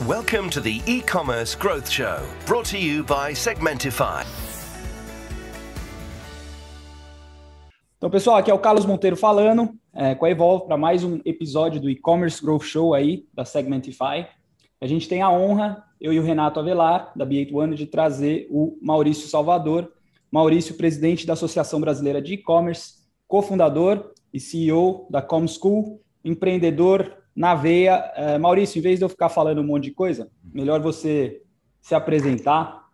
Welcome 0.00 0.50
to 0.50 0.60
the 0.60 0.80
e-commerce 0.86 1.54
growth 1.54 1.88
show, 1.88 2.18
brought 2.44 2.64
to 2.70 2.78
you 2.78 3.04
by 3.04 3.34
Segmentify. 3.34 4.24
Então, 7.98 8.10
pessoal, 8.10 8.38
aqui 8.38 8.50
é 8.50 8.54
o 8.54 8.58
Carlos 8.58 8.84
Monteiro 8.84 9.16
falando 9.16 9.74
é, 9.94 10.16
com 10.16 10.24
a 10.24 10.30
Evolve 10.30 10.66
para 10.66 10.76
mais 10.76 11.04
um 11.04 11.20
episódio 11.24 11.80
do 11.80 11.88
e-commerce 11.88 12.42
growth 12.42 12.64
show 12.64 12.94
aí 12.94 13.26
da 13.32 13.44
Segmentify. 13.44 14.26
A 14.80 14.86
gente 14.88 15.08
tem 15.08 15.22
a 15.22 15.30
honra, 15.30 15.84
eu 16.00 16.12
e 16.12 16.18
o 16.18 16.24
Renato 16.24 16.58
Avelar, 16.58 17.12
da 17.14 17.24
B8 17.24 17.54
One, 17.54 17.76
de 17.76 17.86
trazer 17.86 18.48
o 18.50 18.76
Maurício 18.82 19.28
Salvador. 19.28 19.92
Maurício, 20.32 20.74
presidente 20.74 21.26
da 21.26 21.34
Associação 21.34 21.80
Brasileira 21.80 22.20
de 22.20 22.34
E-Commerce, 22.34 22.94
cofundador 23.28 24.10
e 24.32 24.40
CEO 24.40 25.06
da 25.08 25.22
ComSchool, 25.22 26.00
empreendedor 26.24 27.21
na 27.34 27.54
veia. 27.54 28.12
É, 28.16 28.38
Maurício, 28.38 28.78
em 28.78 28.82
vez 28.82 28.98
de 28.98 29.04
eu 29.04 29.08
ficar 29.08 29.28
falando 29.28 29.60
um 29.60 29.66
monte 29.66 29.84
de 29.84 29.90
coisa, 29.92 30.30
melhor 30.44 30.80
você 30.80 31.42
se 31.80 31.94
apresentar. 31.94 32.88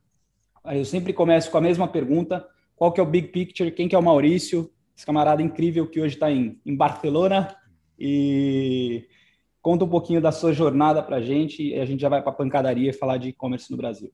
Eu 0.64 0.84
sempre 0.84 1.12
começo 1.12 1.50
com 1.50 1.58
a 1.58 1.62
mesma 1.62 1.88
pergunta: 1.88 2.46
qual 2.76 2.92
que 2.92 3.00
é 3.00 3.02
o 3.02 3.06
big 3.06 3.28
picture? 3.28 3.70
Quem 3.70 3.88
que 3.88 3.94
é 3.94 3.98
o 3.98 4.02
Maurício? 4.02 4.70
Esse 4.96 5.06
camarada 5.06 5.42
incrível 5.42 5.86
que 5.86 6.00
hoje 6.00 6.14
está 6.14 6.30
em, 6.30 6.60
em 6.66 6.74
Barcelona 6.74 7.54
e 7.98 9.06
conta 9.62 9.84
um 9.84 9.88
pouquinho 9.88 10.20
da 10.20 10.32
sua 10.32 10.52
jornada 10.52 11.02
para 11.02 11.16
a 11.16 11.22
gente 11.22 11.62
e 11.62 11.78
a 11.78 11.84
gente 11.84 12.00
já 12.00 12.08
vai 12.08 12.20
para 12.20 12.30
a 12.30 12.34
pancadaria 12.34 12.92
falar 12.92 13.16
de 13.18 13.28
e-commerce 13.28 13.70
no 13.70 13.76
Brasil. 13.76 14.12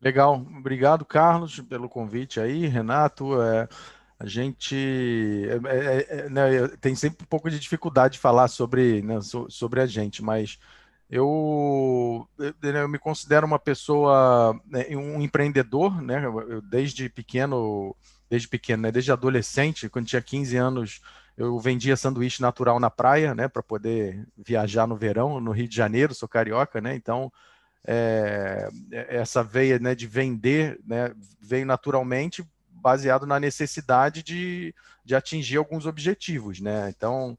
Legal, 0.00 0.44
obrigado 0.58 1.04
Carlos 1.04 1.58
pelo 1.60 1.88
convite 1.88 2.38
aí, 2.38 2.66
Renato. 2.66 3.40
É, 3.40 3.68
a 4.18 4.26
gente 4.26 4.76
é, 5.48 5.76
é, 5.76 6.06
é, 6.08 6.28
né, 6.30 6.68
tem 6.80 6.94
sempre 6.94 7.24
um 7.24 7.28
pouco 7.28 7.50
de 7.50 7.58
dificuldade 7.58 8.14
de 8.14 8.20
falar 8.20 8.48
sobre, 8.48 9.02
né, 9.02 9.20
so, 9.20 9.46
sobre 9.50 9.80
a 9.80 9.86
gente, 9.86 10.22
mas 10.22 10.58
eu, 11.10 12.26
eu, 12.38 12.54
eu, 12.62 12.88
me 12.88 12.98
considero 12.98 13.46
uma 13.46 13.58
pessoa, 13.58 14.58
né, 14.66 14.86
um 14.96 15.20
empreendedor, 15.20 16.02
né? 16.02 16.24
Eu, 16.24 16.60
desde 16.62 17.08
pequeno, 17.08 17.94
desde 18.28 18.48
pequeno, 18.48 18.84
né, 18.84 18.92
desde 18.92 19.12
adolescente, 19.12 19.88
quando 19.88 20.06
tinha 20.06 20.20
15 20.20 20.56
anos, 20.56 21.00
eu 21.36 21.58
vendia 21.60 21.96
sanduíche 21.96 22.42
natural 22.42 22.80
na 22.80 22.90
praia, 22.90 23.34
né, 23.34 23.46
para 23.46 23.62
poder 23.62 24.26
viajar 24.36 24.86
no 24.86 24.96
verão, 24.96 25.40
no 25.40 25.52
Rio 25.52 25.68
de 25.68 25.76
Janeiro, 25.76 26.14
sou 26.14 26.28
carioca, 26.28 26.80
né? 26.80 26.96
Então, 26.96 27.30
é, 27.86 28.68
essa 28.90 29.44
veia 29.44 29.78
né, 29.78 29.94
de 29.94 30.08
vender 30.08 30.80
né, 30.84 31.14
veio 31.40 31.64
naturalmente 31.64 32.44
baseado 32.86 33.26
na 33.26 33.40
necessidade 33.40 34.22
de, 34.22 34.72
de 35.04 35.16
atingir 35.16 35.56
alguns 35.56 35.86
objetivos, 35.86 36.60
né? 36.60 36.88
Então, 36.96 37.36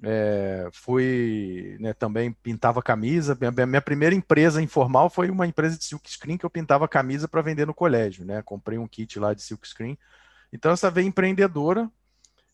é, 0.00 0.68
fui 0.72 1.76
né, 1.80 1.92
também 1.92 2.30
pintava 2.32 2.80
camisa. 2.80 3.36
Minha, 3.40 3.66
minha, 3.66 3.82
primeira 3.82 4.14
empresa 4.14 4.62
informal 4.62 5.10
foi 5.10 5.30
uma 5.30 5.48
empresa 5.48 5.76
de 5.76 5.84
silk 5.84 6.08
screen 6.08 6.38
que 6.38 6.46
eu 6.46 6.50
pintava 6.50 6.86
camisa 6.86 7.26
para 7.26 7.42
vender 7.42 7.66
no 7.66 7.74
colégio, 7.74 8.24
né? 8.24 8.40
Comprei 8.42 8.78
um 8.78 8.86
kit 8.86 9.18
lá 9.18 9.34
de 9.34 9.42
silk 9.42 9.66
screen. 9.66 9.98
Então 10.52 10.70
essa 10.70 10.92
veia 10.92 11.06
empreendedora, 11.08 11.90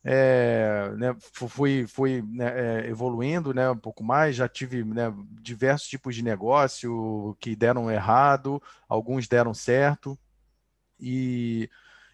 é, 0.02 0.92
né, 0.96 1.14
fui, 1.34 1.86
fui 1.86 2.22
né, 2.26 2.86
é, 2.86 2.88
evoluindo 2.88 3.52
né, 3.52 3.68
um 3.68 3.76
pouco 3.76 4.02
mais. 4.02 4.34
Já 4.34 4.48
tive 4.48 4.82
né, 4.82 5.12
diversos 5.42 5.86
tipos 5.90 6.14
de 6.14 6.24
negócio 6.24 7.36
que 7.38 7.54
deram 7.54 7.90
errado, 7.90 8.62
alguns 8.88 9.28
deram 9.28 9.52
certo 9.52 10.18
e 10.98 11.68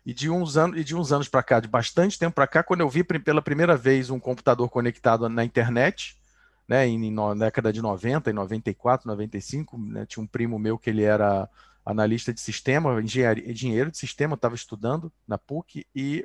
e 0.06 0.14
de 0.14 0.30
uns 0.30 0.56
anos, 0.56 0.78
e 0.78 0.84
de 0.84 0.94
uns 0.94 1.10
anos 1.10 1.28
para 1.28 1.42
cá, 1.42 1.58
de 1.58 1.66
bastante 1.66 2.16
tempo 2.16 2.36
para 2.36 2.46
cá, 2.46 2.62
quando 2.62 2.80
eu 2.80 2.88
vi 2.88 3.02
pela 3.02 3.42
primeira 3.42 3.76
vez 3.76 4.08
um 4.08 4.20
computador 4.20 4.70
conectado 4.70 5.28
na 5.28 5.44
internet, 5.44 6.16
né, 6.68 6.86
em, 6.86 7.10
na 7.10 7.34
década 7.34 7.72
de 7.72 7.82
90, 7.82 8.30
em 8.30 8.32
94, 8.32 9.08
95, 9.08 9.76
né, 9.76 10.06
tinha 10.06 10.22
um 10.22 10.26
primo 10.26 10.60
meu 10.60 10.78
que 10.78 10.90
ele 10.90 11.02
era 11.02 11.48
analista 11.84 12.32
de 12.32 12.40
sistema, 12.40 13.02
engenheiro, 13.02 13.90
de 13.90 13.98
sistema, 13.98 14.34
estava 14.34 14.54
estudando 14.54 15.12
na 15.26 15.36
PUC 15.36 15.84
e 15.92 16.24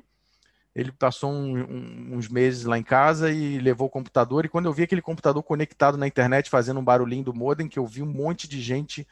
ele 0.75 0.91
passou 0.91 1.31
um, 1.31 1.59
um, 1.59 2.15
uns 2.17 2.29
meses 2.29 2.65
lá 2.65 2.77
em 2.77 2.83
casa 2.83 3.31
e 3.31 3.59
levou 3.59 3.87
o 3.87 3.91
computador. 3.91 4.45
E 4.45 4.49
quando 4.49 4.67
eu 4.67 4.73
vi 4.73 4.83
aquele 4.83 5.01
computador 5.01 5.41
conectado 5.41 5.97
na 5.97 6.07
internet, 6.07 6.51
fazendo 6.51 6.79
um 6.79 6.83
barulhinho 6.83 7.23
do 7.23 7.33
modem, 7.33 7.67
que 7.67 7.79
eu 7.79 7.85
vi 7.85 8.01
um 8.01 8.11
monte 8.11 8.47
de 8.47 8.61
gente 8.61 9.07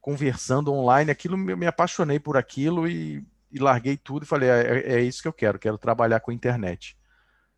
conversando 0.00 0.72
online, 0.72 1.10
aquilo 1.10 1.36
me, 1.36 1.54
me 1.54 1.66
apaixonei 1.66 2.18
por 2.18 2.36
aquilo 2.36 2.86
e 2.86 3.24
e 3.50 3.58
larguei 3.58 3.96
tudo 3.96 4.24
e 4.24 4.26
falei, 4.26 4.48
é, 4.48 4.62
é, 4.62 4.92
é, 4.94 5.00
isso 5.00 5.22
que 5.22 5.28
eu 5.28 5.32
quero, 5.32 5.58
quero 5.58 5.78
trabalhar 5.78 6.20
com 6.20 6.32
internet. 6.32 6.96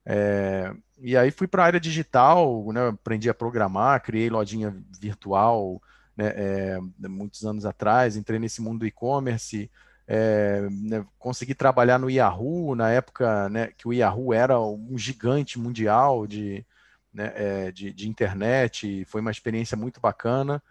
É, 0.04 0.72
e 0.98 1.16
aí 1.16 1.30
fui 1.30 1.46
para 1.46 1.62
a 1.62 1.66
área 1.66 1.80
digital, 1.80 2.72
né, 2.72 2.88
aprendi 2.88 3.28
a 3.28 3.34
programar, 3.34 4.02
criei 4.02 4.30
lojinha 4.30 4.74
virtual 5.00 5.80
né, 6.16 6.32
é, 6.36 6.78
muitos 7.08 7.44
anos 7.44 7.64
atrás, 7.64 8.16
entrei 8.16 8.38
nesse 8.38 8.60
mundo 8.60 8.80
do 8.80 8.86
e-commerce, 8.86 9.70
é, 10.06 10.68
né, 10.70 11.04
consegui 11.18 11.54
trabalhar 11.54 11.98
no 11.98 12.10
Yahoo, 12.10 12.74
na 12.74 12.90
época 12.90 13.48
né, 13.48 13.68
que 13.68 13.86
o 13.86 13.92
Yahoo 13.92 14.34
era 14.34 14.60
um 14.60 14.98
gigante 14.98 15.58
mundial 15.58 16.26
de, 16.26 16.66
né, 17.12 17.32
é, 17.34 17.72
de, 17.72 17.92
de 17.92 18.08
internet, 18.08 19.04
foi 19.06 19.20
uma 19.20 19.30
experiência 19.30 19.76
muito 19.76 20.00
bacana. 20.00 20.62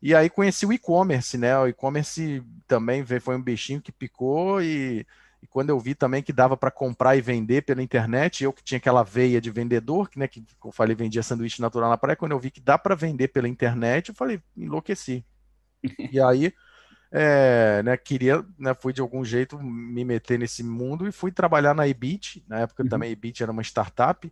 E 0.00 0.14
aí 0.14 0.28
conheci 0.28 0.66
o 0.66 0.72
e-commerce, 0.72 1.38
né? 1.38 1.58
O 1.58 1.66
e-commerce 1.66 2.42
também 2.66 3.04
foi 3.20 3.36
um 3.36 3.42
bichinho 3.42 3.80
que 3.80 3.90
picou 3.90 4.62
e, 4.62 5.06
e 5.42 5.46
quando 5.46 5.70
eu 5.70 5.78
vi 5.78 5.94
também 5.94 6.22
que 6.22 6.32
dava 6.32 6.56
para 6.56 6.70
comprar 6.70 7.16
e 7.16 7.20
vender 7.20 7.62
pela 7.62 7.82
internet, 7.82 8.44
eu 8.44 8.52
que 8.52 8.62
tinha 8.62 8.78
aquela 8.78 9.02
veia 9.02 9.40
de 9.40 9.50
vendedor, 9.50 10.10
que, 10.10 10.18
né, 10.18 10.28
que 10.28 10.44
eu 10.64 10.72
falei 10.72 10.94
vendia 10.94 11.22
sanduíche 11.22 11.62
natural 11.62 11.88
na 11.88 11.96
praia, 11.96 12.16
quando 12.16 12.32
eu 12.32 12.38
vi 12.38 12.50
que 12.50 12.60
dá 12.60 12.76
para 12.76 12.94
vender 12.94 13.28
pela 13.28 13.48
internet, 13.48 14.08
eu 14.08 14.14
falei, 14.14 14.40
enlouqueci. 14.56 15.24
e 16.12 16.20
aí, 16.20 16.52
é, 17.10 17.82
né, 17.82 17.96
queria, 17.96 18.44
né, 18.58 18.74
fui 18.74 18.92
de 18.92 19.00
algum 19.00 19.24
jeito 19.24 19.58
me 19.58 20.04
meter 20.04 20.38
nesse 20.38 20.62
mundo 20.62 21.06
e 21.06 21.12
fui 21.12 21.30
trabalhar 21.30 21.74
na 21.74 21.86
Ebit, 21.86 22.44
na 22.48 22.60
época 22.60 22.82
uhum. 22.82 22.88
também 22.88 23.08
a 23.08 23.12
Ebit 23.12 23.42
era 23.42 23.52
uma 23.52 23.62
startup, 23.62 24.30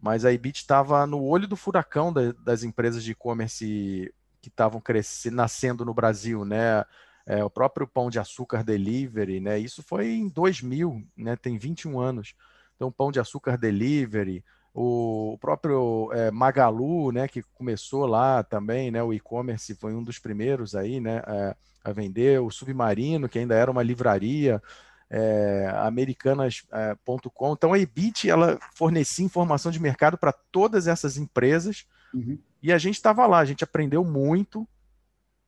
mas 0.00 0.24
a 0.24 0.32
Ebit 0.32 0.60
estava 0.60 1.06
no 1.06 1.22
olho 1.22 1.46
do 1.46 1.56
furacão 1.56 2.12
da, 2.12 2.32
das 2.32 2.62
empresas 2.62 3.04
de 3.04 3.12
e-commerce 3.12 4.12
que 4.48 4.54
estavam 4.54 4.80
crescendo, 4.80 5.36
nascendo 5.36 5.84
no 5.84 5.94
Brasil, 5.94 6.44
né? 6.44 6.84
É, 7.26 7.44
o 7.44 7.50
próprio 7.50 7.86
Pão 7.86 8.08
de 8.08 8.18
Açúcar 8.18 8.64
Delivery, 8.64 9.38
né? 9.38 9.58
Isso 9.58 9.82
foi 9.82 10.12
em 10.12 10.28
2000, 10.28 11.06
né? 11.16 11.36
Tem 11.36 11.58
21 11.58 12.00
anos. 12.00 12.34
Então, 12.74 12.90
Pão 12.90 13.12
de 13.12 13.20
Açúcar 13.20 13.58
Delivery, 13.58 14.42
o 14.72 15.36
próprio 15.40 16.10
é, 16.12 16.30
Magalu, 16.30 17.12
né? 17.12 17.28
Que 17.28 17.42
começou 17.54 18.06
lá 18.06 18.42
também, 18.42 18.90
né? 18.90 19.02
O 19.02 19.12
e-commerce 19.12 19.74
foi 19.74 19.94
um 19.94 20.02
dos 20.02 20.18
primeiros 20.18 20.74
aí, 20.74 21.00
né? 21.00 21.22
É, 21.26 21.56
a 21.84 21.92
vender. 21.92 22.40
O 22.40 22.50
Submarino, 22.50 23.28
que 23.28 23.38
ainda 23.38 23.54
era 23.54 23.70
uma 23.70 23.82
livraria. 23.82 24.62
É, 25.10 25.70
americanas.com. 25.74 27.52
Então 27.54 27.72
a 27.72 27.78
Ebit 27.78 28.28
ela 28.28 28.58
fornecia 28.74 29.24
informação 29.24 29.72
de 29.72 29.80
mercado 29.80 30.18
para 30.18 30.32
todas 30.32 30.86
essas 30.86 31.16
empresas 31.16 31.86
Uhum. 32.12 32.38
E 32.62 32.72
a 32.72 32.78
gente 32.78 32.94
estava 32.94 33.26
lá, 33.26 33.38
a 33.38 33.44
gente 33.44 33.64
aprendeu 33.64 34.04
muito 34.04 34.66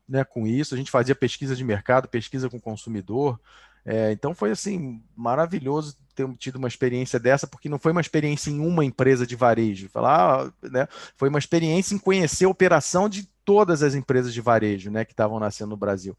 né, 0.09 0.25
com 0.25 0.47
isso, 0.47 0.75
a 0.75 0.79
gente 0.79 0.91
fazia 0.91 1.15
pesquisa 1.15 1.55
de 1.55 1.65
mercado, 1.65 2.09
pesquisa 2.09 2.51
com 2.51 2.61
consumidor. 2.61 3.39
É, 3.85 4.13
então 4.13 4.35
foi 4.35 4.51
assim 4.51 5.03
maravilhoso 5.17 5.97
ter 6.15 6.29
tido 6.37 6.57
uma 6.57 6.69
experiência 6.69 7.19
dessa, 7.19 7.47
porque 7.47 7.69
não 7.69 7.79
foi 7.79 7.93
uma 7.93 8.01
experiência 8.01 8.51
em 8.51 8.61
uma 8.61 8.85
empresa 8.85 9.27
de 9.27 9.37
varejo. 9.37 9.89
Falar, 9.89 10.47
ah, 10.47 10.69
né, 10.69 10.89
foi 11.17 11.29
uma 11.29 11.39
experiência 11.39 11.95
em 11.95 11.99
conhecer 11.99 12.45
a 12.45 12.49
operação 12.49 13.09
de 13.09 13.25
todas 13.45 13.83
as 13.83 13.95
empresas 13.95 14.35
de 14.35 14.41
varejo 14.41 14.91
né, 14.91 15.05
que 15.05 15.13
estavam 15.13 15.39
nascendo 15.39 15.71
no 15.71 15.77
Brasil. 15.77 16.17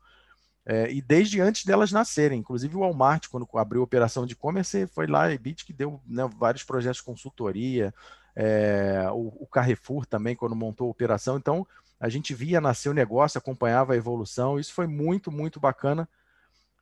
É, 0.66 0.92
e 0.92 1.02
desde 1.02 1.42
antes 1.42 1.66
delas 1.66 1.92
nascerem, 1.92 2.40
inclusive 2.40 2.76
o 2.76 2.82
Walmart, 2.82 3.28
quando 3.30 3.48
abriu 3.56 3.82
a 3.82 3.84
operação 3.84 4.26
de 4.26 4.34
e-commerce, 4.34 4.88
foi 4.88 5.08
lá 5.08 5.24
a 5.24 5.34
Ebit 5.34 5.66
que 5.66 5.74
deu 5.74 6.00
né, 6.08 6.30
vários 6.38 6.64
projetos 6.64 6.98
de 6.98 7.04
consultoria, 7.04 7.94
é, 8.36 9.08
o, 9.12 9.34
o, 9.42 9.48
Carrefour 9.48 10.06
também, 10.06 10.36
quando 10.36 10.56
montou 10.56 10.88
a 10.88 10.92
operação. 10.92 11.38
Então, 11.38 11.66
a 12.00 12.10
gente 12.10 12.34
via 12.34 12.62
nascer 12.62 12.90
o 12.90 12.94
negócio, 12.94 13.38
acompanhava 13.38 13.94
a 13.94 13.98
evolução, 13.98 14.60
isso 14.60 14.74
foi 14.74 14.88
muito, 14.88 15.32
muito 15.32 15.60
bacana. 15.60 16.08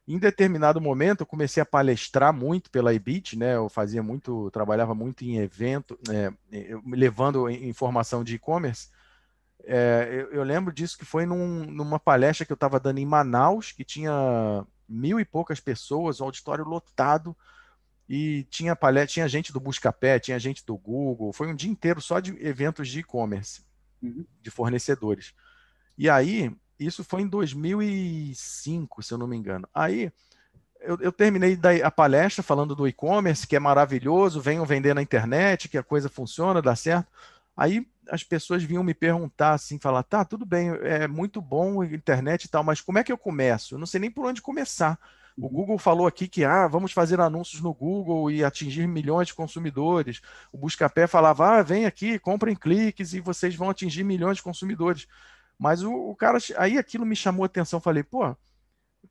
Em 0.07 0.17
determinado 0.17 0.81
momento, 0.81 1.21
eu 1.21 1.25
comecei 1.25 1.61
a 1.61 1.65
palestrar 1.65 2.33
muito 2.33 2.71
pela 2.71 2.93
EBIT, 2.93 3.37
né? 3.37 3.55
Eu 3.55 3.69
fazia 3.69 4.01
muito, 4.01 4.49
trabalhava 4.49 4.95
muito 4.95 5.23
em 5.23 5.37
evento, 5.37 5.99
né? 6.07 6.33
levando 6.87 7.47
informação 7.47 8.23
de 8.23 8.35
e-commerce. 8.35 8.89
É, 9.65 10.07
eu, 10.11 10.31
eu, 10.31 10.43
lembro 10.43 10.73
disso 10.73 10.97
que 10.97 11.05
foi 11.05 11.27
num, 11.27 11.63
numa 11.65 11.99
palestra 11.99 12.43
que 12.43 12.51
eu 12.51 12.55
estava 12.55 12.79
dando 12.79 12.97
em 12.97 13.05
Manaus, 13.05 13.71
que 13.71 13.83
tinha 13.83 14.65
mil 14.87 15.19
e 15.19 15.25
poucas 15.25 15.59
pessoas, 15.59 16.19
um 16.19 16.25
auditório 16.25 16.65
lotado 16.65 17.37
e 18.09 18.43
tinha 18.49 18.75
palestra, 18.75 19.13
tinha 19.13 19.27
gente 19.27 19.53
do 19.53 19.59
Buscapé, 19.59 20.17
tinha 20.17 20.39
gente 20.39 20.65
do 20.65 20.75
Google, 20.75 21.31
foi 21.31 21.47
um 21.47 21.55
dia 21.55 21.69
inteiro 21.69 22.01
só 22.01 22.19
de 22.19 22.35
eventos 22.43 22.89
de 22.89 23.01
e-commerce, 23.01 23.61
uhum. 24.01 24.25
de 24.41 24.49
fornecedores. 24.49 25.35
E 25.95 26.09
aí, 26.09 26.51
isso 26.79 27.03
foi 27.03 27.21
em 27.21 27.27
2005, 27.27 29.03
se 29.03 29.13
eu 29.13 29.17
não 29.19 29.27
me 29.27 29.37
engano. 29.37 29.69
Aí, 29.71 30.11
eu, 30.81 30.97
eu 31.01 31.11
terminei 31.11 31.59
a 31.83 31.91
palestra 31.91 32.41
falando 32.41 32.75
do 32.75 32.87
e-commerce, 32.87 33.45
que 33.45 33.55
é 33.55 33.59
maravilhoso, 33.59 34.41
venham 34.41 34.65
vender 34.65 34.95
na 34.95 35.03
internet, 35.03 35.69
que 35.69 35.77
a 35.77 35.83
coisa 35.83 36.09
funciona, 36.09 36.63
dá 36.63 36.75
certo. 36.75 37.11
Aí, 37.55 37.87
as 38.09 38.23
pessoas 38.23 38.63
vinham 38.63 38.83
me 38.83 38.95
perguntar 38.95 39.53
assim, 39.53 39.77
falar, 39.77 40.01
tá, 40.01 40.25
tudo 40.25 40.47
bem, 40.47 40.69
é 40.81 41.07
muito 41.07 41.39
bom 41.39 41.81
a 41.81 41.85
internet 41.85 42.45
e 42.45 42.47
tal, 42.47 42.63
mas 42.63 42.81
como 42.81 42.97
é 42.97 43.03
que 43.03 43.11
eu 43.11 43.17
começo? 43.19 43.75
Eu 43.75 43.79
não 43.79 43.85
sei 43.85 43.99
nem 43.99 44.09
por 44.09 44.25
onde 44.25 44.41
começar. 44.41 44.97
O. 45.41 45.49
Google 45.49 45.77
falou 45.77 46.07
aqui 46.07 46.27
que 46.27 46.43
ah, 46.43 46.67
vamos 46.67 46.91
fazer 46.91 47.19
anúncios 47.19 47.61
no 47.61 47.73
Google 47.73 48.29
e 48.31 48.43
atingir 48.43 48.87
milhões 48.87 49.27
de 49.27 49.33
consumidores. 49.33 50.21
O 50.51 50.57
Buscapé 50.57 51.07
falava, 51.07 51.57
ah, 51.57 51.63
vem 51.63 51.85
aqui, 51.85 52.19
comprem 52.19 52.55
cliques 52.55 53.13
e 53.13 53.19
vocês 53.19 53.55
vão 53.55 53.69
atingir 53.69 54.03
milhões 54.03 54.37
de 54.37 54.43
consumidores. 54.43 55.07
Mas 55.57 55.83
o, 55.83 55.93
o 55.93 56.15
cara, 56.15 56.37
aí 56.57 56.77
aquilo 56.77 57.05
me 57.05 57.15
chamou 57.15 57.43
a 57.43 57.45
atenção, 57.45 57.79
falei, 57.79 58.03
pô, 58.03 58.35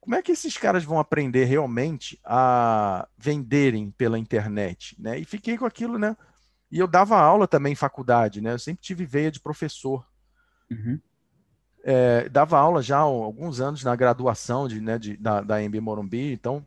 como 0.00 0.14
é 0.14 0.22
que 0.22 0.32
esses 0.32 0.56
caras 0.56 0.84
vão 0.84 0.98
aprender 0.98 1.44
realmente 1.44 2.18
a 2.24 3.08
venderem 3.16 3.90
pela 3.90 4.18
internet, 4.18 4.96
né? 4.98 5.18
E 5.18 5.24
fiquei 5.24 5.58
com 5.58 5.66
aquilo, 5.66 5.98
né? 5.98 6.16
E 6.70 6.78
eu 6.78 6.86
dava 6.86 7.18
aula 7.18 7.48
também 7.48 7.72
em 7.72 7.76
faculdade, 7.76 8.40
né? 8.40 8.52
Eu 8.52 8.58
sempre 8.58 8.82
tive 8.82 9.04
veia 9.04 9.30
de 9.30 9.40
professor. 9.40 10.06
Uhum. 10.70 11.00
É, 11.90 12.28
dava 12.28 12.58
aula 12.58 12.82
já 12.82 12.98
há 12.98 13.00
alguns 13.00 13.62
anos 13.62 13.82
na 13.82 13.96
graduação 13.96 14.68
de, 14.68 14.78
né, 14.78 14.98
de, 14.98 15.16
da, 15.16 15.40
da 15.40 15.62
MB 15.62 15.80
Morumbi, 15.80 16.34
então 16.34 16.62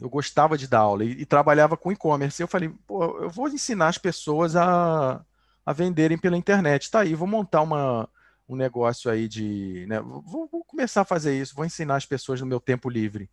eu 0.00 0.08
gostava 0.08 0.56
de 0.56 0.66
dar 0.66 0.78
aula 0.78 1.04
e, 1.04 1.10
e 1.20 1.26
trabalhava 1.26 1.76
com 1.76 1.92
e-commerce. 1.92 2.40
Eu 2.40 2.48
falei, 2.48 2.70
pô, 2.86 3.04
eu 3.20 3.28
vou 3.28 3.46
ensinar 3.48 3.88
as 3.88 3.98
pessoas 3.98 4.56
a, 4.56 5.22
a 5.66 5.72
venderem 5.74 6.16
pela 6.16 6.34
internet. 6.34 6.90
Tá 6.90 7.00
aí, 7.00 7.14
vou 7.14 7.28
montar 7.28 7.60
uma, 7.60 8.08
um 8.48 8.56
negócio 8.56 9.10
aí 9.10 9.28
de. 9.28 9.84
Né, 9.86 10.00
vou, 10.00 10.48
vou, 10.50 10.64
começar 10.64 11.02
a 11.02 11.04
fazer 11.04 11.38
isso, 11.38 11.54
vou 11.54 11.66
ensinar 11.66 11.96
as 11.96 12.06
pessoas 12.06 12.40
no 12.40 12.46
meu 12.46 12.58
tempo 12.58 12.88
livre. 12.88 13.28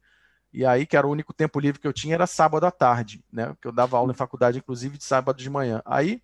E 0.51 0.65
aí, 0.65 0.85
que 0.85 0.97
era 0.97 1.07
o 1.07 1.11
único 1.11 1.33
tempo 1.33 1.61
livre 1.61 1.79
que 1.79 1.87
eu 1.87 1.93
tinha, 1.93 2.15
era 2.15 2.27
sábado 2.27 2.65
à 2.65 2.71
tarde, 2.71 3.23
né? 3.31 3.55
Que 3.61 3.69
eu 3.69 3.71
dava 3.71 3.95
aula 3.95 4.11
em 4.11 4.15
faculdade, 4.15 4.57
inclusive, 4.57 4.97
de 4.97 5.05
sábado 5.05 5.37
de 5.37 5.49
manhã. 5.49 5.81
Aí 5.85 6.21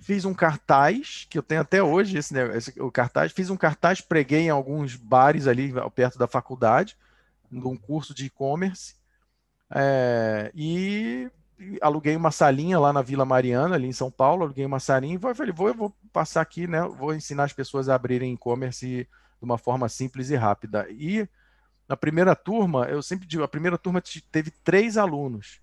fiz 0.00 0.24
um 0.24 0.34
cartaz, 0.34 1.26
que 1.28 1.38
eu 1.38 1.42
tenho 1.42 1.60
até 1.60 1.82
hoje, 1.82 2.16
esse, 2.16 2.34
esse, 2.54 2.80
o 2.80 2.90
cartaz, 2.90 3.32
fiz 3.32 3.50
um 3.50 3.56
cartaz, 3.56 4.00
preguei 4.00 4.42
em 4.42 4.50
alguns 4.50 4.96
bares 4.96 5.46
ali 5.46 5.72
perto 5.94 6.18
da 6.18 6.26
faculdade, 6.26 6.96
num 7.50 7.76
curso 7.76 8.14
de 8.14 8.26
e-commerce. 8.26 8.94
É, 9.70 10.50
e 10.54 11.30
aluguei 11.80 12.16
uma 12.16 12.30
salinha 12.30 12.78
lá 12.78 12.92
na 12.92 13.02
Vila 13.02 13.24
Mariana, 13.24 13.74
ali 13.74 13.86
em 13.86 13.92
São 13.92 14.10
Paulo, 14.10 14.44
aluguei 14.44 14.64
uma 14.64 14.80
salinha 14.80 15.16
e 15.16 15.34
falei, 15.34 15.52
vou, 15.52 15.74
vou 15.74 15.96
passar 16.12 16.40
aqui, 16.40 16.66
né? 16.66 16.80
Vou 16.82 17.14
ensinar 17.14 17.44
as 17.44 17.52
pessoas 17.52 17.88
a 17.88 17.94
abrirem 17.94 18.32
e-commerce 18.32 18.86
de 18.86 19.08
uma 19.40 19.58
forma 19.58 19.88
simples 19.88 20.30
e 20.30 20.36
rápida. 20.36 20.86
E 20.90 21.28
na 21.88 21.96
primeira 21.96 22.36
turma, 22.36 22.84
eu 22.84 23.02
sempre 23.02 23.26
digo, 23.26 23.42
a 23.42 23.48
primeira 23.48 23.78
turma 23.78 24.02
teve 24.30 24.50
três 24.50 24.96
alunos. 24.96 25.60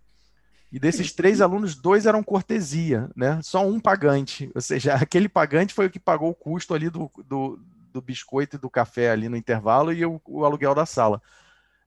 E 0.72 0.80
desses 0.80 1.12
três 1.12 1.42
alunos, 1.42 1.76
dois 1.76 2.06
eram 2.06 2.24
cortesia, 2.24 3.10
né? 3.16 3.40
Só 3.42 3.66
um 3.66 3.80
pagante. 3.80 4.52
Ou 4.54 4.62
seja, 4.62 4.96
aquele 4.96 5.30
pagante 5.30 5.74
foi 5.74 5.86
o 5.86 5.90
que 5.90 6.00
pagou 6.00 6.30
o 6.30 6.36
custo 6.36 6.74
ali 6.74 6.90
do, 6.90 7.10
do, 7.26 7.60
do 7.94 8.02
biscoito 8.02 8.58
e 8.58 8.60
do 8.60 8.70
café 8.70 9.12
ali 9.12 9.30
no 9.30 9.38
intervalo 9.38 9.94
e 9.94 10.06
o, 10.06 10.22
o 10.26 10.44
aluguel 10.44 10.76
da 10.76 10.86
sala. 10.86 11.22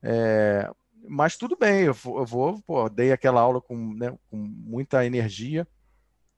É, 0.01 0.69
mas 1.07 1.37
tudo 1.37 1.55
bem, 1.57 1.81
eu, 1.81 1.95
eu 2.05 2.25
vou, 2.25 2.61
pô, 2.61 2.89
dei 2.89 3.11
aquela 3.11 3.41
aula 3.41 3.61
com, 3.61 3.93
né, 3.93 4.17
com 4.29 4.37
muita 4.37 5.05
energia, 5.05 5.67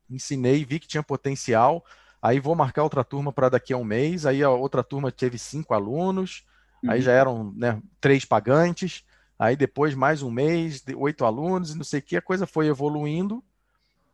ensinei, 0.09 0.65
vi 0.65 0.79
que 0.79 0.87
tinha 0.87 1.03
potencial, 1.03 1.83
aí 2.21 2.39
vou 2.39 2.55
marcar 2.55 2.83
outra 2.83 3.03
turma 3.03 3.31
para 3.31 3.49
daqui 3.49 3.73
a 3.73 3.77
um 3.77 3.83
mês, 3.83 4.25
aí 4.25 4.44
a 4.44 4.49
outra 4.49 4.83
turma 4.83 5.11
teve 5.11 5.37
cinco 5.37 5.73
alunos, 5.73 6.45
uhum. 6.83 6.91
aí 6.91 7.01
já 7.01 7.11
eram 7.11 7.53
né, 7.55 7.81
três 7.99 8.25
pagantes, 8.25 9.03
aí 9.41 9.55
depois 9.55 9.95
mais 9.95 10.21
um 10.21 10.29
mês, 10.29 10.83
oito 10.95 11.25
alunos, 11.25 11.71
e 11.71 11.75
não 11.75 11.83
sei 11.83 11.99
o 11.99 12.03
que, 12.03 12.15
a 12.15 12.21
coisa 12.21 12.45
foi 12.45 12.67
evoluindo, 12.67 13.43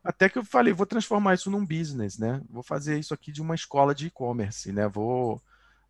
até 0.02 0.30
que 0.30 0.38
eu 0.38 0.46
falei, 0.46 0.72
vou 0.72 0.86
transformar 0.86 1.34
isso 1.34 1.52
num 1.52 1.66
business, 1.66 2.18
né? 2.18 2.42
Vou 2.50 2.64
fazer 2.64 2.98
isso 2.98 3.14
aqui 3.14 3.30
de 3.30 3.42
uma 3.42 3.54
escola 3.54 3.94
de 3.94 4.08
e-commerce, 4.08 4.72
né? 4.72 4.88
Vou, 4.88 5.42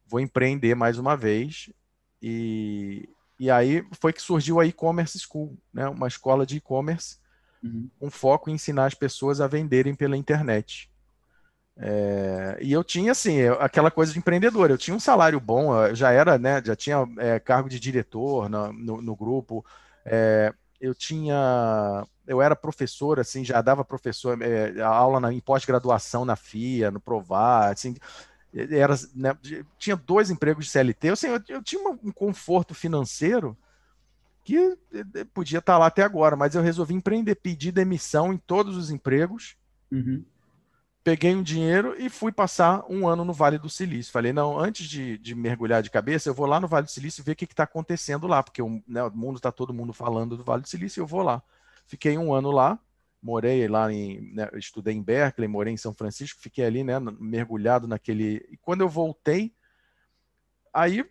vou 0.07 0.19
empreender 0.19 0.73
mais 0.73 0.97
uma 0.97 1.15
vez 1.15 1.69
e, 2.19 3.07
e 3.39 3.51
aí 3.51 3.85
foi 4.01 4.11
que 4.11 4.23
surgiu 4.23 4.59
a 4.59 4.65
e-commerce 4.65 5.19
school, 5.19 5.55
né? 5.71 5.87
uma 5.87 6.07
escola 6.07 6.43
de 6.43 6.57
e-commerce, 6.57 7.19
uhum. 7.63 7.87
um 8.01 8.09
foco 8.09 8.49
em 8.49 8.53
ensinar 8.53 8.87
as 8.87 8.95
pessoas 8.95 9.39
a 9.39 9.45
venderem 9.45 9.93
pela 9.93 10.17
internet. 10.17 10.89
É, 11.79 12.57
e 12.59 12.71
eu 12.71 12.83
tinha 12.83 13.11
assim 13.11 13.41
aquela 13.59 13.91
coisa 13.91 14.11
de 14.11 14.19
empreendedor. 14.19 14.69
Eu 14.69 14.77
tinha 14.77 14.95
um 14.95 14.99
salário 14.99 15.39
bom, 15.39 15.93
já 15.93 16.11
era, 16.11 16.37
né? 16.37 16.61
Já 16.63 16.75
tinha 16.75 17.07
é, 17.17 17.39
cargo 17.39 17.69
de 17.69 17.79
diretor 17.79 18.49
no, 18.49 18.73
no, 18.73 19.01
no 19.01 19.15
grupo. 19.15 19.65
É, 20.05 20.53
eu 20.79 20.93
tinha, 20.93 22.05
eu 22.27 22.41
era 22.41 22.55
professor, 22.55 23.19
assim, 23.19 23.43
já 23.43 23.61
dava 23.61 23.83
professor 23.83 24.39
é, 24.41 24.79
aula 24.81 25.19
na, 25.19 25.33
em 25.33 25.39
pós-graduação 25.39 26.23
na 26.23 26.35
FIA, 26.35 26.91
no 26.91 26.99
Provar, 26.99 27.71
assim 27.71 27.95
era, 28.53 28.95
né, 29.13 29.37
tinha 29.77 29.95
dois 29.95 30.29
empregos 30.29 30.65
de 30.65 30.71
CLT, 30.71 31.09
assim, 31.09 31.27
eu, 31.27 31.41
eu 31.49 31.63
tinha 31.63 31.81
um 31.89 32.11
conforto 32.11 32.73
financeiro 32.73 33.57
que 34.43 34.77
eh, 34.93 35.25
podia 35.33 35.59
estar 35.59 35.77
lá 35.77 35.87
até 35.87 36.03
agora, 36.03 36.35
mas 36.35 36.55
eu 36.55 36.61
resolvi 36.61 36.93
empreender, 36.93 37.35
pedir 37.35 37.71
demissão 37.71 38.33
em 38.33 38.37
todos 38.37 38.77
os 38.77 38.89
empregos, 38.89 39.57
uhum. 39.91 40.23
Peguei 41.07 41.33
um 41.33 41.41
dinheiro 41.41 41.95
e 41.97 42.09
fui 42.09 42.33
passar 42.33 42.83
um 42.89 43.07
ano 43.07 43.23
no 43.23 43.31
Vale 43.31 43.57
do 43.57 43.69
Silício. 43.69 44.11
Falei, 44.11 44.33
não, 44.33 44.59
antes 44.59 44.85
de, 44.89 45.17
de 45.17 45.33
mergulhar 45.33 45.81
de 45.81 45.89
cabeça, 45.89 46.27
eu 46.27 46.33
vou 46.33 46.45
lá 46.45 46.59
no 46.59 46.67
Vale 46.67 46.85
do 46.85 46.91
Silício 46.91 47.23
ver 47.23 47.31
o 47.31 47.35
que 47.37 47.45
está 47.45 47.63
acontecendo 47.63 48.27
lá, 48.27 48.43
porque 48.43 48.61
o, 48.61 48.83
né, 48.85 49.01
o 49.01 49.11
mundo 49.15 49.37
está 49.37 49.49
todo 49.49 49.73
mundo 49.73 49.93
falando 49.93 50.35
do 50.35 50.43
Vale 50.43 50.63
do 50.63 50.67
Silício, 50.67 50.99
eu 50.99 51.07
vou 51.07 51.21
lá. 51.21 51.41
Fiquei 51.85 52.17
um 52.17 52.33
ano 52.33 52.51
lá, 52.51 52.77
morei 53.23 53.69
lá 53.69 53.89
em, 53.89 54.19
né, 54.33 54.49
estudei 54.55 54.95
em 54.95 55.01
Berkeley, 55.01 55.47
morei 55.47 55.73
em 55.73 55.77
São 55.77 55.93
Francisco, 55.93 56.41
fiquei 56.41 56.65
ali, 56.65 56.83
né, 56.83 56.99
mergulhado 56.99 57.87
naquele. 57.87 58.45
E 58.51 58.57
quando 58.57 58.81
eu 58.81 58.89
voltei, 58.89 59.53
aí 60.73 61.09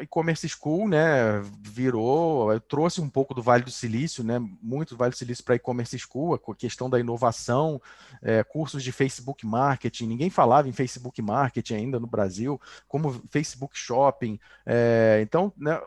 e-commerce 0.00 0.46
school, 0.48 0.88
né, 0.88 1.40
virou, 1.60 2.52
eu 2.52 2.60
trouxe 2.60 3.00
um 3.00 3.08
pouco 3.08 3.34
do 3.34 3.42
Vale 3.42 3.64
do 3.64 3.70
Silício, 3.70 4.22
né, 4.22 4.38
muito 4.62 4.90
do 4.90 4.96
Vale 4.96 5.12
do 5.12 5.16
Silício 5.16 5.44
para 5.44 5.54
e-commerce 5.54 5.98
school, 5.98 6.34
a 6.34 6.54
questão 6.54 6.90
da 6.90 7.00
inovação, 7.00 7.80
é, 8.22 8.42
cursos 8.44 8.82
de 8.82 8.92
Facebook 8.92 9.46
Marketing, 9.46 10.06
ninguém 10.06 10.30
falava 10.30 10.68
em 10.68 10.72
Facebook 10.72 11.20
Marketing 11.22 11.74
ainda 11.74 11.98
no 11.98 12.06
Brasil, 12.06 12.60
como 12.86 13.22
Facebook 13.30 13.78
Shopping, 13.78 14.38
é, 14.66 15.20
então, 15.22 15.52
né, 15.56 15.80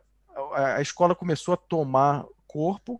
a, 0.53 0.75
a 0.75 0.81
escola 0.81 1.13
começou 1.13 1.53
a 1.53 1.57
tomar 1.57 2.25
corpo 2.47 2.99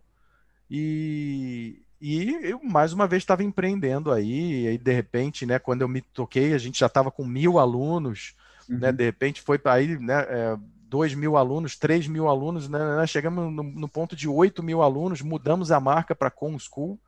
e, 0.69 1.81
e 1.99 2.29
eu, 2.43 2.63
mais 2.63 2.93
uma 2.93 3.07
vez, 3.07 3.23
estava 3.23 3.43
empreendendo 3.43 4.11
aí, 4.11 4.63
e 4.63 4.67
aí, 4.69 4.77
de 4.77 4.93
repente, 4.93 5.45
né, 5.45 5.59
quando 5.59 5.81
eu 5.81 5.87
me 5.87 6.01
toquei, 6.01 6.53
a 6.53 6.57
gente 6.57 6.79
já 6.79 6.85
estava 6.87 7.11
com 7.11 7.25
mil 7.25 7.59
alunos, 7.59 8.35
né, 8.69 8.75
uhum. 8.75 8.79
né, 8.81 8.91
de 8.91 9.03
repente 9.03 9.41
foi 9.41 9.57
para 9.57 9.73
aí, 9.73 9.99
né, 9.99 10.25
é, 10.29 10.57
dois 10.91 11.13
mil 11.13 11.37
alunos, 11.37 11.77
três 11.77 12.05
mil 12.05 12.27
alunos, 12.27 12.67
né, 12.67 12.97
né 12.97 13.07
chegamos 13.07 13.45
no, 13.45 13.63
no, 13.63 13.87
ponto 13.87 14.13
de 14.13 14.27
oito 14.27 14.61
mil 14.61 14.81
alunos, 14.81 15.21
mudamos 15.21 15.71
a 15.71 15.79
marca 15.79 16.13
para 16.13 16.29
Com 16.29 16.59
School, 16.59 16.99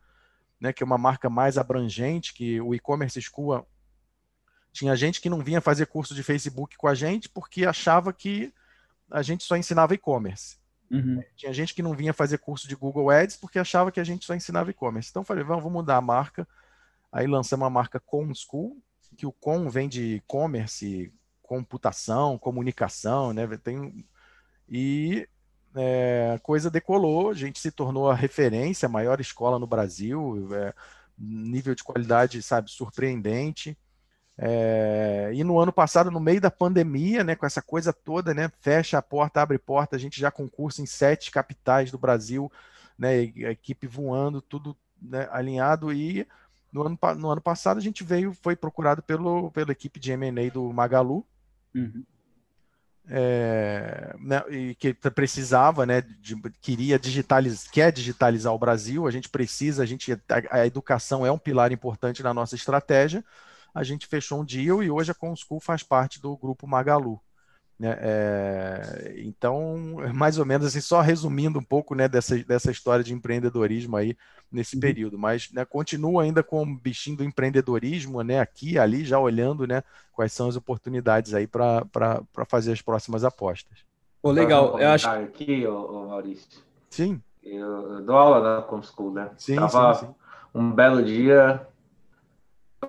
né, 0.57 0.71
que 0.71 0.81
é 0.81 0.85
uma 0.85 0.97
marca 0.97 1.29
mais 1.29 1.57
abrangente, 1.57 2.33
que 2.33 2.61
o 2.61 2.73
e-commerce 2.73 3.21
school 3.21 3.67
tinha 4.71 4.95
gente 4.95 5.19
que 5.19 5.29
não 5.29 5.43
vinha 5.43 5.59
fazer 5.59 5.85
curso 5.87 6.15
de 6.15 6.23
Facebook 6.23 6.77
com 6.77 6.87
a 6.87 6.95
gente 6.95 7.27
porque 7.27 7.65
achava 7.65 8.13
que 8.13 8.53
a 9.11 9.21
gente 9.21 9.43
só 9.43 9.57
ensinava 9.57 9.93
e-commerce. 9.93 10.57
Uhum. 10.89 11.21
Tinha 11.35 11.51
gente 11.51 11.75
que 11.75 11.83
não 11.83 11.93
vinha 11.93 12.13
fazer 12.13 12.37
curso 12.37 12.69
de 12.69 12.75
Google 12.75 13.09
Ads 13.09 13.35
porque 13.35 13.59
achava 13.59 13.91
que 13.91 13.99
a 13.99 14.03
gente 14.05 14.25
só 14.25 14.33
ensinava 14.33 14.71
e-commerce. 14.71 15.09
Então 15.09 15.25
falei, 15.25 15.43
vamos, 15.43 15.61
vamos 15.61 15.81
mudar 15.81 15.97
a 15.97 16.01
marca. 16.01 16.47
Aí 17.11 17.27
lançamos 17.27 17.67
a 17.67 17.69
marca 17.69 17.99
Com 17.99 18.33
School, 18.33 18.81
que 19.17 19.25
o 19.25 19.31
com 19.33 19.69
vem 19.69 19.89
de 19.89 20.15
e-commerce, 20.15 21.13
computação, 21.53 22.37
comunicação, 22.37 23.33
né? 23.33 23.45
Tem, 23.57 24.05
e 24.67 25.27
é, 25.75 26.33
a 26.35 26.39
coisa 26.39 26.69
decolou, 26.69 27.29
a 27.29 27.33
gente 27.33 27.59
se 27.59 27.71
tornou 27.71 28.09
a 28.09 28.15
referência, 28.15 28.87
a 28.87 28.89
maior 28.89 29.19
escola 29.21 29.59
no 29.59 29.67
Brasil, 29.67 30.49
é, 30.55 30.73
nível 31.17 31.75
de 31.75 31.83
qualidade, 31.83 32.41
sabe, 32.41 32.71
surpreendente. 32.71 33.77
É, 34.35 35.29
e 35.33 35.43
no 35.43 35.59
ano 35.59 35.71
passado, 35.71 36.09
no 36.09 36.19
meio 36.19 36.41
da 36.41 36.49
pandemia, 36.49 37.23
né, 37.23 37.35
com 37.35 37.45
essa 37.45 37.61
coisa 37.61 37.93
toda, 37.93 38.33
né, 38.33 38.51
fecha 38.61 38.97
a 38.97 39.01
porta, 39.01 39.41
abre 39.41 39.59
porta, 39.59 39.95
a 39.95 39.99
gente 39.99 40.19
já 40.19 40.31
concursa 40.31 40.81
em 40.81 40.87
sete 40.87 41.29
capitais 41.29 41.91
do 41.91 41.99
Brasil, 41.99 42.51
né, 42.97 43.21
equipe 43.21 43.85
voando, 43.85 44.41
tudo 44.41 44.75
né, 44.99 45.27
alinhado. 45.31 45.93
E 45.93 46.27
no 46.71 46.81
ano, 46.81 46.99
no 47.17 47.29
ano 47.29 47.41
passado 47.41 47.77
a 47.77 47.81
gente 47.81 48.03
veio, 48.03 48.33
foi 48.41 48.55
procurado 48.55 49.03
pelo, 49.03 49.51
pela 49.51 49.71
equipe 49.71 49.99
de 49.99 50.11
M&A 50.11 50.49
do 50.51 50.73
Magalu, 50.73 51.25
uhum. 51.73 52.03
é, 53.09 54.15
né, 54.19 54.43
e 54.49 54.75
que 54.75 54.93
precisava, 54.93 55.85
né, 55.85 56.01
de, 56.01 56.35
queria 56.61 56.99
digitalizar, 56.99 57.71
quer 57.71 57.91
digitalizar 57.91 58.53
o 58.53 58.59
Brasil. 58.59 59.07
A 59.07 59.11
gente 59.11 59.29
precisa, 59.29 59.83
a 59.83 59.85
gente, 59.85 60.11
a, 60.11 60.19
a 60.51 60.65
educação 60.65 61.25
é 61.25 61.31
um 61.31 61.37
pilar 61.37 61.71
importante 61.71 62.23
na 62.23 62.33
nossa 62.33 62.55
estratégia 62.55 63.23
a 63.73 63.83
gente 63.83 64.05
fechou 64.05 64.41
um 64.41 64.45
deal 64.45 64.83
e 64.83 64.91
hoje 64.91 65.11
a 65.11 65.15
Conschool 65.15 65.59
faz 65.59 65.81
parte 65.81 66.21
do 66.21 66.37
grupo 66.37 66.67
Magalu. 66.67 67.19
Né? 67.83 67.97
É, 67.99 69.13
então, 69.17 69.97
mais 70.13 70.37
ou 70.37 70.45
menos 70.45 70.67
assim, 70.67 70.79
só 70.79 71.01
resumindo 71.01 71.59
um 71.59 71.63
pouco 71.63 71.93
né, 71.93 72.07
dessa, 72.07 72.37
dessa 72.37 72.71
história 72.71 73.03
de 73.03 73.13
empreendedorismo 73.13 73.97
aí 73.97 74.15
nesse 74.49 74.75
uhum. 74.77 74.79
período, 74.79 75.19
mas 75.19 75.51
né, 75.51 75.65
continua 75.65 76.23
ainda 76.23 76.41
com 76.41 76.63
o 76.63 76.77
bichinho 76.77 77.17
do 77.17 77.25
empreendedorismo, 77.25 78.21
né, 78.21 78.39
aqui 78.39 78.79
ali, 78.79 79.03
já 79.03 79.19
olhando 79.19 79.67
né, 79.67 79.83
quais 80.13 80.31
são 80.31 80.47
as 80.47 80.55
oportunidades 80.55 81.33
aí 81.33 81.45
para 81.45 81.85
fazer 82.47 82.71
as 82.71 82.81
próximas 82.81 83.25
apostas. 83.25 83.79
Pô, 84.21 84.31
legal, 84.31 84.75
um 84.75 84.79
eu 84.79 84.87
acho. 84.87 85.09
Aqui, 85.09 85.67
ô, 85.67 86.07
Maurício. 86.07 86.61
Sim. 86.89 87.21
Eu, 87.43 87.95
eu 87.95 88.01
dou 88.01 88.15
aula 88.15 88.55
na 88.55 88.61
Comschool, 88.61 89.11
né? 89.11 89.29
Sim, 89.37 89.57
Tava 89.57 89.95
sim, 89.95 90.05
sim. 90.05 90.15
um 90.55 90.71
belo 90.71 91.03
dia, 91.03 91.67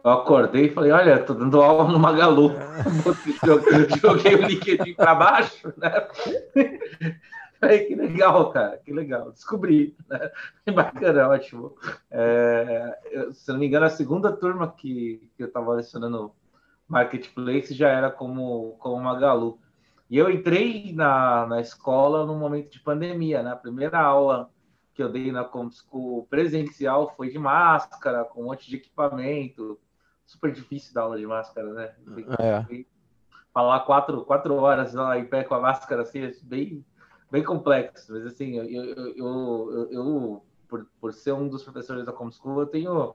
eu 0.02 0.10
acordei 0.10 0.66
e 0.66 0.70
falei, 0.70 0.90
olha, 0.90 1.22
tô 1.22 1.34
dando 1.34 1.62
aula 1.62 1.90
no 1.90 1.98
Magalu. 1.98 2.52
Joguei 4.00 4.34
o 4.34 4.46
LinkedIn 4.46 4.94
para 4.94 5.14
baixo, 5.14 5.72
né? 5.76 5.90
Falei, 7.60 7.86
que 7.86 7.94
legal, 7.94 8.50
cara, 8.50 8.76
que 8.78 8.92
legal. 8.92 9.30
Descobri, 9.32 9.96
né? 10.08 10.30
Bacana, 10.74 11.28
ótimo. 11.28 11.74
É, 12.10 12.98
se 13.32 13.50
não 13.50 13.58
me 13.58 13.66
engano, 13.66 13.86
a 13.86 13.90
segunda 13.90 14.30
turma 14.32 14.70
que, 14.70 15.30
que 15.36 15.42
eu 15.42 15.46
estava 15.46 15.72
lecionando 15.72 16.32
Marketplace 16.86 17.72
já 17.72 17.88
era 17.88 18.10
como, 18.10 18.76
como 18.78 19.02
Magalu. 19.02 19.58
E 20.10 20.18
eu 20.18 20.30
entrei 20.30 20.92
na, 20.92 21.46
na 21.46 21.60
escola 21.60 22.26
no 22.26 22.36
momento 22.36 22.70
de 22.70 22.80
pandemia, 22.80 23.42
né? 23.42 23.52
A 23.52 23.56
primeira 23.56 23.98
aula 23.98 24.50
que 24.94 25.02
eu 25.02 25.10
dei 25.10 25.32
na 25.32 25.42
Comschool 25.42 26.26
presencial 26.30 27.14
foi 27.16 27.30
de 27.30 27.38
máscara, 27.38 28.24
com 28.24 28.42
um 28.42 28.44
monte 28.44 28.68
de 28.68 28.76
equipamento. 28.76 29.78
Super 30.26 30.52
difícil 30.52 30.94
dar 30.94 31.02
aula 31.02 31.18
de 31.18 31.26
máscara, 31.26 31.72
né? 31.72 31.94
É. 32.38 32.84
Falar 33.52 33.80
quatro, 33.80 34.24
quatro 34.24 34.54
horas 34.54 34.94
lá 34.94 35.18
em 35.18 35.26
pé 35.26 35.44
com 35.44 35.54
a 35.54 35.60
máscara, 35.60 36.02
assim, 36.02 36.22
é 36.22 36.32
bem, 36.42 36.84
bem 37.30 37.44
complexo. 37.44 38.12
Mas, 38.12 38.26
assim, 38.26 38.58
eu, 38.58 38.64
eu, 38.64 39.16
eu, 39.16 39.88
eu 39.90 40.46
por, 40.68 40.86
por 41.00 41.12
ser 41.12 41.32
um 41.32 41.48
dos 41.48 41.62
professores 41.62 42.06
da 42.06 42.12
Comschool, 42.12 42.60
eu 42.60 42.66
tenho 42.66 43.14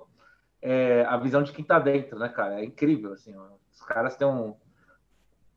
é, 0.61 1.03
a 1.03 1.17
visão 1.17 1.43
de 1.43 1.51
quem 1.51 1.65
tá 1.65 1.79
dentro, 1.79 2.17
né, 2.17 2.29
cara? 2.29 2.61
É 2.61 2.65
incrível, 2.65 3.13
assim. 3.13 3.35
Os 3.71 3.81
caras 3.81 4.15
têm 4.15 4.27
um 4.27 4.55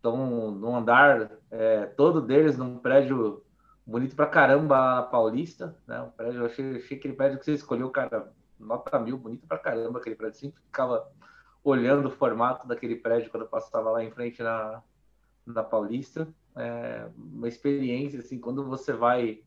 estão 0.02 0.50
num 0.50 0.74
andar, 0.74 1.30
é, 1.48 1.86
todo 1.86 2.20
deles 2.20 2.58
num 2.58 2.76
prédio 2.76 3.44
bonito 3.86 4.16
pra 4.16 4.26
caramba 4.26 4.96
na 4.96 5.02
Paulista, 5.02 5.76
né? 5.86 6.00
Um 6.02 6.10
prédio, 6.10 6.40
eu 6.40 6.46
achei, 6.46 6.76
achei 6.76 6.96
aquele 6.98 7.14
prédio 7.14 7.38
que 7.38 7.44
você 7.44 7.52
escolheu, 7.52 7.88
cara, 7.88 8.32
nota 8.58 8.98
mil, 8.98 9.16
bonito 9.16 9.46
pra 9.46 9.58
caramba 9.58 10.00
aquele 10.00 10.16
prédio. 10.16 10.40
Sempre 10.40 10.60
ficava 10.60 11.08
olhando 11.64 12.06
o 12.08 12.10
formato 12.10 12.66
daquele 12.66 12.96
prédio 12.96 13.30
quando 13.30 13.44
eu 13.44 13.48
passava 13.48 13.90
lá 13.90 14.02
em 14.02 14.10
frente 14.10 14.42
na, 14.42 14.82
na 15.46 15.62
Paulista. 15.62 16.28
É 16.56 17.08
uma 17.16 17.48
experiência, 17.48 18.20
assim, 18.20 18.38
quando 18.38 18.64
você 18.64 18.92
vai 18.92 19.40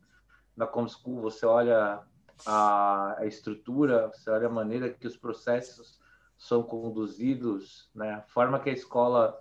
na 0.56 0.66
Comschool, 0.66 1.22
você 1.22 1.46
olha 1.46 2.02
a, 2.46 3.16
a 3.20 3.26
estrutura, 3.26 4.08
você 4.08 4.30
olha 4.30 4.48
a 4.48 4.52
maneira 4.52 4.90
que 4.90 5.06
os 5.06 5.18
processos 5.18 6.00
são 6.38 6.64
conduzidos, 6.64 7.90
né? 7.94 8.16
A 8.16 8.22
forma 8.22 8.60
que 8.60 8.70
a 8.70 8.74
escola 8.74 9.40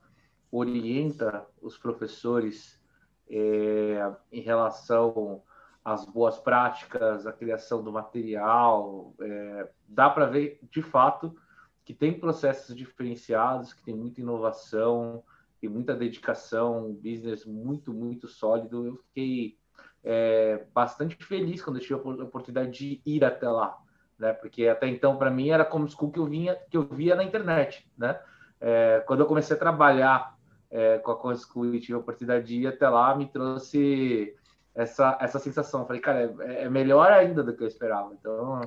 orienta 0.51 1.47
os 1.61 1.77
professores 1.77 2.81
é, 3.29 4.13
em 4.31 4.41
relação 4.41 5.43
às 5.85 6.05
boas 6.05 6.39
práticas, 6.39 7.27
à 7.27 7.33
criação 7.33 7.83
do 7.83 7.93
material. 7.93 9.15
É, 9.21 9.69
dá 9.89 10.09
para 10.09 10.27
ver, 10.27 10.61
de 10.71 10.83
fato, 10.83 11.37
que 11.85 11.93
tem 11.93 12.19
processos 12.19 12.75
diferenciados, 12.75 13.73
que 13.73 13.83
tem 13.83 13.95
muita 13.95 14.21
inovação, 14.21 15.23
tem 15.61 15.69
muita 15.69 15.95
dedicação, 15.95 16.89
um 16.89 16.95
business 16.95 17.45
muito, 17.45 17.93
muito 17.93 18.27
sólido. 18.27 18.87
Eu 18.87 18.97
fiquei 18.97 19.59
é, 20.03 20.65
bastante 20.73 21.17
feliz 21.25 21.63
quando 21.63 21.77
eu 21.77 21.83
tive 21.83 21.95
a 21.95 22.25
oportunidade 22.25 22.71
de 22.71 23.03
ir 23.05 23.25
até 23.25 23.49
lá, 23.49 23.79
né? 24.19 24.33
Porque 24.33 24.67
até 24.67 24.87
então, 24.89 25.17
para 25.17 25.31
mim, 25.31 25.51
era 25.51 25.65
como 25.65 25.89
school 25.89 26.11
que 26.11 26.19
eu 26.19 26.27
vinha, 26.27 26.57
que 26.71 26.77
eu 26.77 26.85
via 26.85 27.15
na 27.15 27.25
internet, 27.25 27.91
né? 27.97 28.19
É, 28.61 29.03
quando 29.07 29.21
eu 29.21 29.27
comecei 29.27 29.55
a 29.55 29.59
trabalhar 29.59 30.35
é, 30.71 30.99
com 30.99 31.13
a 31.13 31.17
Conschool 31.17 31.75
e 31.75 31.81
tive 31.81 31.95
a 31.95 31.99
oportunidade 31.99 32.47
de 32.47 32.63
ir 32.63 32.67
até 32.67 32.89
lá, 32.89 33.15
me 33.15 33.29
trouxe 33.29 34.35
essa, 34.75 35.17
essa 35.21 35.39
sensação. 35.39 35.87
Falei, 35.87 36.01
cara, 36.01 36.35
é, 36.41 36.65
é 36.65 36.69
melhor 36.69 37.13
ainda 37.13 37.43
do 37.43 37.55
que 37.55 37.63
eu 37.63 37.69
esperava. 37.69 38.13
Então, 38.13 38.61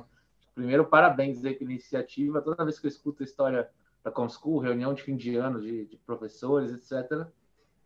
primeiro, 0.58 0.84
parabéns 0.84 1.44
aí 1.44 1.54
pela 1.54 1.70
iniciativa. 1.70 2.42
Toda 2.42 2.64
vez 2.64 2.80
que 2.80 2.86
eu 2.86 2.88
escuto 2.88 3.22
a 3.22 3.24
história 3.24 3.68
da 4.02 4.10
Conschool, 4.10 4.58
reunião 4.58 4.92
de 4.92 5.04
fim 5.04 5.16
de 5.16 5.36
ano 5.36 5.60
de, 5.60 5.86
de 5.86 5.96
professores, 5.98 6.72
etc., 6.72 7.28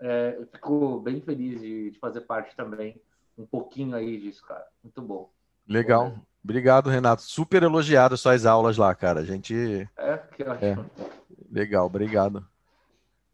é, 0.01 0.37
eu 0.39 0.47
fico 0.47 0.99
bem 1.01 1.21
feliz 1.21 1.61
de, 1.61 1.91
de, 1.91 1.99
fazer 1.99 2.23
parte 2.23 2.57
também 2.57 3.01
um 3.37 3.45
pouquinho 3.45 3.95
aí 3.95 4.19
disso, 4.19 4.43
cara. 4.45 4.65
Muito 4.83 5.03
bom. 5.03 5.31
Legal. 5.69 6.15
Obrigado, 6.43 6.89
Renato. 6.89 7.23
Super 7.23 7.63
elogiado 7.63 8.17
suas 8.17 8.47
aulas 8.47 8.79
lá, 8.79 8.93
cara. 8.95 9.21
A 9.21 9.25
gente. 9.25 9.87
É, 9.97 10.17
que 10.35 10.43
ótimo. 10.43 10.91
É. 10.99 11.07
Legal, 11.53 11.87
obrigado. 11.87 12.45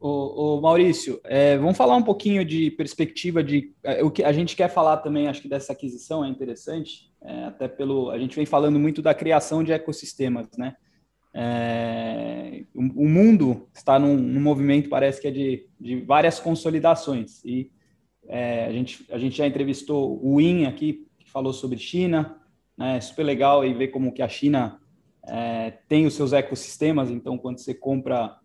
O, 0.00 0.61
Maurício, 0.61 1.21
é, 1.25 1.57
vamos 1.57 1.76
falar 1.76 1.97
um 1.97 2.02
pouquinho 2.02 2.45
de 2.45 2.71
perspectiva 2.73 3.42
de 3.42 3.75
é, 3.83 4.04
o 4.04 4.11
que 4.11 4.23
a 4.23 4.33
gente 4.33 4.54
quer 4.54 4.68
falar 4.68 4.99
também, 4.99 5.26
acho 5.26 5.42
que 5.42 5.49
dessa 5.49 5.73
aquisição 5.73 6.25
é 6.25 6.28
interessante, 6.28 7.07
é, 7.22 7.44
até 7.44 7.68
pelo 7.68 8.10
a 8.10 8.18
gente 8.18 8.37
vem 8.37 8.46
falando 8.46 8.78
muito 8.78 9.02
da 9.02 9.14
criação 9.14 9.62
de 9.62 9.72
ecossistemas, 9.72 10.48
né? 10.56 10.76
É, 11.34 12.64
o, 12.75 13.04
o, 13.04 13.08
mundo 13.08 13.68
está 13.75 13.98
num, 13.98 14.16
num, 14.16 14.40
movimento 14.40 14.88
parece 14.88 15.20
que 15.20 15.28
é 15.28 15.30
de, 15.30 15.68
de 15.78 16.00
várias 16.00 16.40
consolidações 16.40 17.44
e 17.44 17.70
é, 18.26 18.64
a 18.64 18.72
gente 18.72 19.04
a 19.10 19.18
gente 19.18 19.37
já 19.37 19.46
entrevistou 19.46 20.18
o 20.25 20.38
Win 20.38 20.64
aqui 20.64 21.06
que 21.18 21.30
falou 21.30 21.52
sobre 21.52 21.78
China, 21.78 22.40
né? 22.76 23.00
Super 23.00 23.25
legal 23.25 23.64
e 23.64 23.75
ver 23.75 23.88
como 23.88 24.12
que 24.12 24.22
a 24.22 24.28
China 24.28 24.80
é, 25.28 25.72
tem 25.88 26.06
os 26.06 26.14
seus 26.14 26.32
ecossistemas. 26.32 27.10
Então, 27.10 27.37
quando 27.37 27.58
você 27.58 27.75
compra 27.75 28.37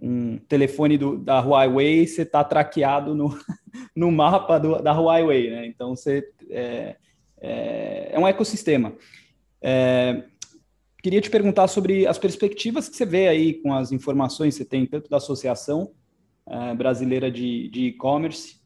um 0.00 0.38
telefone 0.38 0.96
do, 0.96 1.18
da 1.18 1.40
Huawei, 1.40 2.06
você 2.06 2.22
está 2.22 2.44
traqueado 2.44 3.14
no, 3.14 3.36
no 3.96 4.10
mapa 4.10 4.58
do, 4.58 4.82
da 4.82 4.92
Huawei, 4.92 5.50
né? 5.50 5.66
Então, 5.66 5.96
você, 5.96 6.28
é, 7.40 8.10
é, 8.12 8.18
um 8.18 8.26
ecossistema. 8.26 8.94
É, 9.62 10.24
queria 11.02 11.20
te 11.20 11.30
perguntar 11.30 11.68
sobre 11.68 12.06
as 12.06 12.18
perspectivas 12.18 12.88
que 12.88 12.96
você 12.96 13.06
vê 13.06 13.28
aí 13.28 13.54
com 13.54 13.72
as 13.72 13.92
informações 13.92 14.54
que 14.54 14.62
você 14.62 14.68
tem, 14.68 14.86
tanto 14.86 15.08
da 15.08 15.16
Associação 15.16 15.92
é, 16.46 16.74
Brasileira 16.74 17.30
de 17.30 17.86
E-Commerce 17.86 18.60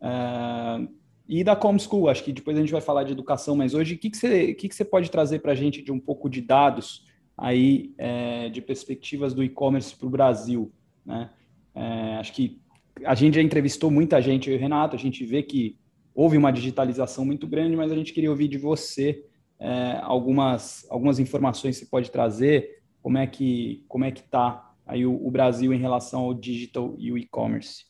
é, 0.00 0.88
e 1.28 1.42
da 1.42 1.56
ComSchool. 1.56 2.08
Acho 2.08 2.24
que 2.24 2.32
depois 2.32 2.56
a 2.56 2.60
gente 2.60 2.72
vai 2.72 2.80
falar 2.80 3.04
de 3.04 3.12
educação, 3.12 3.56
mas 3.56 3.74
hoje, 3.74 3.94
o 3.94 3.98
que, 3.98 4.10
que, 4.10 4.16
você, 4.16 4.54
que, 4.54 4.68
que 4.68 4.74
você 4.74 4.84
pode 4.84 5.10
trazer 5.10 5.40
para 5.40 5.52
a 5.52 5.56
gente 5.56 5.82
de 5.82 5.90
um 5.92 5.98
pouco 5.98 6.28
de 6.28 6.40
dados 6.40 7.04
aí 7.36 7.94
é, 7.96 8.48
de 8.48 8.60
perspectivas 8.60 9.34
do 9.34 9.42
e-commerce 9.42 9.94
para 9.96 10.06
o 10.06 10.10
Brasil? 10.10 10.72
Né? 11.04 11.30
É, 11.74 12.16
acho 12.16 12.32
que 12.32 12.60
a 13.04 13.14
gente 13.14 13.34
já 13.34 13.42
entrevistou 13.42 13.90
muita 13.90 14.20
gente, 14.20 14.48
eu 14.50 14.54
e 14.54 14.58
o 14.58 14.60
Renato, 14.60 14.94
a 14.94 14.98
gente 14.98 15.24
vê 15.24 15.42
que 15.42 15.79
houve 16.14 16.36
uma 16.36 16.52
digitalização 16.52 17.24
muito 17.24 17.46
grande, 17.46 17.76
mas 17.76 17.92
a 17.92 17.94
gente 17.94 18.12
queria 18.12 18.30
ouvir 18.30 18.48
de 18.48 18.58
você 18.58 19.24
é, 19.58 19.98
algumas, 20.02 20.86
algumas 20.90 21.18
informações 21.18 21.78
que 21.78 21.84
você 21.84 21.90
pode 21.90 22.10
trazer, 22.10 22.82
como 23.02 23.18
é 23.18 23.26
que 23.26 23.84
como 23.88 24.04
é 24.04 24.10
que 24.10 24.20
está 24.20 24.74
aí 24.86 25.06
o, 25.06 25.14
o, 25.14 25.30
Brasil 25.30 25.72
em 25.72 25.78
relação 25.78 26.20
ao 26.20 26.34
digital 26.34 26.94
e 26.98 27.12
o 27.12 27.18
e-commerce. 27.18 27.84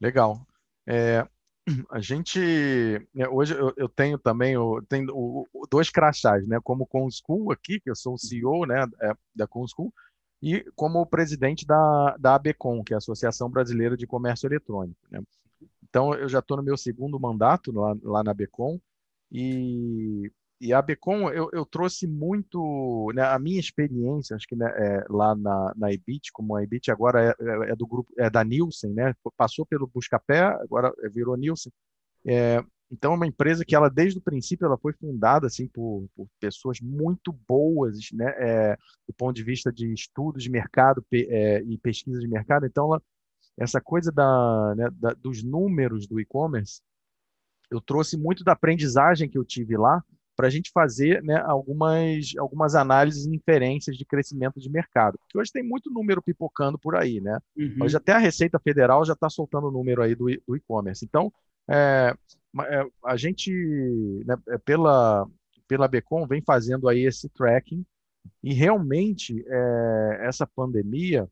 Legal. 0.00 0.46
É, 0.86 1.26
a 1.90 2.00
gente 2.00 2.38
né, 3.14 3.28
hoje 3.28 3.54
eu, 3.54 3.72
eu 3.76 3.88
tenho 3.88 4.18
também 4.18 4.54
eu 4.54 4.84
tenho 4.88 5.08
o, 5.12 5.46
dois 5.70 5.90
crachás, 5.90 6.46
né? 6.46 6.58
Como 6.62 6.86
com 6.86 7.08
School 7.10 7.52
aqui, 7.52 7.80
que 7.80 7.90
eu 7.90 7.96
sou 7.96 8.14
o 8.14 8.18
CEO, 8.18 8.66
né, 8.66 8.86
é, 9.02 9.12
da 9.34 9.46
Conschool, 9.46 9.92
e 10.42 10.64
como 10.76 11.06
presidente 11.06 11.66
da, 11.66 12.16
da 12.18 12.34
ABECOM, 12.34 12.84
que 12.84 12.92
é 12.92 12.96
a 12.96 12.98
Associação 12.98 13.48
Brasileira 13.50 13.96
de 13.96 14.06
Comércio 14.06 14.46
Eletrônico. 14.46 15.00
Né? 15.10 15.20
Então, 15.94 16.12
eu 16.12 16.28
já 16.28 16.40
estou 16.40 16.56
no 16.56 16.62
meu 16.64 16.76
segundo 16.76 17.20
mandato 17.20 17.70
lá, 17.70 17.94
lá 18.02 18.24
na 18.24 18.32
ABECOM, 18.32 18.80
e, 19.30 20.28
e 20.60 20.72
a 20.72 20.80
ABECOM, 20.80 21.30
eu, 21.30 21.48
eu 21.52 21.64
trouxe 21.64 22.04
muito, 22.08 23.12
né, 23.14 23.22
a 23.22 23.38
minha 23.38 23.60
experiência, 23.60 24.34
acho 24.34 24.44
que 24.48 24.56
né, 24.56 24.66
é, 24.76 25.04
lá 25.08 25.36
na, 25.36 25.72
na 25.76 25.92
EBIT, 25.92 26.32
como 26.32 26.56
a 26.56 26.64
EBIT 26.64 26.90
agora 26.90 27.22
é, 27.22 27.28
é, 27.28 27.70
é, 27.70 27.76
do 27.76 27.86
grupo, 27.86 28.12
é 28.18 28.28
da 28.28 28.42
Nielsen, 28.42 28.92
né? 28.92 29.14
passou 29.36 29.64
pelo 29.64 29.86
Buscapé, 29.86 30.40
agora 30.40 30.92
virou 31.12 31.36
Nielsen, 31.36 31.70
é, 32.26 32.60
então, 32.90 33.12
é 33.12 33.16
uma 33.16 33.26
empresa 33.26 33.64
que 33.64 33.74
ela, 33.76 33.88
desde 33.88 34.18
o 34.18 34.22
princípio, 34.22 34.66
ela 34.66 34.78
foi 34.78 34.92
fundada 34.94 35.46
assim 35.46 35.68
por, 35.68 36.08
por 36.16 36.26
pessoas 36.40 36.80
muito 36.80 37.32
boas, 37.48 37.98
né, 38.12 38.34
é, 38.36 38.76
do 39.06 39.14
ponto 39.16 39.34
de 39.34 39.44
vista 39.44 39.72
de 39.72 39.92
estudos 39.92 40.42
de 40.42 40.50
mercado 40.50 41.04
é, 41.12 41.62
e 41.62 41.78
pesquisa 41.78 42.18
de 42.18 42.28
mercado. 42.28 42.66
Então, 42.66 42.86
ela, 42.86 43.02
essa 43.56 43.80
coisa 43.80 44.10
da, 44.10 44.74
né, 44.76 44.88
da, 44.92 45.12
dos 45.12 45.42
números 45.42 46.06
do 46.06 46.20
e-commerce, 46.20 46.80
eu 47.70 47.80
trouxe 47.80 48.16
muito 48.16 48.44
da 48.44 48.52
aprendizagem 48.52 49.28
que 49.28 49.38
eu 49.38 49.44
tive 49.44 49.76
lá 49.76 50.02
para 50.36 50.48
a 50.48 50.50
gente 50.50 50.70
fazer 50.72 51.22
né, 51.22 51.40
algumas, 51.46 52.32
algumas 52.38 52.74
análises 52.74 53.24
e 53.24 53.34
inferências 53.34 53.96
de 53.96 54.04
crescimento 54.04 54.58
de 54.60 54.68
mercado. 54.68 55.18
Porque 55.18 55.38
hoje 55.38 55.52
tem 55.52 55.62
muito 55.62 55.90
número 55.90 56.20
pipocando 56.20 56.78
por 56.78 56.96
aí, 56.96 57.20
né? 57.20 57.38
Uhum. 57.56 57.76
Hoje 57.82 57.96
até 57.96 58.12
a 58.12 58.18
Receita 58.18 58.58
Federal 58.58 59.04
já 59.04 59.12
está 59.12 59.30
soltando 59.30 59.68
o 59.68 59.70
número 59.70 60.02
aí 60.02 60.14
do, 60.14 60.26
do 60.46 60.56
e-commerce. 60.56 61.04
Então, 61.04 61.32
é, 61.68 62.14
é, 62.62 62.86
a 63.04 63.16
gente, 63.16 63.52
né, 64.26 64.36
é, 64.48 64.58
pela, 64.58 65.26
pela 65.68 65.88
Becom, 65.88 66.26
vem 66.26 66.42
fazendo 66.42 66.88
aí 66.88 67.06
esse 67.06 67.28
tracking 67.28 67.84
e 68.42 68.52
realmente 68.52 69.44
é, 69.46 70.18
essa 70.22 70.46
pandemia, 70.46 71.28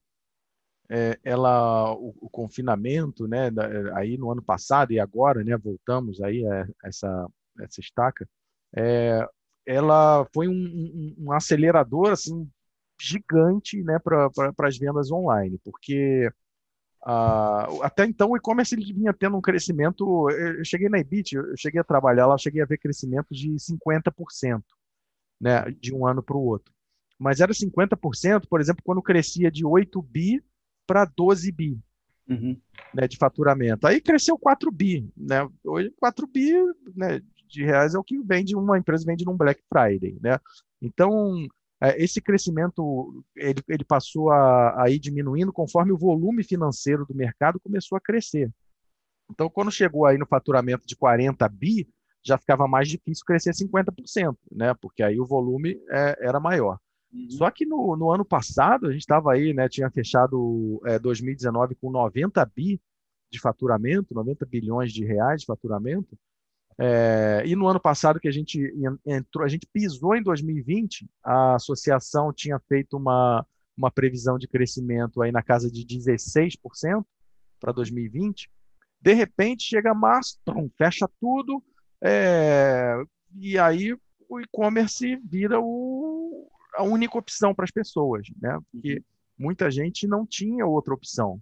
é, 0.95 1.19
ela, 1.25 1.95
o, 1.95 2.15
o, 2.21 2.29
confinamento, 2.29 3.27
né, 3.27 3.51
aí 3.95 4.19
no 4.19 4.31
ano 4.31 4.43
passado 4.43 4.93
e 4.93 5.01
agora, 5.01 5.43
né, 5.43 5.57
voltamos 5.57 6.21
aí 6.21 6.47
a 6.47 6.69
essa, 6.85 7.27
essa 7.61 7.81
estaca, 7.81 8.29
é, 8.77 9.27
ela 9.65 10.27
foi 10.35 10.49
um, 10.49 10.53
um, 10.53 11.15
um, 11.19 11.33
acelerador 11.33 12.11
assim 12.11 12.47
gigante 13.01 13.83
né, 13.83 13.99
para 13.99 14.29
as 14.69 14.77
vendas 14.77 15.11
online, 15.11 15.59
porque 15.65 16.29
uh, 17.07 17.83
até 17.83 18.05
então 18.05 18.31
o 18.31 18.37
e-commerce 18.37 18.75
ele 18.75 18.93
vinha 18.93 19.15
tendo 19.15 19.37
um 19.37 19.41
crescimento. 19.41 20.29
Eu 20.31 20.63
cheguei 20.65 20.91
na 20.91 20.99
Ebit, 20.99 21.37
eu 21.37 21.57
cheguei 21.57 21.81
a 21.81 21.85
trabalhar 21.85 22.27
lá, 22.27 22.37
cheguei 22.37 22.61
a 22.61 22.67
ver 22.67 22.77
crescimento 22.77 23.29
de 23.31 23.49
50%, 23.55 24.63
né, 25.41 25.71
de 25.81 25.95
um 25.95 26.07
ano 26.07 26.23
para 26.23 26.37
o 26.37 26.45
outro. 26.45 26.73
Mas 27.19 27.41
era 27.41 27.53
50%, 27.53 28.47
por 28.47 28.61
exemplo, 28.61 28.83
quando 28.85 29.01
crescia 29.01 29.51
de 29.51 29.65
8 29.65 30.03
bi 30.03 30.43
para 30.87 31.05
12 31.05 31.51
bi. 31.53 31.79
Uhum. 32.29 32.57
Né, 32.95 33.09
de 33.09 33.17
faturamento. 33.17 33.87
Aí 33.87 34.01
cresceu 34.01 34.39
4 34.39 34.71
bi, 34.71 35.11
né? 35.17 35.49
Hoje 35.65 35.93
4 35.99 36.27
bi, 36.27 36.53
né, 36.95 37.21
de 37.49 37.65
reais 37.65 37.95
é 37.95 37.99
o 37.99 38.05
que 38.05 38.19
vende 38.23 38.55
uma 38.55 38.79
empresa 38.79 39.05
vende 39.05 39.25
num 39.25 39.37
Black 39.37 39.61
Friday, 39.69 40.19
né? 40.23 40.39
Então 40.81 41.47
é, 41.83 42.01
esse 42.03 42.21
crescimento 42.21 43.25
ele, 43.35 43.61
ele 43.69 43.85
passou 43.85 44.31
a, 44.31 44.85
a, 44.85 44.89
ir 44.89 45.01
diminuindo 45.01 45.53
conforme 45.53 45.91
o 45.91 45.99
volume 45.99 46.45
financeiro 46.45 47.05
do 47.05 47.15
mercado 47.15 47.59
começou 47.59 47.99
a 47.99 48.01
crescer. 48.01 48.49
Então, 49.29 49.51
quando 49.51 49.73
chegou 49.73 50.07
aí 50.07 50.17
no 50.17 50.27
faturamento 50.27 50.87
de 50.87 50.95
40 50.95 51.49
bi, 51.49 51.89
já 52.25 52.39
ficava 52.39 52.69
mais 52.69 52.89
difícil 52.89 53.25
crescer 53.25 53.51
50%, 53.51 54.37
né? 54.53 54.75
Porque 54.81 55.03
aí 55.03 55.19
o 55.19 55.27
volume 55.27 55.77
é, 55.91 56.17
era 56.21 56.39
maior. 56.39 56.79
Uhum. 57.13 57.31
Só 57.31 57.51
que 57.51 57.67
no, 57.67 57.97
no, 57.97 58.11
ano 58.11 58.25
passado, 58.25 58.87
a 58.87 58.93
gente 58.93 59.03
estava 59.03 59.33
aí, 59.33 59.53
né? 59.53 59.69
Tinha 59.69 59.91
fechado 59.91 60.81
é, 60.87 60.99
2019 60.99 61.75
com 61.75 61.91
90 61.91 62.45
bi 62.55 62.81
de 63.31 63.41
faturamento, 63.41 64.15
90 64.15 64.47
bilhões 64.47 64.93
de 64.93 65.05
reais 65.05 65.41
de 65.41 65.47
faturamento. 65.47 66.19
É, 66.79 67.43
e 67.47 67.55
no 67.55 67.67
ano 67.67 67.81
passado 67.81 68.19
que 68.19 68.29
a 68.29 68.33
gente 68.33 68.73
entrou, 69.07 69.45
a 69.45 69.49
gente 69.49 69.67
pisou 69.73 70.17
em 70.17 70.23
2020, 70.23 71.09
a 71.23 71.55
associação 71.55 72.33
tinha 72.33 72.59
feito 72.69 72.97
uma, 72.97 73.47
uma 73.77 73.91
previsão 73.91 74.39
de 74.39 74.49
crescimento 74.49 75.21
aí 75.23 75.31
na 75.31 75.43
casa 75.43 75.71
de 75.71 75.85
16% 75.85 77.05
para 77.61 77.73
2020. 77.73 78.51
De 79.01 79.13
repente 79.13 79.65
chega 79.65 79.95
março, 79.95 80.39
pum, 80.45 80.71
fecha 80.79 81.09
tudo, 81.21 81.63
é, 82.03 83.03
e 83.39 83.59
aí 83.59 83.95
o 84.29 84.41
e-commerce 84.41 85.17
vira 85.25 85.61
o, 85.61 86.51
a 86.75 86.83
única 86.83 87.19
opção 87.19 87.55
para 87.55 87.65
as 87.65 87.71
pessoas, 87.71 88.27
né? 88.41 88.59
Porque 88.71 88.97
uhum. 88.97 89.03
muita 89.39 89.71
gente 89.71 90.07
não 90.07 90.27
tinha 90.27 90.67
outra 90.67 90.95
opção. 90.95 91.41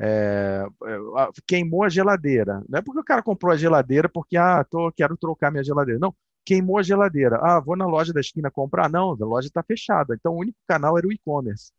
É, 0.00 0.64
é 0.84 1.28
queimou 1.46 1.84
a 1.84 1.88
geladeira. 1.88 2.62
Não 2.68 2.78
é 2.78 2.82
porque 2.82 3.00
o 3.00 3.04
cara 3.04 3.22
comprou 3.22 3.52
a 3.52 3.56
geladeira 3.56 4.08
porque, 4.08 4.36
ah, 4.36 4.64
tô, 4.64 4.92
quero 4.92 5.16
trocar 5.16 5.50
minha 5.50 5.64
geladeira. 5.64 5.98
Não, 6.00 6.14
queimou 6.44 6.78
a 6.78 6.82
geladeira. 6.82 7.38
Ah, 7.42 7.60
vou 7.60 7.76
na 7.76 7.86
loja 7.86 8.12
da 8.12 8.20
esquina 8.20 8.50
comprar. 8.50 8.88
Não, 8.88 9.10
a 9.10 9.24
loja 9.24 9.48
está 9.48 9.62
fechada. 9.62 10.14
Então, 10.14 10.34
o 10.34 10.40
único 10.40 10.58
canal 10.66 10.96
era 10.96 11.06
o 11.06 11.12
e-commerce. 11.12 11.72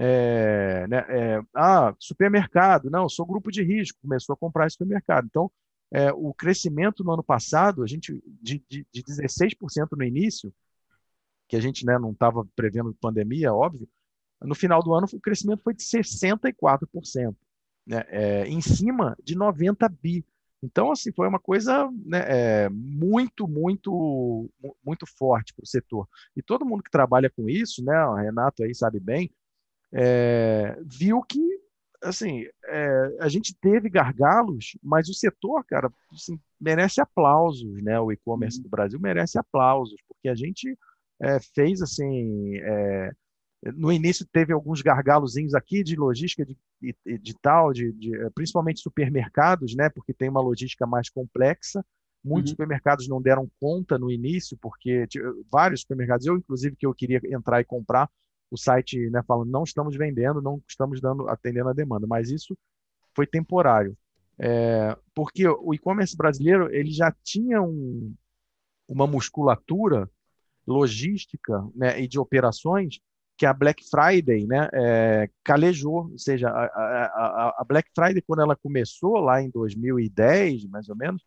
É, 0.00 0.86
né, 0.88 1.04
é, 1.08 1.40
ah, 1.54 1.94
supermercado. 1.98 2.90
Não, 2.90 3.08
sou 3.08 3.26
grupo 3.26 3.50
de 3.50 3.62
risco. 3.62 3.98
Começou 4.02 4.34
a 4.34 4.36
comprar 4.36 4.70
supermercado. 4.70 5.26
Então, 5.26 5.50
é, 5.90 6.12
o 6.12 6.34
crescimento 6.34 7.02
no 7.04 7.12
ano 7.12 7.22
passado, 7.22 7.82
a 7.82 7.86
gente 7.86 8.22
de, 8.42 8.62
de, 8.68 8.86
de 8.92 9.02
16% 9.02 9.96
no 9.96 10.04
início, 10.04 10.52
que 11.48 11.56
a 11.56 11.60
gente 11.60 11.84
né, 11.86 11.98
não 11.98 12.12
estava 12.12 12.44
prevendo 12.54 12.94
pandemia, 13.00 13.52
óbvio, 13.52 13.88
no 14.42 14.54
final 14.54 14.82
do 14.82 14.94
ano 14.94 15.06
o 15.12 15.20
crescimento 15.20 15.62
foi 15.62 15.74
de 15.74 15.82
64% 15.82 17.34
né, 17.86 18.04
é, 18.08 18.46
em 18.46 18.60
cima 18.60 19.16
de 19.24 19.34
90 19.34 19.88
bi. 19.88 20.24
Então, 20.62 20.90
assim, 20.90 21.12
foi 21.12 21.26
uma 21.26 21.38
coisa 21.38 21.88
né, 22.04 22.24
é, 22.26 22.68
muito, 22.68 23.46
muito, 23.46 24.50
muito 24.84 25.06
forte 25.06 25.54
para 25.54 25.62
o 25.62 25.66
setor. 25.66 26.08
E 26.36 26.42
todo 26.42 26.66
mundo 26.66 26.82
que 26.82 26.90
trabalha 26.90 27.30
com 27.30 27.48
isso, 27.48 27.82
né, 27.82 28.04
o 28.04 28.14
Renato 28.14 28.62
aí 28.62 28.74
sabe 28.74 29.00
bem, 29.00 29.32
é, 29.92 30.76
viu 30.84 31.22
que, 31.22 31.40
assim, 32.02 32.44
é, 32.66 33.16
a 33.20 33.28
gente 33.28 33.54
teve 33.54 33.88
gargalos, 33.88 34.76
mas 34.82 35.08
o 35.08 35.14
setor, 35.14 35.64
cara, 35.64 35.90
assim, 36.12 36.38
merece 36.60 37.00
aplausos, 37.00 37.82
né? 37.82 37.98
O 37.98 38.12
e-commerce 38.12 38.58
uhum. 38.58 38.64
do 38.64 38.68
Brasil 38.68 39.00
merece 39.00 39.38
aplausos, 39.38 40.00
porque 40.08 40.28
a 40.28 40.34
gente 40.34 40.76
é, 41.20 41.38
fez, 41.54 41.82
assim, 41.82 42.56
é, 42.56 43.10
no 43.74 43.92
início 43.92 44.26
teve 44.32 44.52
alguns 44.52 44.80
gargalozinhos 44.80 45.54
aqui 45.54 45.82
de 45.82 45.96
logística 45.96 46.44
de, 46.44 46.56
de, 46.80 47.18
de 47.18 47.34
tal, 47.34 47.72
de, 47.72 47.92
de, 47.92 48.14
eh, 48.14 48.30
principalmente 48.34 48.80
supermercados, 48.80 49.74
né? 49.74 49.88
Porque 49.88 50.14
tem 50.14 50.28
uma 50.28 50.40
logística 50.40 50.86
mais 50.86 51.10
complexa. 51.10 51.84
Muitos 52.22 52.50
uhum. 52.50 52.54
supermercados 52.54 53.08
não 53.08 53.20
deram 53.20 53.50
conta 53.60 53.98
no 53.98 54.10
início, 54.10 54.56
porque 54.60 55.06
vários 55.50 55.80
supermercados, 55.80 56.26
eu 56.26 56.36
inclusive 56.36 56.76
que 56.76 56.86
eu 56.86 56.94
queria 56.94 57.20
entrar 57.24 57.60
e 57.60 57.64
comprar, 57.64 58.08
o 58.50 58.56
site 58.56 59.10
né, 59.10 59.22
falando 59.26 59.50
não 59.50 59.64
estamos 59.64 59.96
vendendo, 59.96 60.40
não 60.40 60.62
estamos 60.66 61.00
dando 61.00 61.28
atendendo 61.28 61.68
a 61.68 61.72
demanda, 61.72 62.06
mas 62.06 62.30
isso 62.30 62.56
foi 63.14 63.26
temporário. 63.26 63.96
É, 64.38 64.96
porque 65.14 65.46
o 65.48 65.74
e-commerce 65.74 66.16
brasileiro 66.16 66.72
ele 66.72 66.92
já 66.92 67.12
tinha 67.24 67.60
um, 67.60 68.14
uma 68.88 69.06
musculatura 69.06 70.08
logística 70.68 71.66
né, 71.74 72.00
e 72.00 72.06
de 72.06 72.18
operações 72.18 73.00
que 73.36 73.46
a 73.46 73.52
Black 73.52 73.84
Friday 73.88 74.46
né, 74.46 74.68
é, 74.72 75.30
calejou, 75.44 76.10
ou 76.10 76.18
seja, 76.18 76.48
a, 76.48 76.64
a, 76.64 77.54
a, 77.58 77.64
Black 77.66 77.88
Friday, 77.94 78.20
quando 78.20 78.42
ela 78.42 78.56
começou 78.56 79.18
lá 79.20 79.40
em 79.40 79.48
2010, 79.48 80.64
mais 80.66 80.88
ou 80.88 80.96
menos, 80.96 81.24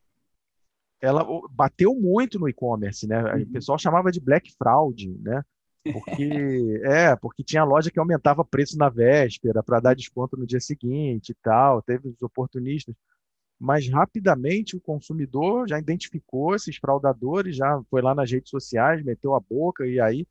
ela 1.01 1.25
bateu 1.49 1.95
muito 1.95 2.38
no 2.38 2.49
e-commerce, 2.49 3.08
né? 3.08 3.23
Uhum. 3.34 3.43
O 3.43 3.47
pessoal 3.47 3.80
chamava 3.80 4.12
de 4.12 4.19
Black 4.19 4.54
Fraud, 4.58 5.10
né? 5.19 5.41
Porque, 5.91 6.82
é, 6.84 7.15
porque 7.15 7.43
tinha 7.43 7.63
loja 7.63 7.89
que 7.89 7.97
aumentava 7.97 8.43
preço 8.45 8.77
na 8.77 8.89
véspera 8.89 9.63
para 9.63 9.80
dar 9.80 9.95
desconto 9.95 10.38
no 10.38 10.45
dia 10.45 10.60
seguinte 10.60 11.30
e 11.30 11.36
tal, 11.41 11.82
teve 11.82 12.10
os 12.10 12.21
oportunistas. 12.21 12.93
Mas 13.62 13.88
rapidamente 13.88 14.76
o 14.76 14.82
consumidor 14.82 15.69
já 15.69 15.78
identificou 15.78 16.56
esses 16.56 16.78
fraudadores, 16.78 17.56
já 17.56 17.80
foi 17.91 18.02
lá 18.02 18.15
nas 18.15 18.32
redes 18.32 18.50
sociais, 18.50 19.04
meteu 19.04 19.36
a 19.36 19.39
boca 19.39 19.86
e 19.86 20.00
aí 20.00 20.26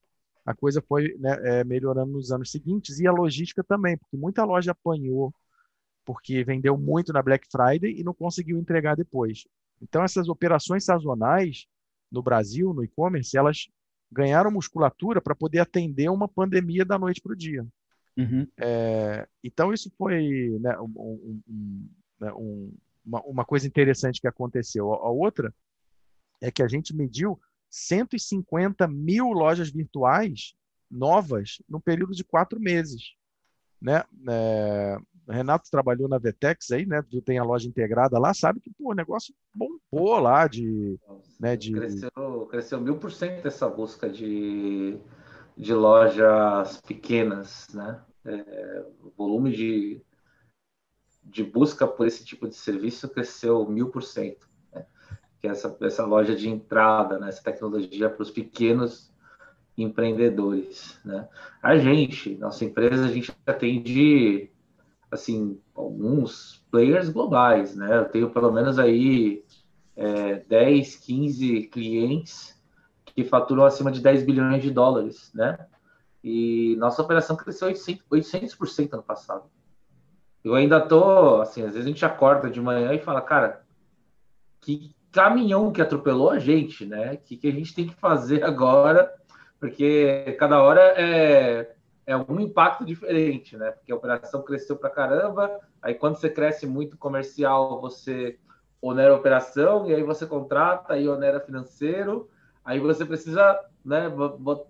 a 0.45 0.53
coisa 0.53 0.83
foi 0.83 1.17
né, 1.17 1.39
é, 1.45 1.63
melhorando 1.63 2.11
nos 2.11 2.33
anos 2.33 2.51
seguintes 2.51 2.99
e 2.99 3.07
a 3.07 3.13
logística 3.13 3.63
também, 3.63 3.97
porque 3.97 4.17
muita 4.17 4.45
loja 4.45 4.73
apanhou 4.73 5.33
porque 6.05 6.43
vendeu 6.43 6.77
muito 6.77 7.13
na 7.13 7.23
Black 7.23 7.47
Friday 7.49 8.01
e 8.01 8.03
não 8.03 8.13
conseguiu 8.13 8.59
entregar 8.59 8.97
depois. 8.97 9.47
Então 9.81 10.03
essas 10.03 10.29
operações 10.29 10.85
sazonais 10.85 11.67
no 12.11 12.25
Brasil, 12.25 12.75
no 12.75 12.83
e-commerce, 12.83 13.37
elas 13.37 13.69
ganharam 14.11 14.51
musculatura 14.51 15.21
para 15.21 15.37
poder 15.37 15.61
atender 15.61 16.11
uma 16.11 16.27
pandemia 16.27 16.85
da 16.85 16.99
noite 16.99 17.21
para 17.21 17.33
o 17.33 17.37
dia. 17.37 17.65
Uhum. 18.17 18.45
É, 18.59 19.29
então 19.45 19.73
isso 19.73 19.89
foi 19.97 20.59
né, 20.61 20.77
um, 20.81 20.93
um, 20.97 21.43
um, 21.49 21.89
né, 22.19 22.33
uma, 23.11 23.23
uma 23.23 23.45
coisa 23.45 23.67
interessante 23.67 24.21
que 24.21 24.29
aconteceu. 24.29 24.93
A 24.95 25.11
outra 25.11 25.53
é 26.41 26.51
que 26.51 26.63
a 26.63 26.69
gente 26.69 26.95
mediu 26.95 27.39
150 27.69 28.87
mil 28.87 29.31
lojas 29.33 29.71
virtuais 29.71 30.55
novas 30.91 31.63
no 31.69 31.81
período 31.81 32.15
de 32.15 32.25
quatro 32.25 32.61
meses. 32.61 33.15
Né? 33.81 34.05
É, 34.29 34.99
Renato 35.29 35.71
trabalhou 35.71 36.09
na 36.09 36.19
Vetex 36.19 36.71
aí, 36.71 36.85
né? 36.85 37.03
Tem 37.25 37.39
a 37.39 37.45
loja 37.45 37.69
integrada 37.69 38.19
lá, 38.19 38.35
sabe 38.35 38.61
que 38.61 38.71
pô, 38.71 38.91
o 38.91 38.95
negócio 38.95 39.35
bombou 39.55 40.19
lá 40.19 40.47
de. 40.47 40.99
Né, 41.39 41.57
de... 41.57 41.73
Cresceu, 41.73 42.47
cresceu 42.51 42.81
mil 42.81 42.99
por 42.99 43.13
cento 43.13 43.47
essa 43.47 43.69
busca 43.69 44.09
de, 44.09 44.99
de 45.57 45.73
lojas 45.73 46.81
pequenas, 46.83 47.69
né? 47.73 48.01
É, 48.25 48.85
o 49.03 49.11
volume 49.17 49.53
de, 49.53 50.03
de 51.23 51.45
busca 51.45 51.87
por 51.87 52.07
esse 52.07 52.25
tipo 52.25 52.49
de 52.49 52.55
serviço 52.55 53.09
cresceu 53.09 53.69
mil 53.69 53.89
por 53.91 54.03
cento 54.03 54.51
que 55.41 55.49
é 55.49 55.51
essa, 55.51 55.75
essa 55.81 56.05
loja 56.05 56.37
de 56.37 56.49
entrada, 56.49 57.19
né, 57.19 57.29
essa 57.29 57.43
tecnologia 57.43 58.11
para 58.11 58.23
os 58.23 58.31
pequenos 58.31 59.11
empreendedores. 59.77 61.01
Né? 61.03 61.27
A 61.63 61.79
gente, 61.79 62.37
nossa 62.37 62.65
empresa, 62.65 63.07
a 63.07 63.09
gente 63.09 63.35
atende 63.47 64.51
assim, 65.11 65.59
alguns 65.75 66.63
players 66.71 67.09
globais. 67.09 67.75
Né? 67.75 67.97
Eu 67.97 68.05
tenho 68.05 68.31
pelo 68.31 68.53
menos 68.53 68.79
aí 68.79 69.43
é, 69.97 70.41
10, 70.41 70.97
15 70.97 71.63
clientes 71.69 72.61
que 73.05 73.23
que 73.23 73.25
faturam 73.25 73.65
acima 73.65 73.91
de 73.91 74.01
10 74.01 74.23
bilhões 74.23 74.63
de 74.63 74.71
dólares, 74.71 75.31
né? 75.35 75.67
E 76.23 76.77
nossa 76.79 77.03
operação 77.03 77.37
cresceu 77.37 77.69
800%, 77.69 78.03
800% 78.11 78.93
ano 78.95 79.03
passado. 79.03 79.45
Eu 80.43 80.55
ainda 80.55 80.81
tô, 80.81 81.41
assim, 81.41 81.63
às 81.63 81.73
vezes 81.73 81.85
a 81.85 81.89
gente 81.89 82.05
acorda 82.05 82.51
de 82.51 82.61
manhã 82.61 82.95
e 82.95 82.99
fala, 82.99 83.21
cara, 83.21 83.63
que 84.61 84.95
caminhão 85.13 85.73
que 85.73 85.83
atropelou 85.83 86.31
a 86.31 86.39
gente, 86.39 86.87
né? 86.87 87.15
O 87.15 87.19
que, 87.19 87.37
que 87.37 87.49
a 87.49 87.53
gente 87.53 87.75
tem 87.75 87.87
que 87.87 87.95
fazer 87.95 88.43
agora? 88.45 89.13
Porque 89.59 90.37
cada 90.39 90.63
hora 90.63 90.81
é, 90.97 91.75
é 92.07 92.17
um 92.17 92.41
impacto 92.41 92.85
diferente, 92.85 93.57
né? 93.57 93.71
Porque 93.73 93.93
a 93.93 93.97
operação 93.97 94.43
cresceu 94.43 94.77
para 94.77 94.89
caramba, 94.89 95.61
aí 95.83 95.95
quando 95.95 96.17
você 96.17 96.31
cresce 96.31 96.67
muito 96.67 96.97
comercial, 96.97 97.81
você 97.81 98.39
onera 98.81 99.13
a 99.13 99.17
operação, 99.17 99.87
e 99.91 99.95
aí 99.95 100.03
você 100.03 100.27
contrata, 100.27 100.95
aí 100.95 101.07
onera 101.07 101.41
financeiro, 101.41 102.31
aí 102.65 102.81
você 102.81 103.05
precisa 103.05 103.61
né, 103.85 104.11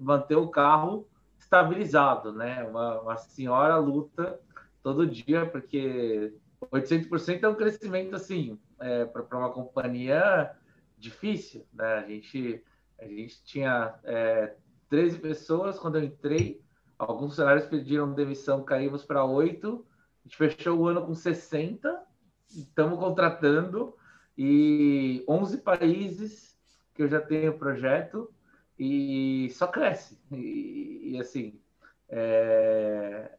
manter 0.01 0.35
o 0.35 0.49
carro 0.49 1.07
estabilizado, 1.39 2.33
né? 2.33 2.65
Uma, 2.65 3.01
uma 3.01 3.17
senhora 3.17 3.77
luta 3.77 4.39
todo 4.83 5.07
dia, 5.07 5.47
porque 5.47 6.35
800% 6.73 7.43
é 7.43 7.49
um 7.49 7.55
crescimento, 7.55 8.15
assim, 8.15 8.59
é, 8.81 9.05
para 9.05 9.39
uma 9.39 9.53
companhia 9.53 10.55
difícil, 10.99 11.67
né? 11.73 11.95
A 11.99 12.07
gente, 12.07 12.63
a 12.99 13.05
gente 13.07 13.43
tinha 13.45 13.95
é, 14.05 14.55
13 14.89 15.19
pessoas 15.19 15.79
quando 15.79 15.97
eu 15.97 16.05
entrei, 16.05 16.61
alguns 16.99 17.31
funcionários 17.31 17.67
pediram 17.67 18.13
demissão, 18.13 18.65
caímos 18.65 19.05
para 19.05 19.25
8, 19.25 19.87
a 20.25 20.29
gente 20.29 20.37
fechou 20.37 20.79
o 20.79 20.87
ano 20.87 21.07
com 21.07 21.15
60, 21.15 22.03
estamos 22.49 22.99
contratando, 22.99 23.95
e 24.37 25.25
11 25.29 25.59
países 25.59 26.59
que 26.95 27.03
eu 27.03 27.09
já 27.09 27.21
tenho 27.21 27.59
projeto, 27.59 28.31
e 28.79 29.51
só 29.51 29.67
cresce. 29.67 30.19
E, 30.33 31.13
e 31.13 31.21
assim, 31.21 31.61
é, 32.09 33.31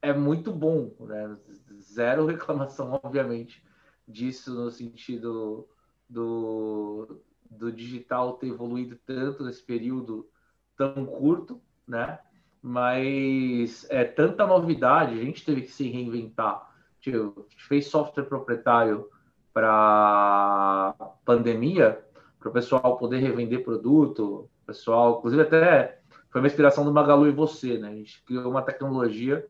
é 0.00 0.12
muito 0.12 0.52
bom, 0.52 0.92
né? 1.00 1.36
Zero 1.80 2.26
reclamação, 2.26 2.98
obviamente, 3.02 3.62
disso 4.06 4.54
no 4.54 4.70
sentido 4.70 5.68
do, 6.08 7.20
do 7.50 7.72
digital 7.72 8.34
ter 8.34 8.48
evoluído 8.48 8.98
tanto 9.04 9.44
nesse 9.44 9.62
período 9.62 10.28
tão 10.76 11.04
curto, 11.04 11.60
né? 11.86 12.18
Mas 12.62 13.86
é 13.90 14.04
tanta 14.04 14.46
novidade, 14.46 15.18
a 15.18 15.24
gente 15.24 15.44
teve 15.44 15.62
que 15.62 15.70
se 15.70 15.88
reinventar. 15.88 16.68
Tipo, 17.00 17.34
a 17.38 17.50
gente 17.50 17.64
fez 17.64 17.86
software 17.86 18.24
proprietário 18.24 19.08
para 19.52 20.94
pandemia, 21.24 22.04
para 22.38 22.48
o 22.48 22.52
pessoal 22.52 22.96
poder 22.96 23.18
revender 23.18 23.64
produto, 23.64 24.48
pessoal, 24.66 25.18
inclusive 25.18 25.42
até 25.42 26.00
foi 26.30 26.40
uma 26.40 26.46
inspiração 26.46 26.84
do 26.84 26.92
Magalu 26.92 27.28
e 27.28 27.32
você, 27.32 27.78
né? 27.78 27.88
A 27.88 27.94
gente 27.94 28.22
criou 28.24 28.50
uma 28.50 28.62
tecnologia 28.62 29.46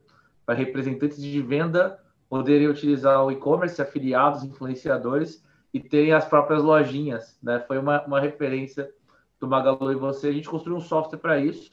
para 0.48 0.54
representantes 0.54 1.20
de 1.20 1.42
venda 1.42 2.02
poderem 2.26 2.68
utilizar 2.68 3.22
o 3.22 3.30
e-commerce, 3.30 3.82
afiliados, 3.82 4.44
influenciadores 4.44 5.44
e 5.74 5.78
terem 5.78 6.14
as 6.14 6.24
próprias 6.24 6.62
lojinhas, 6.62 7.38
né? 7.42 7.60
Foi 7.60 7.76
uma, 7.76 8.02
uma 8.06 8.18
referência 8.18 8.90
do 9.38 9.46
Magalu 9.46 9.92
e 9.92 9.94
você. 9.94 10.28
A 10.28 10.32
gente 10.32 10.48
construiu 10.48 10.78
um 10.78 10.80
software 10.80 11.18
para 11.18 11.38
isso. 11.38 11.70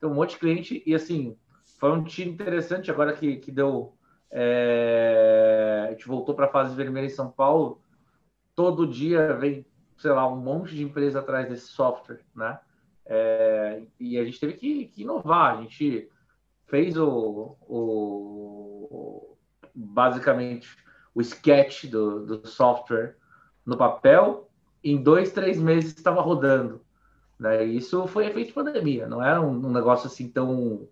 Tem 0.00 0.10
um 0.10 0.14
monte 0.14 0.30
de 0.30 0.38
cliente 0.38 0.82
e 0.84 0.96
assim 0.96 1.36
foi 1.78 1.92
um 1.92 2.02
time 2.02 2.32
interessante 2.32 2.90
agora 2.90 3.12
que, 3.12 3.36
que 3.36 3.52
deu. 3.52 3.94
É... 4.32 5.86
A 5.86 5.92
gente 5.92 6.08
voltou 6.08 6.34
para 6.34 6.46
a 6.46 6.50
fase 6.50 6.74
vermelha 6.74 7.06
em 7.06 7.10
São 7.10 7.30
Paulo. 7.30 7.80
Todo 8.52 8.84
dia 8.84 9.32
vem 9.34 9.64
sei 9.96 10.10
lá, 10.10 10.28
um 10.28 10.36
monte 10.36 10.74
de 10.74 10.82
empresa 10.82 11.20
atrás 11.20 11.48
desse 11.48 11.68
software, 11.68 12.18
né? 12.34 12.58
É, 13.06 13.82
e 14.00 14.18
a 14.18 14.24
gente 14.24 14.40
teve 14.40 14.54
que, 14.54 14.86
que, 14.86 15.02
inovar. 15.02 15.56
A 15.56 15.62
gente 15.62 16.10
fez 16.68 16.96
o, 16.96 17.56
o 17.68 19.36
basicamente 19.74 20.68
o 21.14 21.20
sketch 21.20 21.86
do, 21.86 22.24
do, 22.24 22.46
software 22.46 23.16
no 23.64 23.76
papel. 23.76 24.48
Em 24.82 25.02
dois, 25.02 25.32
três 25.32 25.58
meses 25.58 25.94
estava 25.96 26.20
rodando. 26.20 26.80
Né? 27.38 27.64
isso 27.64 28.06
foi 28.08 28.26
efeito 28.26 28.48
de 28.48 28.52
pandemia. 28.54 29.06
Não 29.06 29.22
era 29.22 29.40
um, 29.40 29.50
um 29.50 29.72
negócio 29.72 30.06
assim 30.06 30.28
tão 30.28 30.88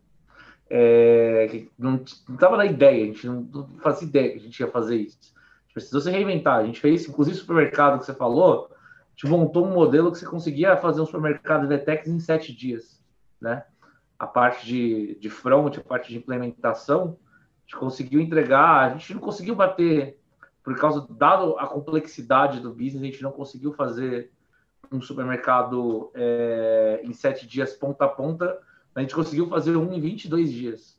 é, 0.71 1.67
não 1.79 1.97
estava 1.97 2.57
na 2.57 2.67
ideia. 2.67 3.05
A 3.05 3.07
gente 3.07 3.27
não, 3.27 3.41
não 3.43 3.79
fazia 3.79 4.09
ideia 4.09 4.31
que 4.31 4.39
a 4.39 4.43
gente 4.43 4.61
ia 4.61 4.71
fazer 4.71 4.97
isso. 4.97 5.19
A 5.69 5.73
precisou 5.73 6.01
se 6.01 6.11
reinventar. 6.11 6.59
A 6.59 6.65
gente 6.65 6.81
fez, 6.81 7.09
inclusive, 7.09 7.37
supermercado 7.37 7.99
que 7.99 8.07
você 8.07 8.15
falou 8.15 8.71
gente 9.17 9.31
montou 9.31 9.67
um 9.67 9.73
modelo 9.73 10.13
que 10.13 10.19
você 10.19 10.27
conseguia 10.27 10.77
fazer 10.77 11.01
um 11.01 11.07
supermercado 11.07 11.67
VTEX 11.67 12.07
em 12.07 12.21
sete 12.21 12.55
dias, 12.55 13.03
né? 13.41 13.65
A 14.19 14.27
parte 14.27 14.67
de, 14.67 15.15
de 15.17 15.29
front, 15.29 15.79
a 15.79 15.83
parte 15.83 16.09
de 16.09 16.17
implementação, 16.17 17.19
a 17.21 17.61
gente 17.63 17.77
conseguiu 17.77 18.21
entregar, 18.21 18.87
a 18.87 18.91
gente 18.91 19.15
não 19.15 19.21
conseguiu 19.21 19.55
bater, 19.55 20.19
por 20.63 20.77
causa, 20.79 21.07
dado 21.11 21.59
a 21.59 21.67
complexidade 21.67 22.61
do 22.61 22.71
business, 22.71 23.03
a 23.03 23.07
gente 23.07 23.23
não 23.23 23.33
conseguiu 23.33 23.73
fazer 23.73 24.33
um 24.91 25.01
supermercado 25.01 26.11
é, 26.15 27.01
em 27.05 27.13
sete 27.13 27.47
dias 27.47 27.75
ponta 27.75 28.05
a 28.05 28.09
ponta, 28.09 28.59
a 28.95 29.01
gente 29.01 29.15
conseguiu 29.15 29.49
fazer 29.49 29.77
um 29.77 29.93
em 29.93 30.01
22 30.01 30.51
dias. 30.51 30.97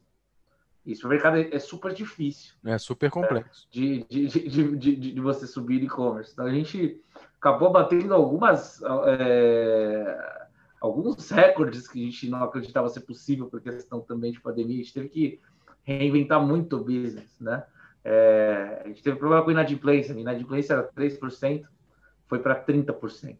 E 0.85 0.95
supermercado 0.95 1.37
é, 1.37 1.49
é 1.53 1.59
super 1.59 1.93
difícil. 1.93 2.53
É 2.63 2.77
super 2.77 3.09
complexo. 3.09 3.67
De, 3.69 4.05
de, 4.05 4.27
de, 4.27 4.77
de, 4.77 4.95
de, 4.95 5.19
você 5.19 5.45
subir 5.45 5.83
e-commerce. 5.83 6.31
Então 6.31 6.45
a 6.45 6.51
gente 6.51 7.01
acabou 7.37 7.71
batendo 7.71 8.13
algumas 8.13 8.81
é, 9.05 10.36
alguns 10.79 11.29
recordes 11.29 11.87
que 11.87 12.01
a 12.01 12.05
gente 12.05 12.29
não 12.29 12.43
acreditava 12.43 12.89
ser 12.89 13.01
possível 13.01 13.47
por 13.47 13.61
questão 13.61 13.99
também 14.01 14.31
de 14.31 14.39
pandemia. 14.39 14.75
A 14.75 14.83
gente 14.83 14.93
teve 14.93 15.09
que 15.09 15.39
reinventar 15.83 16.45
muito 16.45 16.77
o 16.77 16.83
business, 16.83 17.39
né? 17.39 17.63
É, 18.03 18.81
a 18.85 18.87
gente 18.87 19.03
teve 19.03 19.17
problema 19.17 19.43
com 19.43 19.51
inadimplência. 19.51 20.15
A 20.15 20.19
inadimplência 20.19 20.73
era 20.73 20.87
3%, 20.91 21.65
foi 22.27 22.39
para 22.39 22.63
30% 22.63 23.37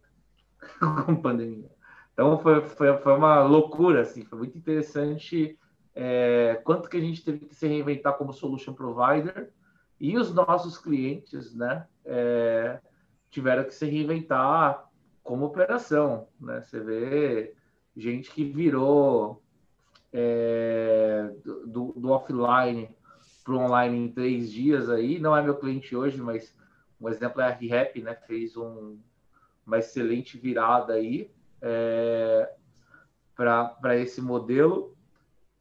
com 1.06 1.16
pandemia. 1.16 1.70
Então 2.14 2.38
foi, 2.40 2.62
foi, 2.62 2.98
foi 2.98 3.14
uma 3.14 3.44
loucura, 3.44 4.02
assim, 4.02 4.26
foi 4.26 4.40
muito 4.40 4.58
interessante 4.58 5.58
é, 5.94 6.60
quanto 6.64 6.90
que 6.90 6.98
a 6.98 7.02
gente 7.02 7.24
teve 7.24 7.46
que 7.46 7.56
se 7.56 7.68
reinventar 7.68 8.18
como 8.18 8.32
solution 8.32 8.74
provider 8.74 9.52
e 10.00 10.18
os 10.18 10.34
nossos 10.34 10.78
clientes, 10.78 11.56
né? 11.56 11.88
É, 12.06 12.80
tiveram 13.30 13.64
que 13.64 13.74
se 13.74 13.86
reinventar 13.86 14.87
como 15.28 15.46
operação, 15.46 16.30
né? 16.40 16.62
Você 16.62 16.80
vê 16.80 17.54
gente 17.96 18.32
que 18.32 18.46
virou 18.46 19.44
é, 20.14 21.34
do, 21.44 21.92
do, 21.92 22.10
offline 22.12 22.96
para 23.44 23.54
o 23.54 23.58
online 23.58 23.98
em 23.98 24.12
três 24.12 24.50
dias 24.50 24.90
aí, 24.90 25.20
não 25.20 25.36
é 25.36 25.44
meu 25.44 25.58
cliente 25.58 25.94
hoje, 25.94 26.22
mas 26.22 26.56
um 27.00 27.10
exemplo 27.10 27.42
é 27.42 27.46
a 27.46 27.50
ReHap, 27.50 28.02
né? 28.02 28.16
Fez 28.16 28.56
um, 28.56 28.98
uma 29.66 29.80
excelente 29.80 30.38
virada 30.38 30.94
aí 30.94 31.30
é, 31.62 32.50
para 33.36 33.98
esse 33.98 34.22
modelo 34.22 34.96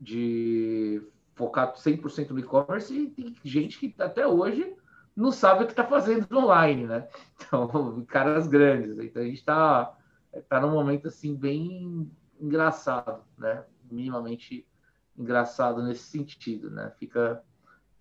de 0.00 1.02
focar 1.34 1.74
100% 1.74 2.30
no 2.30 2.38
e-commerce 2.38 2.96
e 2.96 3.10
tem 3.10 3.36
gente 3.42 3.80
que 3.80 3.92
até 4.00 4.24
hoje 4.28 4.76
não 5.16 5.32
sabe 5.32 5.64
o 5.64 5.66
que 5.66 5.72
está 5.72 5.84
fazendo 5.84 6.26
online, 6.36 6.86
né? 6.86 7.08
Então, 7.38 8.04
caras 8.08 8.46
grandes. 8.46 8.98
Então, 8.98 9.22
a 9.22 9.24
gente 9.24 9.38
está 9.38 9.96
tá 10.48 10.60
num 10.60 10.70
momento, 10.70 11.08
assim, 11.08 11.34
bem 11.34 12.10
engraçado, 12.40 13.22
né? 13.38 13.64
Minimamente 13.90 14.66
engraçado 15.16 15.82
nesse 15.82 16.02
sentido, 16.02 16.70
né? 16.70 16.92
Fica, 16.98 17.42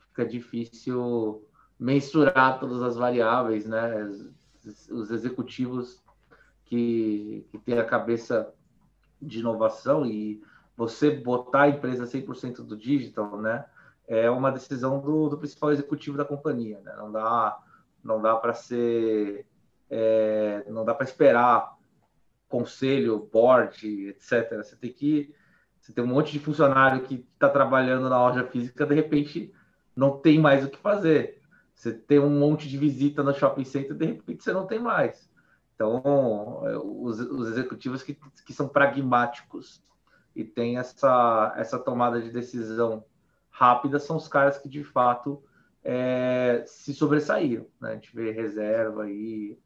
fica 0.09 0.25
difícil 0.25 1.47
mensurar 1.79 2.59
todas 2.59 2.81
as 2.81 2.95
variáveis, 2.95 3.65
né? 3.65 4.03
Os 4.89 5.11
executivos 5.11 6.03
que, 6.65 7.45
que 7.51 7.59
têm 7.59 7.77
a 7.77 7.85
cabeça 7.85 8.51
de 9.21 9.39
inovação 9.39 10.05
e 10.05 10.41
você 10.75 11.11
botar 11.11 11.63
a 11.63 11.69
empresa 11.69 12.05
100% 12.05 12.63
do 12.63 12.75
digital, 12.75 13.39
né? 13.39 13.65
É 14.07 14.29
uma 14.29 14.51
decisão 14.51 14.99
do, 14.99 15.29
do 15.29 15.37
principal 15.37 15.71
executivo 15.71 16.17
da 16.17 16.25
companhia. 16.25 16.79
Né? 16.81 16.93
Não 16.97 17.11
dá, 17.11 17.57
não 18.03 18.21
dá 18.21 18.35
para 18.35 18.53
ser, 18.53 19.45
é, 19.89 20.63
não 20.69 20.85
dá 20.85 20.93
para 20.93 21.05
esperar 21.05 21.75
conselho, 22.47 23.29
board, 23.31 24.07
etc. 24.09 24.57
Você 24.57 24.75
tem 24.75 24.91
que, 24.91 25.33
você 25.79 25.91
tem 25.91 26.03
um 26.03 26.07
monte 26.07 26.31
de 26.31 26.39
funcionário 26.39 27.03
que 27.03 27.25
está 27.33 27.49
trabalhando 27.49 28.09
na 28.09 28.19
loja 28.19 28.45
física, 28.45 28.85
de 28.85 28.95
repente 28.95 29.53
não 29.95 30.17
tem 30.17 30.39
mais 30.39 30.63
o 30.63 30.69
que 30.69 30.77
fazer. 30.77 31.41
Você 31.73 31.91
tem 31.91 32.19
um 32.19 32.29
monte 32.29 32.69
de 32.69 32.77
visita 32.77 33.21
no 33.21 33.33
shopping 33.33 33.65
center, 33.65 33.95
de 33.95 34.05
repente 34.05 34.43
você 34.43 34.53
não 34.53 34.65
tem 34.65 34.79
mais. 34.79 35.29
Então, 35.75 36.01
os, 37.01 37.19
os 37.19 37.49
executivos 37.49 38.01
que, 38.01 38.17
que 38.45 38.53
são 38.53 38.67
pragmáticos 38.67 39.83
e 40.33 40.43
têm 40.43 40.77
essa, 40.77 41.53
essa 41.57 41.77
tomada 41.77 42.21
de 42.21 42.29
decisão 42.29 43.03
rápidas 43.55 44.03
são 44.03 44.17
os 44.17 44.27
caras 44.27 44.57
que 44.57 44.67
de 44.67 44.83
fato 44.83 45.41
é, 45.81 46.63
se 46.67 46.93
sobressaíram. 46.93 47.65
Né? 47.79 47.91
A 47.91 47.93
gente 47.93 48.13
vê 48.13 48.31
reserva 48.31 49.03
aí, 49.03 49.57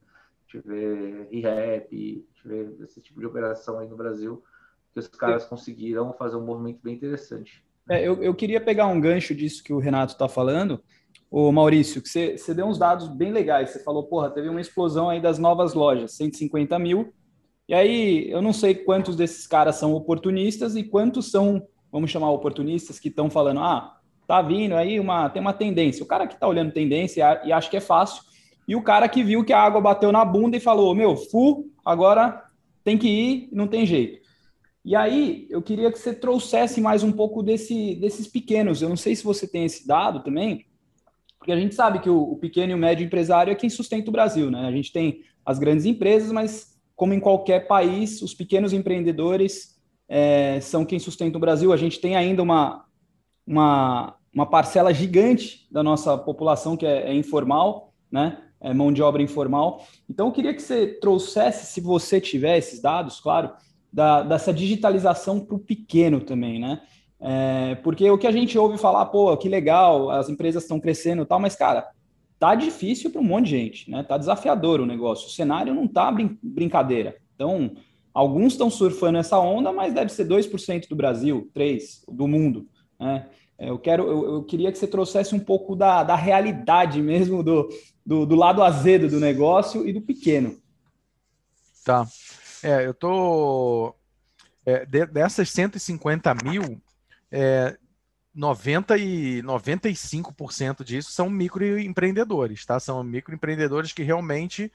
a 0.47 0.51
gente 0.51 0.67
vê 0.67 1.27
ReHap, 1.31 1.87
a 1.91 1.95
gente 1.95 2.47
vê 2.47 2.83
esse 2.83 3.01
tipo 3.01 3.19
de 3.19 3.25
operação 3.25 3.79
aí 3.79 3.87
no 3.87 3.97
Brasil, 3.97 4.43
que 4.93 4.99
os 4.99 5.07
caras 5.07 5.45
conseguiram 5.45 6.13
fazer 6.13 6.35
um 6.35 6.45
movimento 6.45 6.79
bem 6.83 6.95
interessante. 6.95 7.63
É, 7.89 8.07
eu, 8.07 8.21
eu 8.21 8.35
queria 8.35 8.61
pegar 8.61 8.85
um 8.85 9.01
gancho 9.01 9.33
disso 9.33 9.63
que 9.63 9.73
o 9.73 9.79
Renato 9.79 10.13
está 10.13 10.29
falando, 10.29 10.79
o 11.31 11.51
Maurício, 11.51 12.01
que 12.01 12.09
você, 12.09 12.37
você 12.37 12.53
deu 12.53 12.67
uns 12.67 12.77
dados 12.77 13.07
bem 13.07 13.31
legais. 13.31 13.71
Você 13.71 13.83
falou, 13.83 14.03
porra, 14.03 14.29
teve 14.29 14.49
uma 14.49 14.61
explosão 14.61 15.09
aí 15.09 15.19
das 15.19 15.39
novas 15.39 15.73
lojas, 15.73 16.13
150 16.13 16.77
mil. 16.77 17.11
E 17.67 17.73
aí, 17.73 18.29
eu 18.29 18.41
não 18.41 18.53
sei 18.53 18.75
quantos 18.75 19.15
desses 19.15 19.47
caras 19.47 19.75
são 19.75 19.93
oportunistas 19.93 20.75
e 20.75 20.83
quantos 20.83 21.31
são, 21.31 21.67
vamos 21.91 22.11
chamar 22.11 22.31
oportunistas, 22.31 22.99
que 22.99 23.09
estão 23.09 23.29
falando, 23.29 23.59
ah, 23.61 23.97
tá 24.27 24.41
vindo 24.41 24.75
aí 24.75 24.99
uma, 24.99 25.29
tem 25.29 25.41
uma 25.41 25.53
tendência. 25.53 26.03
O 26.03 26.07
cara 26.07 26.27
que 26.27 26.33
está 26.35 26.47
olhando 26.47 26.71
tendência 26.71 27.41
e 27.43 27.51
acha 27.51 27.69
que 27.69 27.77
é 27.77 27.81
fácil, 27.81 28.23
e 28.67 28.75
o 28.75 28.83
cara 28.83 29.09
que 29.09 29.23
viu 29.23 29.43
que 29.43 29.51
a 29.51 29.59
água 29.59 29.81
bateu 29.81 30.11
na 30.11 30.23
bunda 30.23 30.55
e 30.55 30.59
falou, 30.59 30.93
meu, 30.93 31.17
fu, 31.17 31.71
agora 31.83 32.43
tem 32.83 32.97
que 32.97 33.07
ir, 33.07 33.49
não 33.51 33.67
tem 33.67 33.85
jeito. 33.85 34.19
E 34.85 34.95
aí, 34.95 35.47
eu 35.49 35.61
queria 35.61 35.91
que 35.91 35.99
você 35.99 36.13
trouxesse 36.13 36.79
mais 36.79 37.03
um 37.03 37.11
pouco 37.11 37.41
desse, 37.41 37.95
desses 37.95 38.27
pequenos. 38.27 38.81
Eu 38.81 38.89
não 38.89 38.95
sei 38.95 39.15
se 39.15 39.23
você 39.23 39.47
tem 39.47 39.65
esse 39.65 39.87
dado 39.87 40.23
também, 40.23 40.65
porque 41.37 41.51
a 41.51 41.59
gente 41.59 41.73
sabe 41.73 41.99
que 41.99 42.09
o, 42.09 42.21
o, 42.21 42.37
pequeno 42.37 42.71
e 42.71 42.75
o 42.75 42.77
médio 42.77 43.05
empresário 43.05 43.51
é 43.51 43.55
quem 43.55 43.69
sustenta 43.69 44.09
o 44.09 44.11
Brasil, 44.11 44.51
né? 44.51 44.67
A 44.67 44.71
gente 44.71 44.91
tem 44.91 45.21
as 45.45 45.57
grandes 45.57 45.85
empresas, 45.85 46.31
mas 46.31 46.77
como 46.95 47.13
em 47.13 47.19
qualquer 47.19 47.65
país, 47.65 48.21
os 48.21 48.33
pequenos 48.33 48.73
empreendedores 48.73 49.78
é, 50.09 50.59
são 50.59 50.83
quem 50.83 50.97
sustenta 50.97 51.37
o 51.37 51.39
Brasil. 51.39 51.71
A 51.71 51.77
gente 51.77 52.01
tem 52.01 52.15
ainda 52.15 52.41
uma, 52.41 52.83
uma, 53.45 54.15
uma 54.33 54.45
parcela 54.47 54.91
gigante 54.91 55.67
da 55.71 55.83
nossa 55.83 56.17
população 56.17 56.75
que 56.75 56.85
é, 56.85 57.11
é 57.11 57.13
informal, 57.13 57.93
né? 58.11 58.39
É 58.59 58.73
mão 58.73 58.91
de 58.91 59.01
obra 59.01 59.21
informal. 59.21 59.85
Então, 60.09 60.27
eu 60.27 60.33
queria 60.33 60.53
que 60.53 60.61
você 60.61 60.87
trouxesse, 60.87 61.67
se 61.67 61.79
você 61.79 62.19
tiver 62.19 62.57
esses 62.57 62.81
dados, 62.81 63.19
claro, 63.19 63.51
da, 63.93 64.21
dessa 64.21 64.51
digitalização 64.51 65.39
para 65.39 65.55
o 65.55 65.59
pequeno 65.59 66.19
também, 66.19 66.59
né? 66.59 66.81
É, 67.21 67.75
porque 67.75 68.09
o 68.09 68.17
que 68.17 68.27
a 68.27 68.31
gente 68.31 68.57
ouve 68.57 68.77
falar, 68.77 69.05
pô, 69.05 69.35
que 69.37 69.47
legal, 69.47 70.09
as 70.09 70.27
empresas 70.27 70.63
estão 70.63 70.79
crescendo 70.79 71.21
e 71.21 71.25
tal, 71.25 71.39
mas, 71.39 71.55
cara, 71.55 71.89
tá 72.37 72.55
difícil 72.55 73.11
para 73.11 73.21
um 73.21 73.25
monte 73.25 73.45
de 73.45 73.51
gente, 73.51 73.91
né? 73.91 74.03
Tá 74.03 74.17
desafiador 74.17 74.81
o 74.81 74.85
negócio. 74.85 75.27
O 75.27 75.31
cenário 75.31 75.73
não 75.73 75.87
tá 75.87 76.11
brin 76.11 76.37
brincadeira. 76.41 77.15
Então, 77.35 77.71
alguns 78.19 78.53
estão 78.53 78.69
surfando 78.69 79.17
essa 79.17 79.39
onda, 79.39 79.71
mas 79.71 79.93
deve 79.93 80.11
ser 80.11 80.27
2% 80.27 80.89
do 80.89 80.95
Brasil, 80.95 81.49
3% 81.55 82.03
do 82.09 82.27
mundo. 82.27 82.67
Né? 82.99 83.25
É, 83.57 83.69
eu, 83.69 83.79
quero, 83.79 84.03
eu, 84.03 84.33
eu, 84.33 84.43
queria 84.43 84.71
que 84.73 84.77
você 84.77 84.87
trouxesse 84.87 85.33
um 85.33 85.39
pouco 85.39 85.73
da, 85.73 86.03
da 86.03 86.15
realidade 86.15 87.01
mesmo, 87.01 87.41
do, 87.41 87.69
do, 88.05 88.25
do 88.25 88.35
lado 88.35 88.61
azedo 88.61 89.07
do 89.07 89.21
negócio 89.21 89.87
e 89.87 89.93
do 89.93 90.01
pequeno. 90.01 90.61
Tá. 91.85 92.05
É, 92.61 92.85
eu 92.85 92.93
tô. 92.93 93.95
É, 94.65 94.85
dessas 94.85 95.49
150 95.49 96.35
mil, 96.43 96.81
é, 97.31 97.77
90 98.35 98.97
e 98.97 99.41
95% 99.43 100.83
disso 100.83 101.11
são 101.11 101.29
microempreendedores, 101.29 102.65
tá? 102.65 102.79
São 102.81 103.01
microempreendedores 103.01 103.93
que 103.93 104.03
realmente 104.03 104.69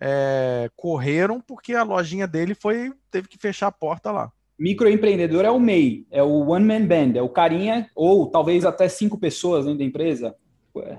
é, 0.00 0.70
correram 0.76 1.40
porque 1.40 1.74
a 1.74 1.82
lojinha 1.82 2.26
dele 2.26 2.54
foi 2.54 2.92
teve 3.10 3.28
que 3.28 3.38
fechar 3.38 3.68
a 3.68 3.72
porta 3.72 4.10
lá. 4.10 4.32
Microempreendedor 4.58 5.44
é 5.44 5.50
o 5.50 5.58
MEI, 5.58 6.06
é 6.10 6.22
o 6.22 6.48
one 6.48 6.64
man 6.64 6.86
band, 6.86 7.18
é 7.18 7.22
o 7.22 7.28
carinha 7.28 7.90
ou 7.94 8.30
talvez 8.30 8.64
até 8.64 8.88
cinco 8.88 9.18
pessoas 9.18 9.64
dentro 9.64 9.78
da 9.78 9.84
empresa. 9.84 10.34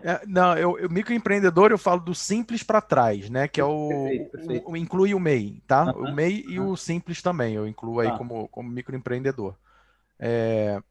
É, 0.03 0.21
não, 0.25 0.57
eu, 0.57 0.79
eu, 0.79 0.89
microempreendedor 0.89 1.71
eu 1.71 1.77
falo 1.77 1.99
do 1.99 2.15
simples 2.15 2.63
para 2.63 2.79
trás, 2.79 3.29
né? 3.29 3.47
Que 3.47 3.59
é 3.59 3.65
o, 3.65 3.89
perfeito, 3.89 4.31
perfeito. 4.31 4.71
o, 4.71 4.77
inclui 4.77 5.13
o 5.13 5.19
MEI, 5.19 5.61
tá? 5.67 5.91
O 5.91 6.13
MEI 6.13 6.45
e 6.47 6.59
o 6.59 6.77
simples 6.77 7.21
também, 7.21 7.55
eu 7.55 7.67
incluo 7.67 7.99
aí 7.99 8.07
tá. 8.07 8.17
como, 8.17 8.47
como 8.47 8.69
microempreendedor. 8.69 9.55
É, 10.17 10.81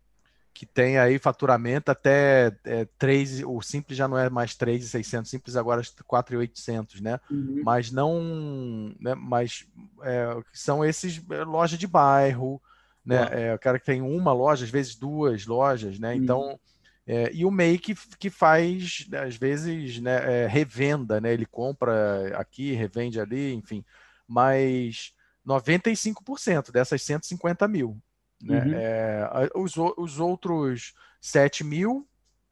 que 0.55 0.65
tem 0.65 0.97
aí 0.97 1.19
faturamento 1.19 1.91
até 1.91 2.57
é, 2.65 2.87
3, 2.97 3.43
o 3.45 3.61
simples 3.61 3.99
já 3.99 4.07
não 4.07 4.17
é 4.17 4.31
mais 4.31 4.55
3,600, 4.55 5.29
simples 5.29 5.57
agora 5.57 5.83
é 5.83 6.03
4,800, 6.07 7.01
né? 7.01 7.19
Uhum. 7.29 7.61
Mas 7.65 7.91
não, 7.91 8.95
né, 9.01 9.17
mas 9.17 9.67
é, 10.03 10.41
são 10.53 10.85
esses 10.85 11.21
é, 11.29 11.43
loja 11.43 11.77
de 11.77 11.89
bairro, 11.89 12.63
né? 13.05 13.23
Uhum. 13.23 13.29
É, 13.33 13.55
o 13.55 13.59
cara 13.59 13.81
que 13.81 13.85
tem 13.85 14.01
uma 14.01 14.33
loja, 14.33 14.65
às 14.65 14.71
vezes 14.71 14.95
duas 14.95 15.45
lojas, 15.45 15.99
né? 15.99 16.11
Uhum. 16.11 16.23
Então, 16.23 16.61
é, 17.05 17.33
e 17.35 17.45
o 17.45 17.51
que, 17.79 17.97
que 18.17 18.31
faz, 18.31 19.07
né, 19.11 19.25
às 19.25 19.37
vezes, 19.37 20.01
né, 20.01 20.45
é, 20.45 20.47
revenda, 20.47 21.21
né? 21.21 21.33
Ele 21.33 21.47
compra 21.47 22.33
aqui, 22.37 22.73
revende 22.73 23.21
ali, 23.21 23.53
enfim. 23.55 23.85
Mas 24.27 25.13
95% 25.45 26.71
dessas 26.71 27.03
150 27.03 27.67
mil 27.67 28.01
né? 28.45 28.65
Uhum. 28.65 28.75
É, 28.75 29.51
os, 29.55 29.75
os 29.77 30.21
outros 30.21 30.95
7 31.21 31.65
mil, 31.65 32.07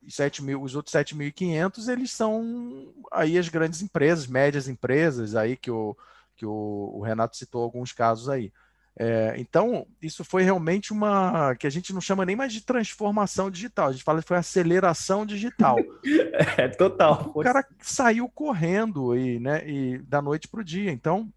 7 0.08 0.42
mil, 0.42 0.62
os 0.62 0.74
outros 0.74 0.94
7.500, 0.94 1.88
eles 1.88 2.10
são 2.10 2.92
aí 3.12 3.38
as 3.38 3.48
grandes 3.48 3.82
empresas, 3.82 4.26
médias 4.26 4.68
empresas, 4.68 5.36
aí 5.36 5.56
que 5.56 5.70
o, 5.70 5.96
que 6.36 6.46
o, 6.46 6.90
o 6.94 7.02
Renato 7.02 7.36
citou 7.36 7.62
alguns 7.62 7.92
casos 7.92 8.28
aí. 8.28 8.52
É, 8.98 9.34
então, 9.38 9.86
isso 10.02 10.22
foi 10.22 10.42
realmente 10.42 10.92
uma 10.92 11.54
que 11.54 11.66
a 11.66 11.70
gente 11.70 11.94
não 11.94 12.00
chama 12.00 12.26
nem 12.26 12.36
mais 12.36 12.52
de 12.52 12.60
transformação 12.60 13.50
digital, 13.50 13.88
a 13.88 13.92
gente 13.92 14.04
fala 14.04 14.20
que 14.20 14.28
foi 14.28 14.36
aceleração 14.36 15.24
digital. 15.24 15.76
é, 16.58 16.68
total. 16.68 17.30
O 17.34 17.42
cara 17.42 17.66
saiu 17.80 18.28
correndo 18.28 19.12
aí, 19.12 19.38
né, 19.38 19.66
e 19.66 19.98
da 19.98 20.20
noite 20.20 20.46
para 20.46 20.60
o 20.60 20.64
dia. 20.64 20.90
Então, 20.90 21.32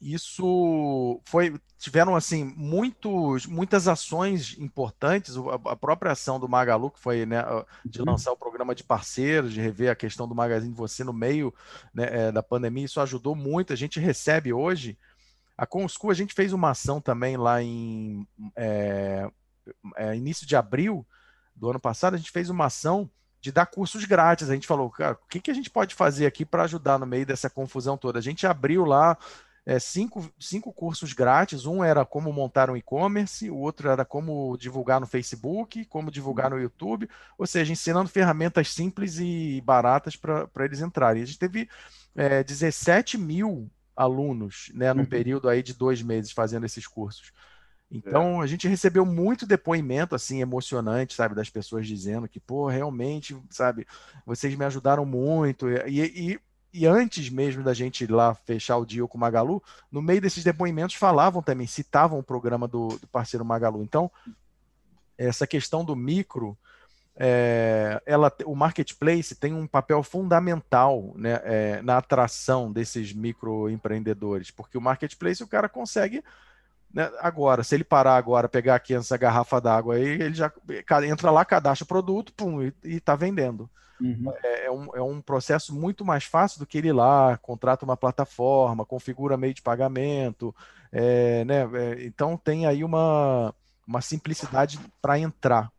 isso 0.00 1.20
foi 1.24 1.58
tiveram 1.78 2.14
assim 2.14 2.52
muitos 2.56 3.46
muitas 3.46 3.88
ações 3.88 4.56
importantes 4.58 5.34
a 5.64 5.76
própria 5.76 6.12
ação 6.12 6.38
do 6.38 6.48
Magalu 6.48 6.90
que 6.90 7.00
foi 7.00 7.24
né, 7.24 7.42
de 7.84 8.00
uhum. 8.00 8.10
lançar 8.10 8.32
o 8.32 8.36
programa 8.36 8.74
de 8.74 8.84
parceiros 8.84 9.52
de 9.52 9.60
rever 9.60 9.90
a 9.90 9.96
questão 9.96 10.28
do 10.28 10.34
Magazine 10.34 10.72
de 10.72 10.76
você 10.76 11.02
no 11.02 11.12
meio 11.12 11.52
né, 11.94 12.08
é, 12.10 12.32
da 12.32 12.42
pandemia 12.42 12.84
isso 12.84 13.00
ajudou 13.00 13.34
muito 13.34 13.72
a 13.72 13.76
gente 13.76 13.98
recebe 13.98 14.52
hoje 14.52 14.98
a 15.56 15.66
Conscu 15.66 16.10
a 16.10 16.14
gente 16.14 16.34
fez 16.34 16.52
uma 16.52 16.70
ação 16.70 17.00
também 17.00 17.38
lá 17.38 17.62
em 17.62 18.26
é, 18.54 19.30
é, 19.96 20.14
início 20.14 20.46
de 20.46 20.56
abril 20.56 21.06
do 21.54 21.70
ano 21.70 21.80
passado 21.80 22.14
a 22.14 22.18
gente 22.18 22.30
fez 22.30 22.50
uma 22.50 22.66
ação 22.66 23.10
de 23.46 23.52
dar 23.52 23.66
cursos 23.66 24.04
grátis. 24.04 24.50
A 24.50 24.54
gente 24.54 24.66
falou, 24.66 24.90
cara, 24.90 25.14
o 25.14 25.28
que, 25.28 25.40
que 25.40 25.50
a 25.52 25.54
gente 25.54 25.70
pode 25.70 25.94
fazer 25.94 26.26
aqui 26.26 26.44
para 26.44 26.64
ajudar 26.64 26.98
no 26.98 27.06
meio 27.06 27.24
dessa 27.24 27.48
confusão 27.48 27.96
toda? 27.96 28.18
A 28.18 28.22
gente 28.22 28.44
abriu 28.44 28.84
lá 28.84 29.16
é, 29.66 29.80
cinco, 29.80 30.30
cinco 30.38 30.72
cursos 30.72 31.12
grátis. 31.12 31.66
Um 31.66 31.82
era 31.82 32.06
como 32.06 32.32
montar 32.32 32.70
um 32.70 32.76
e-commerce, 32.76 33.50
o 33.50 33.56
outro 33.56 33.90
era 33.90 34.04
como 34.04 34.56
divulgar 34.56 35.00
no 35.00 35.06
Facebook, 35.06 35.84
como 35.86 36.10
divulgar 36.10 36.50
no 36.50 36.60
YouTube, 36.60 37.10
ou 37.36 37.46
seja, 37.46 37.72
ensinando 37.72 38.08
ferramentas 38.08 38.72
simples 38.72 39.18
e 39.18 39.60
baratas 39.62 40.14
para 40.14 40.48
eles 40.64 40.80
entrarem. 40.80 41.22
A 41.22 41.26
gente 41.26 41.38
teve 41.38 41.68
é, 42.14 42.44
17 42.44 43.18
mil 43.18 43.68
alunos 43.96 44.70
né, 44.72 44.92
no 44.94 45.00
uhum. 45.00 45.06
período 45.06 45.48
aí 45.48 45.62
de 45.62 45.74
dois 45.74 46.00
meses 46.00 46.30
fazendo 46.30 46.64
esses 46.64 46.86
cursos. 46.86 47.32
Então 47.90 48.40
é. 48.40 48.44
a 48.44 48.46
gente 48.46 48.68
recebeu 48.68 49.04
muito 49.04 49.46
depoimento 49.46 50.14
assim 50.14 50.40
emocionante, 50.40 51.14
sabe, 51.14 51.34
das 51.34 51.50
pessoas 51.50 51.86
dizendo 51.86 52.28
que, 52.28 52.38
pô, 52.40 52.68
realmente, 52.68 53.36
sabe, 53.50 53.86
vocês 54.24 54.54
me 54.54 54.64
ajudaram 54.64 55.04
muito. 55.04 55.68
E, 55.68 56.32
e 56.32 56.40
e 56.72 56.86
antes 56.86 57.30
mesmo 57.30 57.62
da 57.62 57.72
gente 57.72 58.04
ir 58.04 58.10
lá 58.10 58.34
fechar 58.34 58.76
o 58.76 58.84
deal 58.84 59.08
com 59.08 59.16
o 59.16 59.20
Magalu, 59.20 59.62
no 59.90 60.02
meio 60.02 60.20
desses 60.20 60.44
depoimentos 60.44 60.96
falavam 60.96 61.42
também, 61.42 61.66
citavam 61.66 62.18
o 62.18 62.22
programa 62.22 62.68
do, 62.68 62.88
do 62.88 63.06
parceiro 63.06 63.44
Magalu. 63.44 63.82
Então, 63.82 64.10
essa 65.16 65.46
questão 65.46 65.84
do 65.84 65.96
micro, 65.96 66.56
é, 67.16 68.02
ela, 68.04 68.30
o 68.44 68.54
marketplace 68.54 69.34
tem 69.34 69.54
um 69.54 69.66
papel 69.66 70.02
fundamental 70.02 71.14
né, 71.16 71.40
é, 71.44 71.82
na 71.82 71.96
atração 71.96 72.70
desses 72.70 73.12
microempreendedores, 73.12 74.50
porque 74.50 74.76
o 74.76 74.82
marketplace 74.82 75.42
o 75.42 75.48
cara 75.48 75.68
consegue 75.68 76.22
né, 76.96 77.12
agora, 77.20 77.62
se 77.62 77.74
ele 77.74 77.84
parar 77.84 78.16
agora, 78.16 78.48
pegar 78.48 78.76
aqui 78.76 78.94
essa 78.94 79.18
garrafa 79.18 79.60
d'água 79.60 79.96
aí, 79.96 80.02
ele 80.02 80.34
já 80.34 80.50
entra 81.06 81.30
lá, 81.30 81.44
cadastra 81.44 81.84
o 81.84 81.86
produto, 81.86 82.32
pum, 82.32 82.62
e 82.62 82.72
está 82.84 83.14
vendendo. 83.14 83.68
Uhum. 84.00 84.32
É, 84.42 84.64
é, 84.64 84.70
um, 84.70 84.96
é 84.96 85.02
um 85.02 85.20
processo 85.20 85.74
muito 85.74 86.06
mais 86.06 86.24
fácil 86.24 86.58
do 86.58 86.66
que 86.66 86.78
ele 86.78 86.88
ir 86.88 86.92
lá, 86.92 87.36
contrata 87.36 87.84
uma 87.84 87.98
plataforma, 87.98 88.86
configura 88.86 89.36
meio 89.36 89.52
de 89.52 89.60
pagamento, 89.60 90.54
é, 90.90 91.44
né? 91.44 91.68
É, 91.74 92.06
então 92.06 92.34
tem 92.34 92.64
aí 92.64 92.82
uma, 92.82 93.54
uma 93.86 94.00
simplicidade 94.00 94.80
para 95.02 95.18
entrar. 95.18 95.70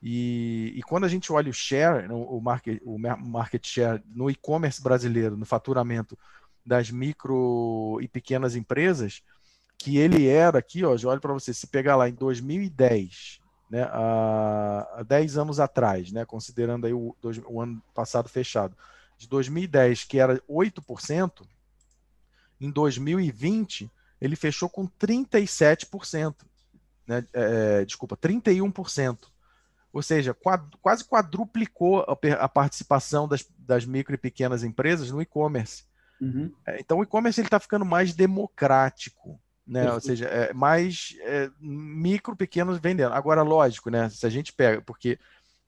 E, 0.00 0.74
e, 0.76 0.82
quando 0.82 1.04
a 1.04 1.08
gente 1.08 1.32
olha 1.32 1.50
o 1.50 1.52
share, 1.52 2.06
o 2.08 2.40
market, 2.40 2.80
o 2.84 2.96
market 2.98 3.66
share 3.66 4.00
no 4.06 4.30
e-commerce 4.30 4.80
brasileiro, 4.80 5.36
no 5.36 5.44
faturamento 5.44 6.16
das 6.64 6.88
micro 6.88 7.98
e 8.00 8.06
pequenas 8.06 8.54
empresas, 8.54 9.24
que 9.82 9.98
ele 9.98 10.28
era 10.28 10.58
aqui, 10.58 10.84
ó, 10.84 10.96
já 10.96 11.08
olho 11.08 11.20
para 11.20 11.32
você, 11.32 11.52
se 11.52 11.66
pegar 11.66 11.96
lá 11.96 12.08
em 12.08 12.14
2010, 12.14 13.40
né, 13.68 13.82
há, 13.90 14.88
há 14.98 15.02
10 15.02 15.38
anos 15.38 15.58
atrás, 15.58 16.12
né, 16.12 16.24
considerando 16.24 16.86
aí 16.86 16.92
o, 16.92 17.16
o 17.48 17.60
ano 17.60 17.82
passado 17.92 18.28
fechado, 18.28 18.76
de 19.18 19.28
2010, 19.28 20.04
que 20.04 20.20
era 20.20 20.40
8%, 20.48 21.44
em 22.60 22.70
2020 22.70 23.90
ele 24.20 24.36
fechou 24.36 24.68
com 24.68 24.86
37%, 24.86 26.36
né? 27.04 27.26
É, 27.32 27.84
desculpa, 27.84 28.16
31%. 28.16 29.18
Ou 29.92 30.00
seja, 30.00 30.32
quad, 30.32 30.62
quase 30.80 31.04
quadruplicou 31.04 32.02
a, 32.02 32.44
a 32.44 32.48
participação 32.48 33.26
das, 33.26 33.44
das, 33.58 33.84
micro 33.84 34.14
e 34.14 34.18
pequenas 34.18 34.62
empresas 34.62 35.10
no 35.10 35.20
e-commerce. 35.20 35.84
Uhum. 36.20 36.52
É, 36.64 36.80
então 36.80 36.98
o 36.98 37.02
e-commerce 37.02 37.40
está 37.40 37.58
ficando 37.58 37.84
mais 37.84 38.14
democrático. 38.14 39.40
Né? 39.66 39.92
Ou 39.92 40.00
seja, 40.00 40.26
é 40.26 40.52
mais 40.52 41.16
é, 41.20 41.50
micro, 41.60 42.36
pequenos 42.36 42.78
vendendo. 42.78 43.12
Agora, 43.12 43.42
lógico, 43.42 43.90
né? 43.90 44.08
Se 44.08 44.26
a 44.26 44.30
gente 44.30 44.52
pega, 44.52 44.82
porque 44.82 45.18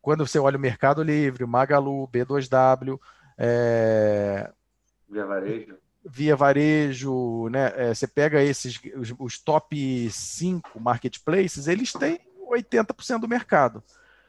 quando 0.03 0.27
você 0.27 0.39
olha 0.39 0.57
o 0.59 0.61
Mercado 0.61 1.03
Livre, 1.03 1.45
o 1.45 1.49
Magalu, 1.49 2.09
B2W, 2.09 2.99
é... 3.39 4.51
Via 5.09 5.27
Varejo. 5.27 5.77
Via 6.05 6.37
Varejo, 6.37 7.49
né? 7.49 7.73
É, 7.77 7.95
você 7.95 8.07
pega 8.07 8.43
esses, 8.43 8.79
os, 8.97 9.15
os 9.19 9.39
top 9.39 10.11
5 10.11 10.81
marketplaces, 10.81 11.67
eles 11.67 11.93
têm 11.93 12.21
80% 12.51 13.21
do 13.21 13.29
mercado. 13.29 13.83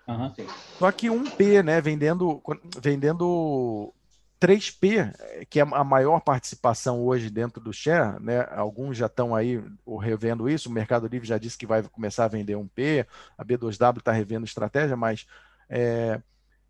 Uhum. 0.07 0.31
Só 0.77 0.91
que 0.91 1.07
1P, 1.07 1.63
né, 1.63 1.81
vendendo, 1.81 2.41
vendendo 2.79 3.91
3P, 4.39 5.47
que 5.49 5.59
é 5.59 5.63
a 5.63 5.83
maior 5.83 6.19
participação 6.19 7.01
hoje 7.01 7.29
dentro 7.29 7.61
do 7.61 7.73
share, 7.73 8.21
né? 8.21 8.45
Alguns 8.51 8.97
já 8.97 9.05
estão 9.05 9.33
aí 9.33 9.63
revendo 10.01 10.49
isso. 10.49 10.69
O 10.69 10.71
Mercado 10.71 11.07
Livre 11.07 11.27
já 11.27 11.37
disse 11.37 11.57
que 11.57 11.65
vai 11.65 11.83
começar 11.83 12.25
a 12.25 12.29
vender 12.29 12.53
1P, 12.53 13.05
a 13.37 13.45
B2W 13.45 13.99
está 13.99 14.11
revendo 14.11 14.45
estratégia, 14.45 14.95
mas 14.95 15.25
é, 15.69 16.21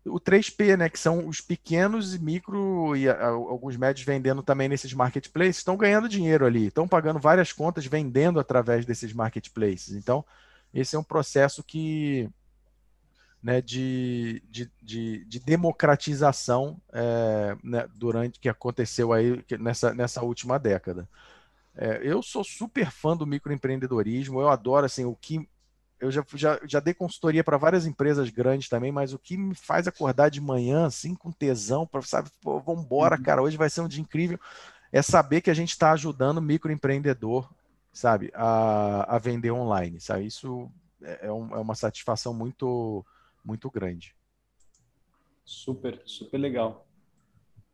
o 0.04 0.20
3P, 0.20 0.76
né, 0.76 0.88
que 0.88 0.98
são 0.98 1.26
os 1.26 1.40
pequenos 1.40 2.14
e 2.14 2.18
micro 2.18 2.96
e 2.96 3.08
a, 3.08 3.26
alguns 3.26 3.76
médios 3.76 4.06
vendendo 4.06 4.42
também 4.42 4.68
nesses 4.68 4.92
marketplaces, 4.92 5.58
estão 5.58 5.76
ganhando 5.76 6.08
dinheiro 6.08 6.46
ali, 6.46 6.66
estão 6.66 6.86
pagando 6.86 7.18
várias 7.18 7.52
contas 7.52 7.86
vendendo 7.86 8.38
através 8.38 8.84
desses 8.86 9.12
marketplaces. 9.12 9.94
Então, 9.94 10.24
esse 10.72 10.94
é 10.96 10.98
um 10.98 11.04
processo 11.04 11.62
que 11.62 12.28
né, 13.46 13.60
de, 13.60 14.42
de, 14.50 14.68
de, 14.82 15.24
de 15.24 15.38
democratização 15.38 16.80
é, 16.92 17.56
né, 17.62 17.86
durante 17.94 18.40
que 18.40 18.48
aconteceu 18.48 19.12
aí 19.12 19.40
nessa, 19.60 19.94
nessa 19.94 20.20
última 20.20 20.58
década. 20.58 21.08
É, 21.76 22.00
eu 22.02 22.20
sou 22.24 22.42
super 22.42 22.90
fã 22.90 23.16
do 23.16 23.24
microempreendedorismo, 23.24 24.40
eu 24.40 24.48
adoro 24.48 24.84
assim 24.84 25.04
o 25.04 25.14
que 25.14 25.48
eu 26.00 26.10
já, 26.10 26.24
já, 26.34 26.60
já 26.66 26.80
dei 26.80 26.92
consultoria 26.92 27.44
para 27.44 27.56
várias 27.56 27.86
empresas 27.86 28.30
grandes 28.30 28.68
também, 28.68 28.90
mas 28.90 29.12
o 29.12 29.18
que 29.18 29.36
me 29.36 29.54
faz 29.54 29.86
acordar 29.86 30.28
de 30.28 30.40
manhã 30.40 30.84
assim 30.84 31.14
com 31.14 31.30
tesão 31.30 31.86
para 31.86 32.02
sabe, 32.02 32.28
pô, 32.42 32.58
vamos 32.58 32.82
embora, 32.84 33.16
uhum. 33.16 33.22
cara, 33.22 33.42
hoje 33.42 33.56
vai 33.56 33.70
ser 33.70 33.80
um 33.80 33.88
dia 33.88 34.02
incrível, 34.02 34.40
é 34.90 35.00
saber 35.00 35.40
que 35.40 35.50
a 35.52 35.54
gente 35.54 35.70
está 35.70 35.92
ajudando 35.92 36.38
o 36.38 36.42
microempreendedor, 36.42 37.48
sabe, 37.92 38.28
a, 38.34 39.14
a 39.14 39.18
vender 39.18 39.52
online, 39.52 40.00
sabe? 40.00 40.26
Isso 40.26 40.68
é, 41.00 41.28
é, 41.28 41.32
um, 41.32 41.54
é 41.54 41.60
uma 41.60 41.76
satisfação 41.76 42.34
muito 42.34 43.06
muito 43.46 43.70
grande. 43.70 44.14
Super, 45.44 46.02
super 46.04 46.38
legal. 46.38 46.86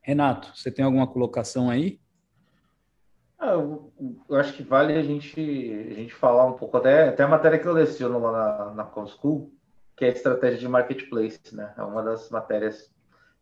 Renato, 0.02 0.52
você 0.54 0.70
tem 0.70 0.84
alguma 0.84 1.06
colocação 1.06 1.70
aí? 1.70 2.00
Ah, 3.38 3.52
eu, 3.52 3.92
eu, 4.28 4.36
acho 4.36 4.52
que 4.52 4.62
vale 4.62 4.92
a 4.94 5.02
gente, 5.02 5.40
a 5.40 5.94
gente 5.94 6.14
falar 6.14 6.46
um 6.46 6.52
pouco, 6.52 6.76
até, 6.76 7.08
até 7.08 7.22
a 7.22 7.28
matéria 7.28 7.58
que 7.58 7.66
eu 7.66 7.72
leciono 7.72 8.18
lá 8.18 8.32
na, 8.32 8.74
na 8.74 8.84
ComSchool, 8.84 9.52
que 9.96 10.04
é 10.04 10.08
a 10.08 10.12
estratégia 10.12 10.58
de 10.58 10.68
marketplace, 10.68 11.40
né? 11.52 11.72
É 11.76 11.82
uma 11.82 12.02
das 12.02 12.30
matérias 12.30 12.92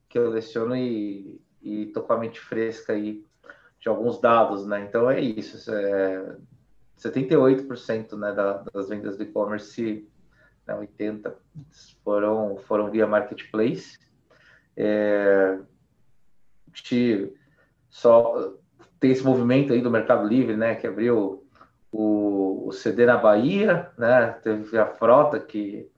que 0.09 0.19
eu 0.19 0.31
leciono 0.31 0.77
e 0.77 1.41
estou 1.63 2.03
com 2.03 2.13
a 2.13 2.19
mente 2.19 2.41
fresca 2.41 2.93
aí 2.93 3.25
de 3.79 3.89
alguns 3.89 4.21
dados, 4.21 4.67
né? 4.67 4.85
Então 4.85 5.11
é 5.11 5.21
isso, 5.21 5.71
é 5.71 6.37
78% 6.99 8.17
né, 8.19 8.33
da, 8.33 8.65
das 8.73 8.89
vendas 8.89 9.17
do 9.17 9.23
e-commerce 9.23 10.07
né, 10.71 10.75
80 10.75 11.37
foram, 12.05 12.57
foram 12.59 12.91
via 12.91 13.07
marketplace. 13.07 13.99
É, 14.77 15.59
só 17.89 18.55
tem 19.01 19.11
esse 19.11 19.25
movimento 19.25 19.73
aí 19.73 19.83
do 19.83 19.91
Mercado 19.91 20.27
Livre, 20.27 20.57
né, 20.57 20.77
que 20.77 20.87
abriu 20.87 21.47
o, 21.91 22.69
o 22.69 22.73
CD 22.73 23.05
na 23.05 23.17
Bahia, 23.17 23.91
né, 23.99 24.39
teve 24.43 24.79
a 24.79 24.87
frota 24.87 25.41
que 25.41 25.91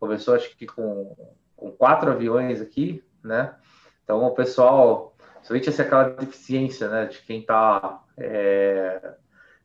começou 0.00 0.34
acho 0.34 0.56
que 0.56 0.66
com, 0.66 1.14
com 1.54 1.70
quatro 1.72 2.10
aviões 2.10 2.60
aqui, 2.60 3.04
né, 3.22 3.54
então 4.02 4.24
o 4.24 4.30
pessoal, 4.30 5.14
somente 5.42 5.68
essa 5.68 5.82
aquela 5.82 6.10
deficiência, 6.10 6.88
né, 6.88 7.06
de 7.06 7.20
quem 7.22 7.40
está 7.40 8.02
é, 8.16 9.14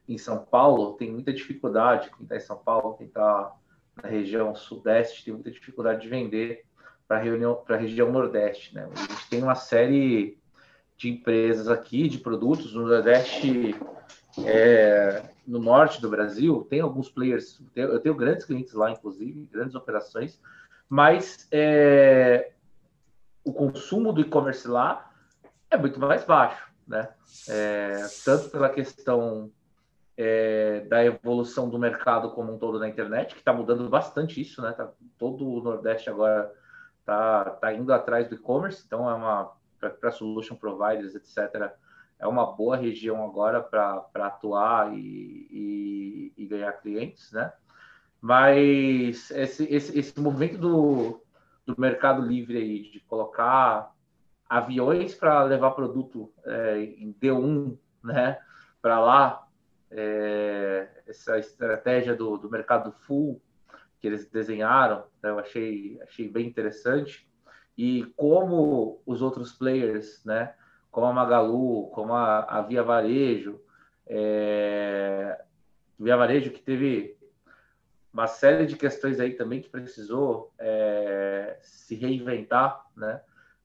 em 0.07 0.17
São 0.17 0.39
Paulo 0.39 0.93
tem 0.93 1.11
muita 1.11 1.31
dificuldade, 1.31 2.09
quem 2.09 2.23
está 2.23 2.35
em 2.35 2.41
São 2.41 2.57
Paulo, 2.57 2.95
quem 2.95 3.07
está 3.07 3.55
na 4.01 4.09
região 4.09 4.55
sudeste 4.55 5.23
tem 5.23 5.33
muita 5.33 5.51
dificuldade 5.51 6.01
de 6.01 6.07
vender 6.07 6.65
para 7.07 7.17
a 7.17 7.77
região 7.77 8.11
nordeste. 8.11 8.75
Né? 8.75 8.87
A 8.91 8.99
gente 8.99 9.29
tem 9.29 9.41
uma 9.41 9.55
série 9.55 10.37
de 10.95 11.09
empresas 11.09 11.67
aqui, 11.67 12.07
de 12.07 12.19
produtos 12.19 12.73
no 12.73 12.87
nordeste, 12.87 13.75
é, 14.45 15.23
no 15.47 15.59
norte 15.59 16.01
do 16.01 16.09
Brasil, 16.09 16.67
tem 16.69 16.81
alguns 16.81 17.09
players, 17.09 17.61
eu 17.75 17.99
tenho 17.99 18.15
grandes 18.15 18.45
clientes 18.45 18.73
lá, 18.73 18.91
inclusive, 18.91 19.47
grandes 19.51 19.75
operações, 19.75 20.39
mas 20.87 21.47
é, 21.51 22.51
o 23.43 23.53
consumo 23.53 24.11
do 24.11 24.21
e-commerce 24.21 24.67
lá 24.67 25.11
é 25.71 25.77
muito 25.77 25.99
mais 25.99 26.23
baixo, 26.23 26.67
né? 26.87 27.09
É, 27.47 28.05
tanto 28.25 28.49
pela 28.49 28.69
questão 28.69 29.51
é, 30.21 30.81
da 30.81 31.05
evolução 31.05 31.69
do 31.69 31.79
mercado 31.79 32.31
como 32.31 32.53
um 32.53 32.57
todo 32.57 32.77
na 32.77 32.89
internet, 32.89 33.33
que 33.33 33.39
está 33.39 33.53
mudando 33.53 33.87
bastante 33.87 34.41
isso, 34.41 34.61
né? 34.61 34.73
Tá, 34.73 34.91
todo 35.17 35.47
o 35.47 35.63
Nordeste 35.63 36.09
agora 36.09 36.53
está 36.99 37.51
tá 37.51 37.73
indo 37.73 37.93
atrás 37.93 38.27
do 38.27 38.35
e-commerce, 38.35 38.83
então 38.85 39.09
é 39.09 39.13
uma 39.13 39.53
para 39.79 40.11
solution 40.11 40.57
providers, 40.57 41.15
etc. 41.15 41.71
É 42.19 42.27
uma 42.27 42.45
boa 42.45 42.75
região 42.75 43.23
agora 43.23 43.61
para 43.61 44.09
atuar 44.13 44.93
e, 44.93 45.47
e, 45.49 46.33
e, 46.35 46.45
ganhar 46.47 46.73
clientes, 46.73 47.31
né? 47.31 47.53
Mas 48.19 49.31
esse, 49.31 49.73
esse, 49.73 49.97
esse 49.97 50.19
movimento 50.19 50.57
do, 50.57 51.23
do 51.65 51.79
Mercado 51.79 52.21
Livre 52.21 52.57
aí 52.57 52.91
de 52.91 52.99
colocar 52.99 53.93
aviões 54.49 55.15
para 55.15 55.43
levar 55.43 55.71
produto 55.71 56.29
é, 56.43 56.77
em 56.81 57.13
D1, 57.13 57.77
né? 58.03 58.37
Para 58.81 58.99
lá 58.99 59.48
é, 59.91 60.87
essa 61.07 61.37
estratégia 61.37 62.15
do, 62.15 62.37
do 62.37 62.49
mercado 62.49 62.91
full 62.91 63.41
que 63.99 64.07
eles 64.07 64.29
desenharam, 64.29 65.05
né, 65.21 65.29
eu 65.29 65.39
achei, 65.39 65.99
achei 66.01 66.29
bem 66.29 66.47
interessante. 66.47 67.27
E 67.77 68.05
como 68.15 69.01
os 69.05 69.21
outros 69.21 69.51
players, 69.53 70.23
né, 70.25 70.53
como 70.91 71.07
a 71.07 71.13
Magalu, 71.13 71.87
como 71.91 72.13
a, 72.13 72.39
a 72.43 72.61
Via 72.61 72.83
Varejo, 72.83 73.59
é, 74.05 75.43
Via 75.99 76.17
Varejo 76.17 76.51
que 76.51 76.61
teve 76.61 77.17
uma 78.11 78.27
série 78.27 78.65
de 78.65 78.75
questões 78.75 79.19
aí 79.19 79.33
também 79.33 79.61
que 79.61 79.69
precisou 79.69 80.53
é, 80.57 81.59
se 81.61 81.95
reinventar, 81.95 82.85
né? 82.95 83.21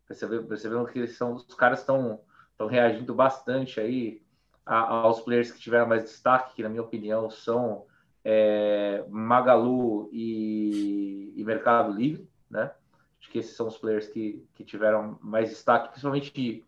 Percebendo, 0.07 0.47
percebendo 0.47 0.87
que 0.87 0.99
eles 0.99 1.17
são, 1.17 1.35
os 1.35 1.55
caras 1.55 1.81
estão 1.81 2.21
reagindo 2.69 3.15
bastante 3.15 3.81
aí 3.81 4.23
a, 4.65 4.79
aos 4.79 5.21
players 5.21 5.51
que 5.51 5.61
tiveram 5.61 5.87
mais 5.87 6.03
destaque, 6.05 6.55
que 6.55 6.63
na 6.63 6.69
minha 6.69 6.83
opinião 6.83 7.31
são 7.31 7.85
é, 8.25 9.05
Magalu 9.09 10.09
e, 10.13 11.35
e, 11.37 11.45
Mercado 11.45 11.93
Livre, 11.93 12.29
né? 12.51 12.73
Acho 13.21 13.31
que 13.31 13.39
esses 13.39 13.57
são 13.57 13.67
os 13.67 13.79
players 13.79 14.09
que, 14.09 14.47
que 14.55 14.65
tiveram 14.65 15.19
mais 15.23 15.51
destaque, 15.51 15.89
principalmente 15.89 16.65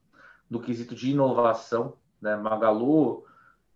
no 0.49 0.61
quesito 0.61 0.95
de 0.95 1.11
inovação, 1.11 1.97
né? 2.21 2.37
Magalu, 2.37 3.25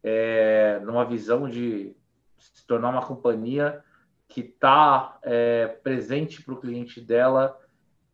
é, 0.03 0.81
numa 0.85 1.05
visão 1.05 1.49
de 1.49 1.95
se 2.39 2.67
tornar 2.67 2.91
uma 2.91 3.05
companhia 3.05 3.83
que 4.29 4.41
está 4.41 5.19
é, 5.23 5.67
presente 5.67 6.43
para 6.43 6.55
o 6.55 6.61
cliente 6.61 7.01
dela 7.01 7.59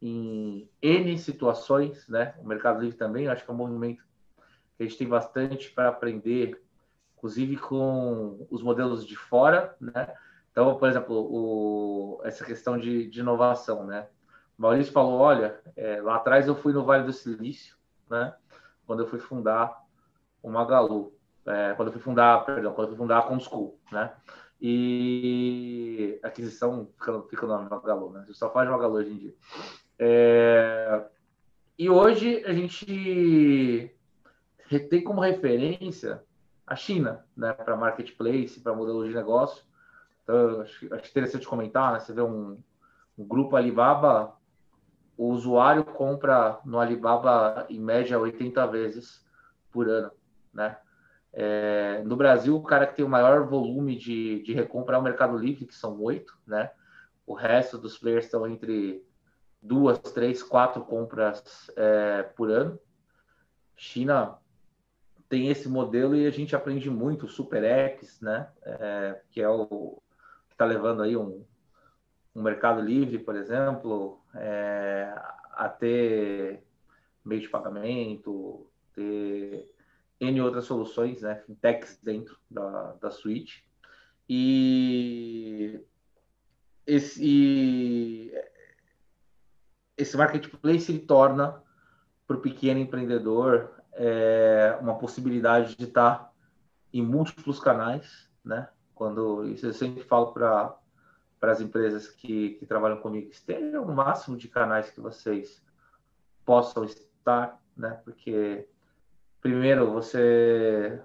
em 0.01 0.69
N 0.81 1.19
situações, 1.19 2.09
né? 2.09 2.35
O 2.39 2.47
Mercado 2.47 2.81
Livre 2.81 2.97
também, 2.97 3.29
acho 3.29 3.45
que 3.45 3.51
é 3.51 3.55
um 3.55 3.57
movimento 3.57 4.06
a 4.79 4.83
gente 4.83 4.99
tem 4.99 5.09
bastante 5.09 5.71
para 5.71 5.89
aprender, 5.89 6.63
inclusive 7.17 7.57
com 7.57 8.47
os 8.51 8.63
modelos 8.63 9.07
de 9.07 9.17
fora, 9.17 9.75
né? 9.81 10.15
Então, 10.51 10.77
por 10.77 10.89
exemplo, 10.89 11.17
o, 11.17 12.21
essa 12.25 12.45
questão 12.45 12.79
de, 12.79 13.09
de, 13.09 13.21
inovação, 13.21 13.85
né? 13.85 14.09
O 14.59 14.63
Maurício 14.63 14.93
falou, 14.93 15.19
olha, 15.19 15.61
é, 15.77 16.01
lá 16.01 16.17
atrás 16.17 16.47
eu 16.47 16.55
fui 16.55 16.73
no 16.73 16.85
Vale 16.85 17.05
do 17.05 17.13
Silício, 17.13 17.77
né? 18.09 18.35
Quando 18.87 19.01
eu 19.03 19.07
fui 19.07 19.19
fundar 19.19 19.85
o 20.43 20.51
Magalu, 20.51 21.13
é, 21.47 21.75
quando 21.75 21.89
eu 21.89 21.93
fui 21.93 22.01
fundar, 22.01 22.45
perdão, 22.45 22.73
quando 22.73 22.89
eu 22.89 22.97
fui 22.97 22.99
fundar 22.99 23.19
a 23.19 23.23
Comschool, 23.23 23.79
né? 23.93 24.13
E 24.61 26.19
aquisição 26.23 26.89
fica, 26.99 27.23
fica 27.29 27.47
no 27.47 27.69
Magalu, 27.69 28.13
né? 28.13 28.21
A 28.21 28.25
gente 28.25 28.39
só 28.39 28.51
faz 28.51 28.69
Magalu 28.69 28.95
hoje 28.95 29.13
em 29.13 29.17
dia. 29.17 29.35
É, 29.99 31.05
e 31.79 31.91
hoje 31.91 32.43
a 32.47 32.53
gente 32.55 33.95
tem 34.89 35.03
como 35.03 35.21
referência 35.21 36.23
a 36.67 36.75
China, 36.75 37.25
né, 37.37 37.53
para 37.53 37.77
marketplace, 37.77 38.61
para 38.61 38.75
modelo 38.75 39.07
de 39.07 39.15
negócio. 39.15 39.63
Então, 40.23 40.61
acho, 40.63 40.95
acho 40.95 41.11
interessante 41.11 41.47
comentar, 41.47 41.93
né? 41.93 42.01
Você 42.01 42.13
vê 42.13 42.21
um, 42.21 42.59
um 43.17 43.25
grupo 43.25 43.55
Alibaba, 43.55 44.37
o 45.17 45.29
usuário 45.29 45.85
compra 45.85 46.59
no 46.65 46.81
Alibaba 46.81 47.67
em 47.71 47.79
média 47.79 48.19
80 48.19 48.67
vezes 48.67 49.25
por 49.71 49.89
ano, 49.89 50.11
né? 50.53 50.77
É, 51.33 52.03
no 52.05 52.17
Brasil, 52.17 52.57
o 52.57 52.63
cara 52.63 52.87
que 52.87 52.97
tem 52.97 53.05
o 53.05 53.09
maior 53.09 53.47
volume 53.47 53.97
de, 53.97 54.43
de 54.43 54.53
recompra 54.53 54.97
é 54.97 54.99
o 54.99 55.03
Mercado 55.03 55.37
Livre, 55.37 55.67
que 55.67 55.75
são 55.75 56.01
oito, 56.01 56.37
né? 56.47 56.71
O 57.27 57.35
resto 57.35 57.79
dos 57.79 57.99
players 57.99 58.25
estão 58.25 58.47
entre 58.47 59.05
duas, 59.61 59.99
três, 59.99 60.43
quatro 60.43 60.83
compras 60.85 61.71
é, 61.77 62.23
por 62.23 62.51
ano. 62.51 62.79
China 63.77 64.39
tem 65.29 65.49
esse 65.49 65.69
modelo 65.69 66.15
e 66.15 66.27
a 66.27 66.31
gente 66.31 66.55
aprende 66.55 66.89
muito, 66.89 67.27
o 67.27 67.29
Super 67.29 67.65
X, 67.65 68.21
né? 68.21 68.49
É, 68.63 69.21
que 69.31 69.41
é 69.41 69.49
o 69.49 70.01
que 70.49 70.55
está 70.55 70.65
levando 70.65 71.03
aí 71.03 71.17
um, 71.17 71.45
um 72.35 72.43
Mercado 72.43 72.81
Livre, 72.81 73.19
por 73.19 73.37
exemplo, 73.37 74.21
é, 74.35 75.13
a 75.53 75.69
ter 75.69 76.63
meio 77.25 77.41
de 77.41 77.49
pagamento, 77.49 78.71
ter 78.95 79.69
N 80.21 80.41
outras 80.41 80.65
soluções, 80.65 81.23
né, 81.23 81.43
fintechs 81.47 81.99
dentro 82.03 82.39
da, 82.51 82.93
da 83.01 83.11
suite. 83.11 83.67
E 84.29 85.81
esse, 86.87 88.33
esse 89.97 90.17
marketplace 90.17 90.91
ele 90.91 91.01
torna 91.01 91.63
para 92.27 92.37
o 92.37 92.41
pequeno 92.41 92.81
empreendedor 92.81 93.76
é, 93.97 94.79
uma 94.81 94.97
possibilidade 94.99 95.75
de 95.75 95.85
estar 95.85 96.33
em 96.93 97.03
múltiplos 97.03 97.59
canais, 97.59 98.31
né? 98.45 98.69
Quando 98.95 99.45
isso 99.49 99.67
eu 99.67 99.73
sempre 99.73 100.03
falo 100.03 100.33
para 100.33 100.77
para 101.39 101.53
as 101.53 101.61
empresas 101.61 102.09
que, 102.09 102.55
que 102.55 102.65
trabalham 102.65 102.97
comigo, 102.97 103.31
estejam 103.31 103.85
no 103.85 103.95
máximo 103.95 104.39
de 104.39 104.49
canais 104.49 104.91
que 104.91 105.03
vocês 105.03 105.63
possam 106.47 106.83
estar, 106.85 107.61
né? 107.77 108.01
Porque 108.05 108.67
primeiro 109.41 109.93
você 109.93 111.01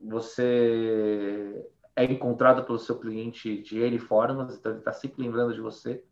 você 0.00 1.68
é 1.94 2.04
encontrado 2.04 2.64
pelo 2.64 2.78
seu 2.78 2.98
cliente 2.98 3.60
de 3.62 3.80
N 3.80 3.98
formas, 3.98 4.56
então 4.56 4.72
ele 4.72 4.78
está 4.78 4.92
sempre 4.92 5.22
lembrando 5.22 5.54
de 5.54 5.60
você. 5.60 6.02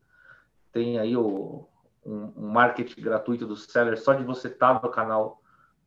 Tem 0.72 0.99
aí 0.99 1.16
o, 1.16 1.68
um, 2.05 2.32
um 2.36 2.49
marketing 2.49 3.01
gratuito 3.01 3.47
do 3.47 3.57
seller, 3.57 3.99
só 3.99 4.12
de 4.14 4.24
você 4.24 4.49
estar 4.49 4.74
tá 4.74 4.86
no 4.86 4.93
canal 4.93 5.39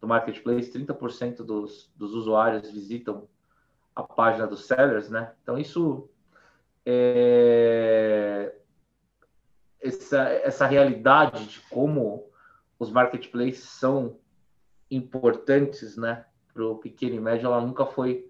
do 0.04 0.08
Marketplace, 0.08 0.70
30% 0.70 1.46
dos, 1.46 1.90
dos 1.96 2.14
usuários 2.14 2.70
visitam 2.70 3.26
a 3.96 4.04
página 4.04 4.46
dos 4.46 4.66
sellers, 4.66 5.10
né? 5.10 5.32
Então 5.42 5.58
isso 5.58 6.10
é, 6.86 8.54
essa, 9.80 10.24
essa 10.24 10.66
realidade 10.66 11.46
de 11.46 11.62
como 11.70 12.30
os 12.78 12.92
marketplaces 12.92 13.64
são 13.64 14.20
importantes, 14.92 15.96
né, 15.96 16.26
para 16.54 16.66
o 16.66 16.78
pequeno 16.80 17.16
e 17.16 17.20
médio, 17.22 17.46
ela 17.46 17.62
nunca 17.62 17.86
foi 17.86 18.30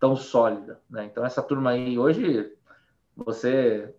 tão 0.00 0.16
sólida, 0.16 0.80
né? 0.88 1.04
Então 1.04 1.26
essa 1.26 1.42
turma 1.42 1.72
aí 1.72 1.98
hoje 1.98 2.56
você 3.14 3.94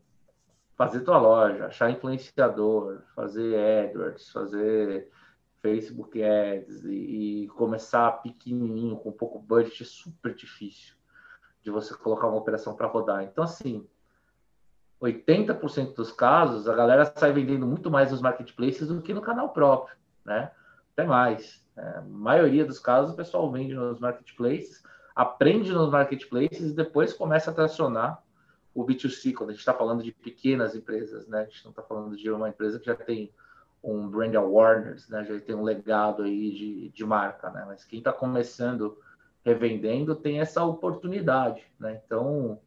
fazer 0.75 1.01
tua 1.01 1.19
loja, 1.19 1.67
achar 1.67 1.91
influenciador, 1.91 3.03
fazer 3.15 3.85
AdWords, 3.85 4.31
fazer 4.31 5.11
Facebook 5.63 6.21
Ads 6.21 6.83
e, 6.83 7.45
e, 7.45 7.47
começar 7.47 8.11
pequenininho 8.21 8.97
com 8.97 9.13
pouco 9.13 9.39
budget 9.39 9.81
é 9.81 9.85
super 9.85 10.35
difícil 10.35 10.93
de 11.63 11.71
você 11.71 11.95
colocar 11.95 12.27
uma 12.27 12.37
operação 12.37 12.75
para 12.75 12.85
rodar. 12.85 13.23
Então 13.23 13.45
assim, 13.45 13.87
80% 15.01 15.95
dos 15.95 16.11
casos 16.11 16.67
a 16.67 16.75
galera 16.75 17.05
sai 17.15 17.31
vendendo 17.31 17.65
muito 17.65 17.89
mais 17.89 18.11
nos 18.11 18.21
marketplaces 18.21 18.89
do 18.89 19.01
que 19.01 19.13
no 19.13 19.21
canal 19.21 19.53
próprio, 19.53 19.95
né? 20.25 20.51
Até 20.91 21.05
mais. 21.05 21.65
É, 21.77 21.81
a 21.81 22.01
maioria 22.01 22.65
dos 22.65 22.77
casos 22.77 23.13
o 23.13 23.17
pessoal 23.17 23.49
vende 23.49 23.73
nos 23.73 24.01
marketplaces, 24.01 24.83
aprende 25.15 25.71
nos 25.71 25.89
marketplaces 25.89 26.71
e 26.71 26.75
depois 26.75 27.13
começa 27.13 27.51
a 27.51 27.53
tracionar 27.53 28.21
o 28.75 28.85
B2C, 28.85 29.33
quando 29.33 29.51
a 29.51 29.53
gente 29.53 29.61
está 29.61 29.73
falando 29.73 30.03
de 30.03 30.11
pequenas 30.11 30.75
empresas, 30.75 31.25
né? 31.25 31.43
A 31.43 31.45
gente 31.45 31.63
não 31.63 31.71
está 31.71 31.83
falando 31.83 32.17
de 32.17 32.29
uma 32.29 32.49
empresa 32.49 32.77
que 32.79 32.87
já 32.87 32.95
tem 32.95 33.31
um 33.83 34.07
brand 34.07 34.33
awareness, 34.35 35.09
né? 35.09 35.25
Já 35.25 35.39
tem 35.39 35.55
um 35.55 35.63
legado 35.63 36.23
aí 36.23 36.51
de, 36.51 36.89
de 36.89 37.05
marca, 37.05 37.49
né? 37.49 37.65
Mas 37.67 37.83
quem 37.83 37.99
está 37.99 38.13
começando 38.13 38.97
revendendo 39.43 40.15
tem 40.15 40.39
essa 40.39 40.63
oportunidade, 40.63 41.65
né? 41.77 42.01
Então, 42.05 42.59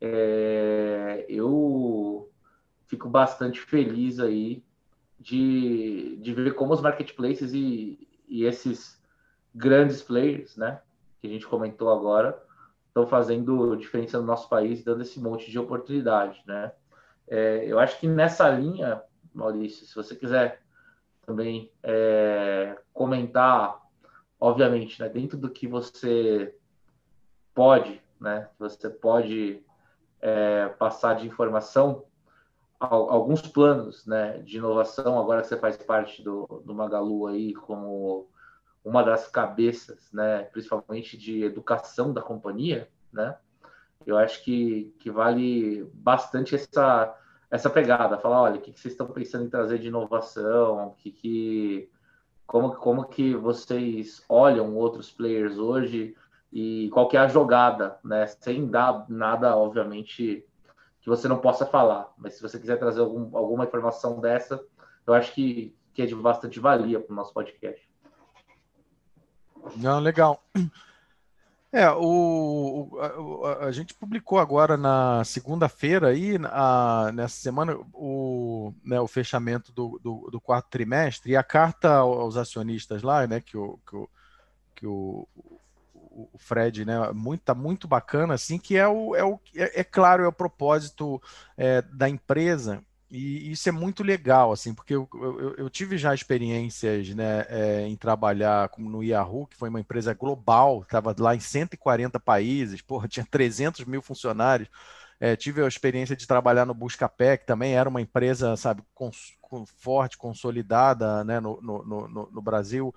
é, 0.00 1.24
eu 1.28 2.30
fico 2.86 3.08
bastante 3.08 3.60
feliz 3.60 4.20
aí 4.20 4.62
de, 5.18 6.18
de 6.20 6.34
ver 6.34 6.54
como 6.54 6.74
os 6.74 6.82
marketplaces 6.82 7.54
e, 7.54 8.06
e 8.28 8.44
esses 8.44 9.02
grandes 9.54 10.02
players, 10.02 10.56
né? 10.56 10.80
Que 11.20 11.26
a 11.26 11.30
gente 11.30 11.46
comentou 11.46 11.90
agora, 11.90 12.38
estão 12.88 13.06
fazendo 13.06 13.76
diferença 13.76 14.20
no 14.20 14.26
nosso 14.26 14.46
país, 14.48 14.84
dando 14.84 15.00
esse 15.00 15.18
monte 15.18 15.50
de 15.50 15.58
oportunidade, 15.58 16.42
né? 16.46 16.70
É, 17.26 17.64
eu 17.66 17.78
acho 17.78 17.98
que 17.98 18.06
nessa 18.06 18.48
linha, 18.50 19.02
Maurício, 19.36 19.86
se 19.86 19.94
você 19.94 20.14
quiser 20.14 20.62
também 21.26 21.72
é, 21.82 22.78
comentar, 22.92 23.80
obviamente, 24.38 25.00
né, 25.00 25.08
dentro 25.08 25.38
do 25.38 25.50
que 25.50 25.66
você 25.66 26.54
pode, 27.54 28.00
né, 28.20 28.48
você 28.58 28.90
pode 28.90 29.64
é, 30.20 30.68
passar 30.68 31.14
de 31.14 31.26
informação, 31.26 32.04
alguns 32.78 33.42
planos, 33.42 34.04
né, 34.06 34.38
de 34.38 34.58
inovação. 34.58 35.18
Agora 35.18 35.42
que 35.42 35.48
você 35.48 35.56
faz 35.56 35.76
parte 35.76 36.22
do, 36.22 36.46
do 36.64 36.74
Magalu 36.74 37.26
aí 37.26 37.54
como 37.54 38.28
uma 38.84 39.02
das 39.02 39.28
cabeças, 39.28 40.12
né, 40.12 40.42
principalmente 40.44 41.16
de 41.16 41.42
educação 41.42 42.12
da 42.12 42.20
companhia, 42.20 42.88
né? 43.12 43.36
Eu 44.06 44.18
acho 44.18 44.44
que, 44.44 44.94
que 44.98 45.10
vale 45.10 45.84
bastante 45.94 46.54
essa, 46.54 47.16
essa 47.54 47.70
pegada, 47.70 48.18
falar, 48.18 48.42
olha, 48.42 48.56
o 48.56 48.60
que, 48.60 48.72
vocês 48.72 48.94
estão 48.94 49.06
pensando 49.06 49.44
em 49.44 49.48
trazer 49.48 49.78
de 49.78 49.86
inovação, 49.86 50.92
que, 50.98 51.12
que, 51.12 51.88
como, 52.44 52.74
como 52.74 53.04
que 53.04 53.32
vocês 53.36 54.24
olham 54.28 54.74
outros 54.74 55.12
players 55.12 55.56
hoje 55.56 56.16
e 56.52 56.90
qual 56.92 57.06
que 57.06 57.16
é 57.16 57.20
a 57.20 57.28
jogada, 57.28 57.96
né? 58.02 58.26
Sem 58.26 58.66
dar 58.66 59.08
nada, 59.08 59.56
obviamente, 59.56 60.44
que 61.00 61.08
você 61.08 61.28
não 61.28 61.38
possa 61.38 61.64
falar. 61.64 62.12
Mas 62.18 62.34
se 62.34 62.42
você 62.42 62.58
quiser 62.58 62.76
trazer 62.76 63.02
algum, 63.02 63.36
alguma 63.36 63.62
informação 63.62 64.20
dessa, 64.20 64.60
eu 65.06 65.14
acho 65.14 65.32
que, 65.32 65.76
que 65.92 66.02
é 66.02 66.06
de 66.06 66.14
bastante 66.16 66.58
valia 66.58 66.98
para 66.98 67.12
o 67.12 67.16
nosso 67.16 67.32
podcast. 67.32 67.88
Não, 69.76 70.00
legal. 70.00 70.42
É, 71.74 71.90
o, 71.90 72.88
o 72.92 73.44
a, 73.44 73.64
a, 73.64 73.72
gente 73.72 73.94
publicou 73.94 74.38
agora 74.38 74.76
na 74.76 75.24
segunda-feira 75.24 76.10
aí, 76.10 76.38
a, 76.44 77.10
nessa 77.12 77.34
semana, 77.34 77.76
o, 77.92 78.72
né, 78.84 79.00
o 79.00 79.08
fechamento 79.08 79.72
do, 79.72 79.98
do, 80.00 80.30
do, 80.30 80.40
quarto 80.40 80.68
trimestre. 80.70 81.32
E 81.32 81.36
a 81.36 81.42
carta 81.42 81.96
aos 81.96 82.36
acionistas 82.36 83.02
lá, 83.02 83.26
né, 83.26 83.40
que 83.40 83.56
o, 83.56 83.80
que 83.84 83.96
o, 83.96 84.08
que 84.76 84.86
o, 84.86 85.26
o 86.04 86.38
Fred, 86.38 86.84
né, 86.84 87.10
muito, 87.12 87.40
tá 87.40 87.56
muito 87.56 87.88
bacana, 87.88 88.34
assim, 88.34 88.56
que 88.56 88.76
é 88.76 88.86
o, 88.86 89.16
é, 89.16 89.24
o, 89.24 89.40
é, 89.56 89.80
é 89.80 89.82
claro, 89.82 90.22
é 90.22 90.28
o 90.28 90.32
propósito 90.32 91.20
é, 91.56 91.82
da 91.82 92.08
empresa 92.08 92.84
e 93.16 93.52
isso 93.52 93.68
é 93.68 93.72
muito 93.72 94.02
legal, 94.02 94.50
assim, 94.50 94.74
porque 94.74 94.92
eu, 94.92 95.08
eu, 95.14 95.54
eu 95.54 95.70
tive 95.70 95.96
já 95.96 96.12
experiências 96.12 97.14
né, 97.14 97.46
é, 97.48 97.86
em 97.86 97.94
trabalhar 97.94 98.68
como 98.70 98.90
no 98.90 99.04
Yahoo, 99.04 99.46
que 99.46 99.56
foi 99.56 99.68
uma 99.68 99.78
empresa 99.78 100.12
global, 100.12 100.82
estava 100.82 101.14
lá 101.16 101.32
em 101.32 101.38
140 101.38 102.18
países, 102.18 102.82
porra, 102.82 103.06
tinha 103.06 103.24
300 103.24 103.84
mil 103.84 104.02
funcionários. 104.02 104.68
É, 105.20 105.36
tive 105.36 105.62
a 105.62 105.68
experiência 105.68 106.16
de 106.16 106.26
trabalhar 106.26 106.66
no 106.66 106.74
Buscapé, 106.74 107.36
que 107.36 107.46
também 107.46 107.76
era 107.76 107.88
uma 107.88 108.00
empresa, 108.00 108.56
sabe, 108.56 108.82
com, 108.92 109.12
com 109.40 109.64
forte, 109.64 110.18
consolidada 110.18 111.22
né, 111.22 111.38
no, 111.38 111.62
no, 111.62 111.84
no, 111.84 112.30
no 112.32 112.42
Brasil. 112.42 112.92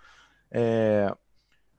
É, 0.49 1.15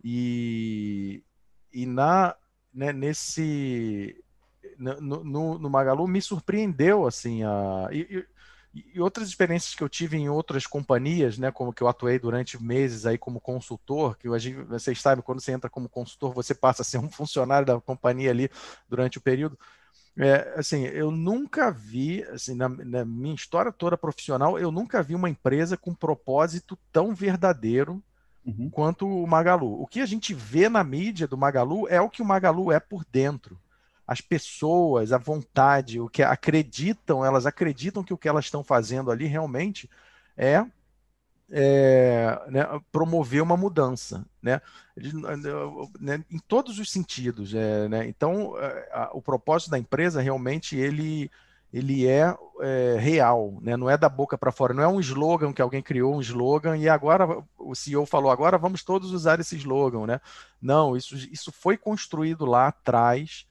e, 0.04 1.24
e 1.72 1.86
na, 1.86 2.36
né, 2.72 2.92
nesse 2.92 4.22
no, 4.78 5.24
no, 5.24 5.58
no, 5.58 5.70
Magalu 5.70 6.06
me 6.06 6.22
surpreendeu 6.22 7.06
assim 7.06 7.42
a 7.42 7.88
e, 7.90 8.24
e, 8.74 9.00
outras 9.00 9.28
experiências 9.28 9.74
que 9.74 9.82
eu 9.82 9.88
tive 9.88 10.16
em 10.16 10.28
outras 10.28 10.66
companhias, 10.66 11.38
né, 11.38 11.50
como 11.50 11.72
que 11.72 11.82
eu 11.82 11.88
atuei 11.88 12.18
durante 12.18 12.62
meses 12.62 13.06
aí 13.06 13.18
como 13.18 13.40
consultor, 13.40 14.16
que 14.16 14.28
hoje 14.28 14.52
vocês 14.64 15.00
sabem 15.00 15.22
quando 15.22 15.40
você 15.40 15.52
entra 15.52 15.68
como 15.68 15.88
consultor 15.88 16.32
você 16.32 16.54
passa 16.54 16.82
a 16.82 16.84
ser 16.84 16.98
um 16.98 17.10
funcionário 17.10 17.66
da 17.66 17.80
companhia 17.80 18.30
ali 18.30 18.50
durante 18.88 19.18
o 19.18 19.20
período. 19.20 19.58
É, 20.20 20.54
assim, 20.56 20.84
eu 20.84 21.12
nunca 21.12 21.70
vi, 21.70 22.24
assim, 22.24 22.54
na, 22.54 22.68
na 22.68 23.04
minha 23.04 23.36
história 23.36 23.70
toda 23.70 23.96
profissional, 23.96 24.58
eu 24.58 24.72
nunca 24.72 25.00
vi 25.00 25.14
uma 25.14 25.30
empresa 25.30 25.76
com 25.76 25.94
propósito 25.94 26.76
tão 26.90 27.14
verdadeiro 27.14 28.02
uhum. 28.44 28.68
quanto 28.68 29.06
o 29.06 29.26
Magalu. 29.26 29.80
O 29.80 29.86
que 29.86 30.00
a 30.00 30.06
gente 30.06 30.34
vê 30.34 30.68
na 30.68 30.82
mídia 30.82 31.28
do 31.28 31.36
Magalu 31.36 31.86
é 31.88 32.00
o 32.00 32.10
que 32.10 32.20
o 32.20 32.24
Magalu 32.24 32.72
é 32.72 32.80
por 32.80 33.04
dentro. 33.12 33.58
As 34.08 34.20
pessoas, 34.22 35.12
a 35.12 35.18
vontade, 35.18 36.00
o 36.00 36.08
que 36.08 36.22
acreditam, 36.22 37.24
elas 37.24 37.46
acreditam 37.46 38.02
que 38.02 38.14
o 38.14 38.18
que 38.18 38.28
elas 38.28 38.46
estão 38.46 38.64
fazendo 38.64 39.10
ali 39.10 39.26
realmente 39.26 39.88
é 40.36 40.64
é, 41.50 42.40
né, 42.48 42.64
promover 42.92 43.42
uma 43.42 43.56
mudança, 43.56 44.24
né, 44.42 44.60
né, 45.98 46.22
em 46.30 46.38
todos 46.38 46.78
os 46.78 46.90
sentidos. 46.90 47.54
É, 47.54 47.88
né, 47.88 48.06
então, 48.08 48.54
é, 48.58 48.88
a, 48.92 49.10
o 49.12 49.22
propósito 49.22 49.70
da 49.70 49.78
empresa 49.78 50.20
realmente 50.20 50.76
ele, 50.76 51.30
ele 51.72 52.06
é, 52.06 52.36
é 52.60 52.96
real, 52.98 53.58
né, 53.62 53.76
não 53.76 53.88
é 53.88 53.96
da 53.96 54.08
boca 54.08 54.36
para 54.36 54.52
fora, 54.52 54.74
não 54.74 54.82
é 54.82 54.88
um 54.88 55.00
slogan 55.00 55.52
que 55.52 55.62
alguém 55.62 55.82
criou 55.82 56.14
um 56.14 56.20
slogan 56.20 56.76
e 56.76 56.88
agora 56.88 57.26
o 57.56 57.74
CEO 57.74 58.04
falou 58.04 58.30
agora 58.30 58.58
vamos 58.58 58.82
todos 58.84 59.12
usar 59.12 59.40
esse 59.40 59.56
slogan, 59.56 60.06
né? 60.06 60.20
Não, 60.60 60.96
isso, 60.96 61.16
isso 61.16 61.50
foi 61.50 61.76
construído 61.76 62.44
lá 62.44 62.68
atrás. 62.68 63.46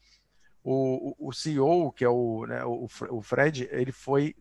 O, 0.70 1.16
o, 1.18 1.32
CEO, 1.32 1.94
que 1.94 2.04
é 2.04 2.10
o, 2.10 2.46
né, 2.46 2.62
o, 2.66 2.90
o 3.10 3.22
Fred, 3.22 3.70
ele 3.72 3.94
foi 3.94 4.36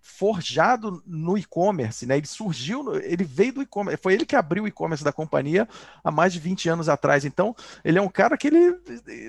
forjado 0.00 1.02
no 1.04 1.36
e-commerce, 1.36 2.06
né? 2.06 2.16
Ele 2.16 2.28
surgiu, 2.28 2.94
ele 2.94 3.24
veio 3.24 3.54
do 3.54 3.62
e-commerce, 3.62 4.00
foi 4.00 4.14
ele 4.14 4.24
que 4.24 4.36
abriu 4.36 4.62
o 4.62 4.68
e-commerce 4.68 5.02
da 5.02 5.12
companhia 5.12 5.68
há 6.04 6.12
mais 6.12 6.32
de 6.32 6.38
20 6.38 6.68
anos 6.68 6.88
atrás. 6.88 7.24
Então, 7.24 7.56
ele 7.84 7.98
é 7.98 8.00
um 8.00 8.08
cara 8.08 8.36
que 8.36 8.46
ele, 8.46 8.78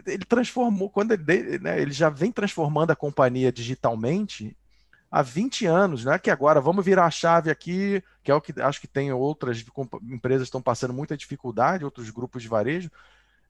ele 0.05 0.23
transformou, 0.23 0.91
quando 0.91 1.13
ele, 1.13 1.57
né, 1.57 1.81
ele 1.81 1.91
já 1.91 2.11
vem 2.11 2.31
transformando 2.31 2.91
a 2.91 2.95
companhia 2.95 3.51
digitalmente 3.51 4.55
há 5.09 5.23
20 5.23 5.65
anos, 5.65 6.05
não 6.05 6.13
é 6.13 6.19
que 6.19 6.29
agora 6.29 6.61
vamos 6.61 6.85
virar 6.85 7.07
a 7.07 7.11
chave 7.11 7.49
aqui, 7.49 8.03
que 8.23 8.29
é 8.29 8.35
o 8.35 8.39
que 8.39 8.53
acho 8.61 8.79
que 8.79 8.87
tem 8.87 9.11
outras 9.11 9.65
empresas 10.03 10.45
estão 10.45 10.61
passando 10.61 10.93
muita 10.93 11.17
dificuldade, 11.17 11.83
outros 11.83 12.11
grupos 12.11 12.43
de 12.43 12.47
varejo, 12.47 12.91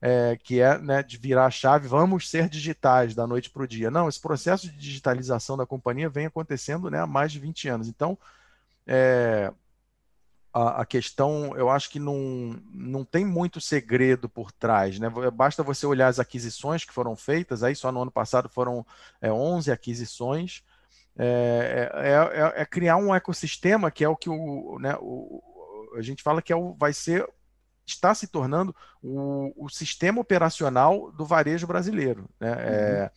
é, 0.00 0.38
que 0.42 0.60
é 0.60 0.78
né, 0.78 1.02
de 1.02 1.18
virar 1.18 1.46
a 1.46 1.50
chave, 1.50 1.86
vamos 1.86 2.28
ser 2.30 2.48
digitais 2.48 3.14
da 3.14 3.26
noite 3.26 3.50
para 3.50 3.62
o 3.62 3.68
dia. 3.68 3.90
Não, 3.90 4.08
esse 4.08 4.20
processo 4.20 4.66
de 4.66 4.76
digitalização 4.76 5.56
da 5.56 5.66
companhia 5.66 6.08
vem 6.08 6.26
acontecendo 6.26 6.90
né, 6.90 7.00
há 7.00 7.06
mais 7.06 7.30
de 7.32 7.38
20 7.38 7.68
anos. 7.68 7.88
Então, 7.88 8.16
é, 8.86 9.52
a, 10.52 10.82
a, 10.82 10.86
questão, 10.86 11.54
eu 11.56 11.68
acho 11.68 11.90
que 11.90 11.98
não, 11.98 12.58
não 12.72 13.04
tem 13.04 13.24
muito 13.24 13.60
segredo 13.60 14.28
por 14.28 14.50
trás. 14.50 14.98
Né? 14.98 15.08
Basta 15.32 15.62
você 15.62 15.86
olhar 15.86 16.08
as 16.08 16.18
aquisições 16.18 16.84
que 16.84 16.92
foram 16.92 17.14
feitas, 17.14 17.62
aí 17.62 17.76
só 17.76 17.92
no 17.92 18.02
ano 18.02 18.10
passado 18.10 18.48
foram 18.48 18.86
é, 19.20 19.30
11 19.30 19.70
aquisições. 19.70 20.62
É, 21.16 21.90
é, 21.92 22.40
é, 22.58 22.62
é, 22.62 22.64
criar 22.64 22.96
um 22.96 23.14
ecossistema 23.14 23.90
que 23.90 24.02
é 24.02 24.08
o 24.08 24.16
que 24.16 24.30
o, 24.30 24.78
né, 24.78 24.96
o, 25.00 25.42
a 25.96 26.00
gente 26.00 26.22
fala 26.22 26.40
que 26.40 26.52
é 26.52 26.56
o, 26.56 26.72
vai 26.74 26.92
ser 26.92 27.28
está 27.90 28.14
se 28.14 28.26
tornando 28.26 28.74
o, 29.02 29.52
o 29.56 29.68
sistema 29.68 30.20
operacional 30.20 31.10
do 31.12 31.24
varejo 31.24 31.66
brasileiro, 31.66 32.28
né? 32.38 32.50
Uhum. 32.50 32.58
É, 32.58 33.10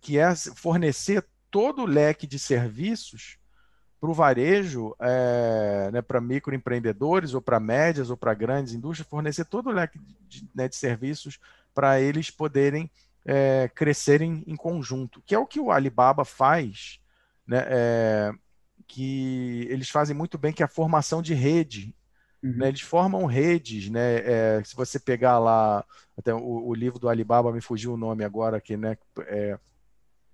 que 0.00 0.18
é 0.18 0.34
fornecer 0.34 1.24
todo 1.50 1.82
o 1.82 1.86
leque 1.86 2.26
de 2.26 2.38
serviços 2.38 3.38
para 4.00 4.10
o 4.10 4.14
varejo, 4.14 4.94
é, 5.00 5.90
né, 5.92 6.02
para 6.02 6.20
microempreendedores 6.20 7.34
ou 7.34 7.40
para 7.40 7.58
médias 7.58 8.10
ou 8.10 8.16
para 8.16 8.34
grandes 8.34 8.74
indústrias, 8.74 9.08
fornecer 9.08 9.46
todo 9.46 9.68
o 9.68 9.72
leque 9.72 9.98
de, 10.28 10.48
né, 10.54 10.68
de 10.68 10.76
serviços 10.76 11.38
para 11.74 12.00
eles 12.00 12.30
poderem 12.30 12.90
é, 13.24 13.70
crescerem 13.74 14.44
em 14.46 14.54
conjunto, 14.54 15.22
que 15.26 15.34
é 15.34 15.38
o 15.38 15.46
que 15.46 15.58
o 15.58 15.70
Alibaba 15.70 16.24
faz, 16.24 17.00
né, 17.46 17.64
é, 17.68 18.32
que 18.86 19.66
eles 19.70 19.88
fazem 19.88 20.14
muito 20.14 20.38
bem, 20.38 20.52
que 20.52 20.62
é 20.62 20.66
a 20.66 20.68
formação 20.68 21.20
de 21.20 21.34
rede 21.34 21.94
Uhum. 22.46 22.56
Né, 22.58 22.68
eles 22.68 22.80
formam 22.80 23.24
redes, 23.24 23.90
né? 23.90 24.18
É, 24.18 24.62
se 24.64 24.76
você 24.76 25.00
pegar 25.00 25.38
lá, 25.38 25.84
até 26.16 26.32
o, 26.32 26.68
o, 26.68 26.74
livro 26.74 26.98
do 26.98 27.08
Alibaba 27.08 27.52
me 27.52 27.60
fugiu 27.60 27.94
o 27.94 27.96
nome 27.96 28.22
agora 28.22 28.58
aqui, 28.58 28.76
né? 28.76 28.96
É 29.26 29.58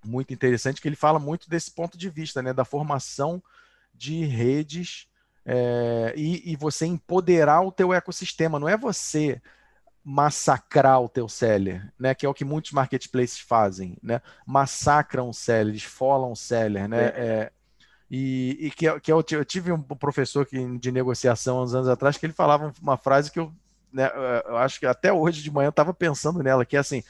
muito 0.05 0.35
interessante 0.35 0.81
que 0.81 0.89
ele 0.89 0.97
fala 0.97 1.19
muito 1.19 1.49
desse 1.49 1.71
ponto 1.71 1.97
de 1.97 2.11
vista, 2.11 2.43
né? 2.43 2.53
Da 2.53 2.65
formação 2.65 3.43
de 3.95 4.25
redes 4.25 5.09
é, 5.47 6.13
e, 6.17 6.53
e 6.53 6.57
você 6.57 6.85
empoderar 6.85 7.63
o 7.63 7.73
teu 7.73 7.95
ecossistema. 7.95 8.59
Não 8.59 8.69
é 8.69 8.77
você 8.77 9.41
massacrar 10.05 11.01
o 11.01 11.09
teu 11.09 11.29
seller, 11.29 11.91
né? 11.99 12.15
Que 12.15 12.27
é 12.27 12.29
o 12.29 12.35
que 12.35 12.45
muitos 12.45 12.73
marketplaces 12.73 13.39
fazem, 13.39 13.97
né? 14.03 14.21
Massacram 14.47 15.31
o 15.31 15.35
seller, 15.35 15.75
esfolam 15.75 16.33
o 16.33 16.37
seller, 16.37 16.87
né? 16.89 17.05
É. 17.05 17.09
É, 17.09 17.53
e, 18.15 18.67
e 18.67 18.71
que, 18.71 19.01
que 19.01 19.11
eu, 19.11 19.25
eu, 19.31 19.43
tive 19.43 19.73
um 19.73 19.81
professor 19.81 20.45
que, 20.45 20.63
de 20.79 20.93
negociação 20.93 21.63
uns 21.63 21.75
anos 21.75 21.89
atrás 21.89 22.19
que 22.19 22.27
ele 22.27 22.35
falava 22.35 22.71
uma 22.83 22.99
frase 22.99 23.33
que 23.33 23.41
eu, 23.41 23.51
né, 23.91 24.11
eu 24.45 24.59
acho 24.59 24.79
que 24.79 24.85
até 24.85 25.11
hoje 25.11 25.43
de 25.43 25.51
manhã 25.51 25.69
eu 25.69 25.71
estava 25.71 25.95
pensando 25.95 26.43
nela, 26.43 26.67
que 26.67 26.77
é 26.77 26.81
assim, 26.81 27.03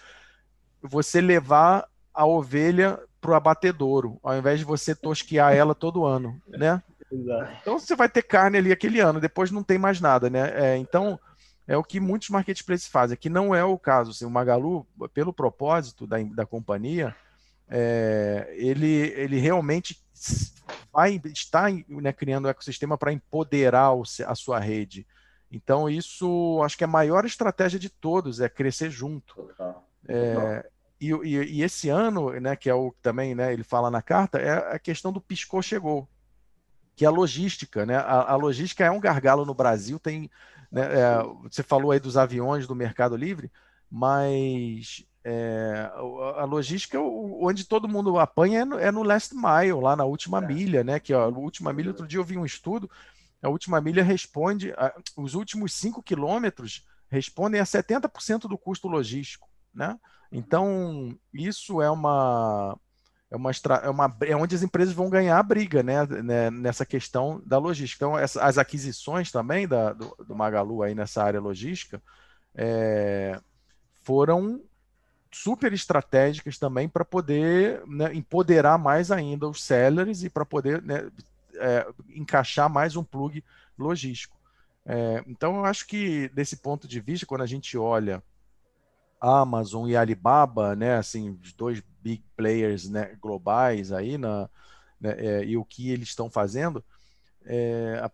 você 0.80 1.20
levar 1.20 1.88
a 2.14 2.24
ovelha 2.24 3.00
para 3.20 3.32
o 3.32 3.34
abatedouro, 3.34 4.20
ao 4.22 4.38
invés 4.38 4.60
de 4.60 4.64
você 4.64 4.94
tosquear 4.94 5.52
ela 5.56 5.74
todo 5.74 6.04
ano, 6.04 6.40
né? 6.46 6.80
Exato. 7.10 7.52
Então 7.60 7.80
você 7.80 7.96
vai 7.96 8.08
ter 8.08 8.22
carne 8.22 8.58
ali 8.58 8.70
aquele 8.70 9.00
ano, 9.00 9.20
depois 9.20 9.50
não 9.50 9.64
tem 9.64 9.78
mais 9.78 10.00
nada, 10.00 10.30
né? 10.30 10.52
É, 10.54 10.76
então 10.76 11.18
é 11.66 11.76
o 11.76 11.82
que 11.82 11.98
muitos 11.98 12.28
marketplaces 12.28 12.86
fazem, 12.86 13.16
que 13.16 13.28
não 13.28 13.52
é 13.52 13.64
o 13.64 13.76
caso. 13.76 14.12
Assim, 14.12 14.24
o 14.24 14.30
Magalu, 14.30 14.86
pelo 15.12 15.32
propósito 15.32 16.06
da, 16.06 16.18
da 16.22 16.46
companhia, 16.46 17.12
é, 17.68 18.54
ele, 18.56 19.12
ele 19.16 19.40
realmente 19.40 20.00
vai 20.92 21.20
estar 21.26 21.72
né, 21.88 22.12
criando 22.12 22.46
um 22.46 22.50
ecossistema 22.50 22.98
para 22.98 23.12
empoderar 23.12 23.92
a 24.26 24.34
sua 24.34 24.58
rede. 24.58 25.06
Então, 25.50 25.88
isso 25.88 26.60
acho 26.64 26.78
que 26.78 26.84
é 26.84 26.86
a 26.86 26.90
maior 26.90 27.24
estratégia 27.24 27.78
de 27.78 27.90
todos, 27.90 28.40
é 28.40 28.48
crescer 28.48 28.90
junto. 28.90 29.50
É, 30.08 30.66
e, 31.00 31.10
e, 31.10 31.58
e, 31.58 31.62
esse 31.62 31.88
ano, 31.88 32.30
né, 32.40 32.56
que 32.56 32.70
é 32.70 32.74
o 32.74 32.94
também 33.02 33.34
né, 33.34 33.52
ele 33.52 33.62
fala 33.62 33.90
na 33.90 34.00
carta, 34.00 34.38
é 34.38 34.74
a 34.74 34.78
questão 34.78 35.12
do 35.12 35.20
piscou 35.20 35.60
chegou, 35.60 36.08
que 36.96 37.04
é 37.04 37.08
a 37.08 37.10
logística. 37.10 37.84
Né? 37.84 37.96
A, 37.96 38.32
a 38.32 38.36
logística 38.36 38.84
é 38.84 38.90
um 38.90 39.00
gargalo 39.00 39.44
no 39.44 39.54
Brasil, 39.54 39.98
tem. 39.98 40.30
Né, 40.70 40.82
é, 40.82 41.22
você 41.42 41.62
falou 41.62 41.90
aí 41.90 42.00
dos 42.00 42.16
aviões 42.16 42.66
do 42.66 42.74
Mercado 42.74 43.14
Livre, 43.14 43.52
mas 43.90 45.04
é, 45.24 45.90
a 46.36 46.44
logística, 46.44 46.98
onde 47.00 47.64
todo 47.64 47.88
mundo 47.88 48.18
apanha 48.18 48.60
é 48.60 48.64
no, 48.64 48.78
é 48.78 48.90
no 48.90 49.02
last 49.02 49.34
mile, 49.34 49.80
lá 49.80 49.94
na 49.94 50.04
última 50.04 50.38
é. 50.38 50.46
milha, 50.46 50.84
né? 50.84 50.98
Que 50.98 51.14
ó, 51.14 51.24
a 51.24 51.28
última 51.28 51.72
milha, 51.72 51.90
outro 51.90 52.06
dia 52.06 52.18
eu 52.18 52.24
vi 52.24 52.36
um 52.36 52.44
estudo, 52.44 52.90
a 53.42 53.48
última 53.48 53.80
milha 53.80 54.02
responde, 54.02 54.72
a, 54.72 54.92
os 55.16 55.34
últimos 55.34 55.74
5 55.74 56.02
quilômetros 56.02 56.86
respondem 57.08 57.60
a 57.60 57.64
70% 57.64 58.48
do 58.48 58.58
custo 58.58 58.88
logístico, 58.88 59.48
né? 59.72 59.98
Então, 60.30 61.14
isso 61.32 61.82
é 61.82 61.90
uma, 61.90 62.76
é 63.30 63.36
uma, 63.36 63.50
é 63.82 63.90
uma 63.90 64.16
é 64.22 64.36
onde 64.36 64.54
as 64.54 64.62
empresas 64.62 64.94
vão 64.94 65.10
ganhar 65.10 65.38
a 65.38 65.42
briga, 65.42 65.82
né? 65.82 66.06
né 66.06 66.50
nessa 66.50 66.86
questão 66.86 67.42
da 67.44 67.58
logística. 67.58 68.04
Então, 68.04 68.18
essa, 68.18 68.42
as 68.42 68.56
aquisições 68.56 69.30
também 69.30 69.68
da, 69.68 69.92
do, 69.92 70.16
do 70.26 70.34
Magalu 70.34 70.82
aí 70.82 70.94
nessa 70.94 71.22
área 71.22 71.38
logística 71.38 72.02
é, 72.54 73.38
foram 74.02 74.62
super 75.32 75.72
estratégicas 75.72 76.58
também 76.58 76.88
para 76.88 77.04
poder 77.04 77.82
né, 77.86 78.14
empoderar 78.14 78.78
mais 78.78 79.10
ainda 79.10 79.48
os 79.48 79.64
sellers 79.64 80.22
e 80.22 80.30
para 80.30 80.44
poder 80.44 80.82
né, 80.82 81.10
é, 81.56 81.86
encaixar 82.10 82.68
mais 82.68 82.96
um 82.96 83.02
plug 83.02 83.42
logístico. 83.78 84.36
É, 84.84 85.24
então, 85.26 85.56
eu 85.56 85.64
acho 85.64 85.86
que, 85.86 86.28
desse 86.28 86.56
ponto 86.56 86.86
de 86.86 87.00
vista, 87.00 87.26
quando 87.26 87.42
a 87.42 87.46
gente 87.46 87.78
olha 87.78 88.22
Amazon 89.20 89.88
e 89.88 89.96
Alibaba, 89.96 90.76
né, 90.76 90.96
assim, 90.96 91.38
os 91.42 91.52
dois 91.52 91.82
big 92.02 92.22
players 92.36 92.88
né, 92.88 93.16
globais 93.20 93.92
aí, 93.92 94.18
na, 94.18 94.50
né, 95.00 95.14
é, 95.16 95.44
e 95.44 95.56
o 95.56 95.64
que 95.64 95.90
eles 95.90 96.08
estão 96.08 96.28
fazendo, 96.28 96.84
é, 97.44 98.10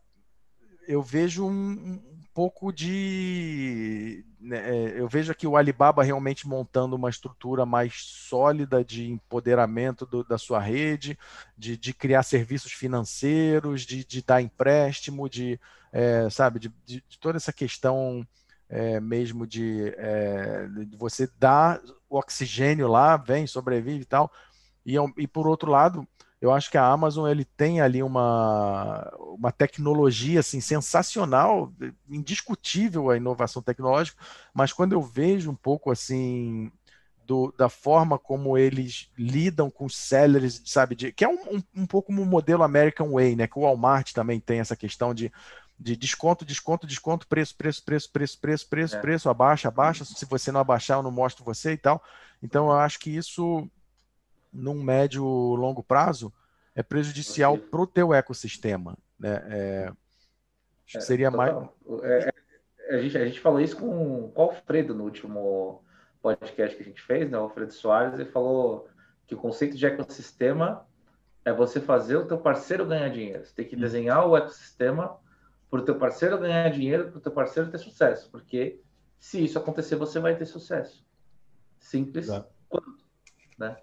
eu 0.87 1.03
vejo 1.03 1.47
um, 1.47 2.01
pouco 2.39 2.72
de. 2.72 4.24
Né, 4.41 4.59
é, 4.59 5.01
eu 5.01 5.09
vejo 5.09 5.32
aqui 5.32 5.45
o 5.45 5.57
Alibaba 5.57 6.05
realmente 6.05 6.47
montando 6.47 6.95
uma 6.95 7.11
estrutura 7.11 7.66
mais 7.66 7.95
sólida 7.97 8.84
de 8.84 9.11
empoderamento 9.11 10.07
do, 10.07 10.22
da 10.22 10.39
sua 10.39 10.61
rede, 10.61 11.18
de, 11.57 11.76
de, 11.76 11.93
criar 11.93 12.22
serviços 12.22 12.70
financeiros, 12.70 13.82
de, 13.82 14.05
de 14.05 14.22
dar 14.22 14.41
empréstimo, 14.41 15.28
de, 15.28 15.59
é, 15.93 16.30
sabe, 16.30 16.61
de, 16.61 16.72
de, 16.86 17.03
toda 17.20 17.39
essa 17.39 17.53
questão 17.53 18.24
é, 18.68 19.01
mesmo 19.01 19.45
de, 19.45 19.93
é, 19.97 20.68
de, 20.86 20.97
você 20.97 21.28
dar 21.41 21.80
o 22.09 22.18
oxigênio 22.18 22.86
lá, 22.86 23.16
vem, 23.16 23.49
sobrevive 23.49 24.03
e 24.03 24.05
tal. 24.05 24.30
E, 24.86 24.95
e 25.16 25.26
por 25.26 25.49
outro 25.49 25.72
lado, 25.72 26.07
eu 26.41 26.53
acho 26.53 26.70
que 26.70 26.78
a 26.78 26.86
Amazon 26.86 27.28
ele 27.28 27.45
tem 27.45 27.80
ali 27.80 28.03
uma, 28.03 29.11
uma 29.36 29.51
tecnologia 29.51 30.41
assim 30.41 30.61
sensacional, 30.61 31.72
indiscutível 32.09 33.11
a 33.11 33.16
inovação 33.16 33.61
tecnológica, 33.61 34.22
mas 34.55 34.72
quando 34.72 34.93
eu 34.93 35.03
vejo 35.03 35.51
um 35.51 35.55
pouco 35.55 35.91
assim 35.91 36.70
do, 37.26 37.53
da 37.59 37.68
forma 37.68 38.18
como 38.18 38.57
eles 38.57 39.11
lidam 39.18 39.70
com 39.70 39.84
os 39.84 39.97
sellers, 39.97 40.62
sabe, 40.64 40.95
de, 40.95 41.12
que 41.12 41.24
é 41.24 41.28
um, 41.28 41.57
um, 41.57 41.62
um 41.82 41.86
pouco 41.86 42.07
como 42.07 42.22
o 42.22 42.26
modelo 42.26 42.62
American 42.62 43.12
Way, 43.12 43.36
né, 43.36 43.47
que 43.47 43.59
o 43.59 43.62
Walmart 43.62 44.12
também 44.12 44.41
tem 44.41 44.61
essa 44.61 44.76
questão 44.76 45.12
de 45.12 45.30
de 45.78 45.95
desconto, 45.95 46.45
desconto, 46.45 46.86
desconto, 46.86 47.26
preço, 47.28 47.55
preço, 47.57 47.84
preço, 47.84 48.11
preço, 48.11 48.41
preço, 48.41 48.68
preço, 48.68 48.97
é. 48.97 49.01
preço, 49.01 49.30
abaixa, 49.30 49.68
abaixa. 49.68 50.05
Se 50.05 50.24
você 50.24 50.51
não 50.51 50.61
abaixar, 50.61 50.99
eu 50.99 51.03
não 51.03 51.11
mostro 51.11 51.45
você 51.45 51.72
e 51.72 51.76
tal. 51.76 52.03
Então, 52.43 52.66
eu 52.66 52.72
acho 52.72 52.99
que 52.99 53.11
isso, 53.11 53.68
num 54.53 54.82
médio 54.82 55.24
longo 55.24 55.82
prazo, 55.82 56.32
é 56.74 56.82
prejudicial 56.82 57.59
para 57.59 57.80
o 57.80 57.86
teu 57.86 58.14
ecossistema. 58.14 58.96
Né? 59.18 59.42
É, 59.51 59.88
acho 59.88 60.92
que 60.92 60.99
é, 60.99 61.01
seria 61.01 61.30
mais. 61.30 61.55
É, 62.03 62.30
é, 62.88 62.96
a, 62.96 63.03
gente, 63.03 63.18
a 63.18 63.26
gente 63.26 63.40
falou 63.40 63.61
isso 63.61 63.76
com, 63.76 64.30
com 64.30 64.40
o 64.40 64.44
Alfredo 64.44 64.94
no 64.94 65.05
último 65.05 65.82
podcast 66.22 66.76
que 66.76 66.82
a 66.82 66.86
gente 66.86 67.03
fez, 67.03 67.30
né? 67.30 67.38
O 67.38 67.42
Alfredo 67.42 67.72
Soares, 67.72 68.14
ele 68.14 68.26
falou 68.26 68.88
que 69.26 69.34
o 69.34 69.38
conceito 69.38 69.76
de 69.76 69.86
ecossistema 69.86 70.86
é 71.44 71.53
você 71.53 71.80
fazer 71.80 72.16
o 72.16 72.26
teu 72.26 72.38
parceiro 72.38 72.86
ganhar 72.86 73.09
dinheiro. 73.09 73.44
Você 73.44 73.55
tem 73.55 73.66
que 73.66 73.76
desenhar 73.76 74.26
o 74.26 74.36
ecossistema 74.36 75.18
para 75.70 75.80
o 75.80 75.84
teu 75.84 75.99
parceiro 75.99 76.38
ganhar 76.38 76.68
dinheiro, 76.70 77.11
para 77.11 77.18
o 77.18 77.20
teu 77.20 77.32
parceiro 77.32 77.70
ter 77.70 77.78
sucesso. 77.78 78.30
Porque 78.30 78.80
se 79.18 79.44
isso 79.44 79.59
acontecer, 79.59 79.96
você 79.96 80.20
vai 80.20 80.36
ter 80.36 80.46
sucesso. 80.46 81.05
Simples 81.78 82.28
é. 82.28 82.44
quanto, 82.68 82.99
né? 83.59 83.76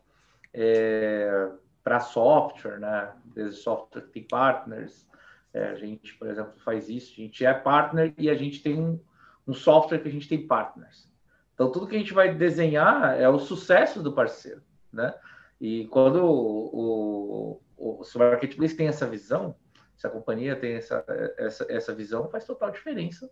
É, 0.58 1.50
para 1.84 2.00
software, 2.00 2.80
né? 2.80 3.14
Desde 3.26 3.58
software 3.58 4.04
que 4.04 4.12
tem 4.12 4.24
partners. 4.24 5.06
É, 5.54 5.68
a 5.68 5.76
gente, 5.76 6.16
por 6.16 6.28
exemplo, 6.28 6.54
faz 6.64 6.90
isso. 6.90 7.14
A 7.14 7.16
gente 7.24 7.46
é 7.46 7.54
partner 7.54 8.14
e 8.18 8.30
a 8.30 8.36
gente 8.36 8.64
tem 8.64 8.80
um, 8.80 9.00
um 9.46 9.54
software 9.54 10.00
que 10.00 10.08
a 10.08 10.12
gente 10.12 10.28
tem 10.28 10.48
partners. 10.48 11.10
Então, 11.54 11.72
tudo 11.72 11.88
que 11.88 11.96
a 11.96 12.00
gente 12.00 12.14
vai 12.14 12.34
desenhar 12.34 13.20
é 13.20 13.30
o 13.30 13.40
sucesso 13.40 14.02
do 14.02 14.14
parceiro, 14.14 14.62
né? 14.92 15.14
E 15.60 15.88
quando 15.88 16.24
o, 16.24 16.66
o, 16.74 17.62
o, 17.78 18.02
o 18.02 18.20
marketplace 18.20 18.76
tem 18.76 18.88
essa 18.88 19.08
visão, 19.08 19.56
se 19.96 20.06
a 20.06 20.10
companhia 20.10 20.56
tem 20.56 20.74
essa, 20.76 21.06
essa, 21.38 21.66
essa 21.70 21.96
visão, 21.96 22.30
faz 22.30 22.46
total 22.46 22.72
diferença 22.72 23.32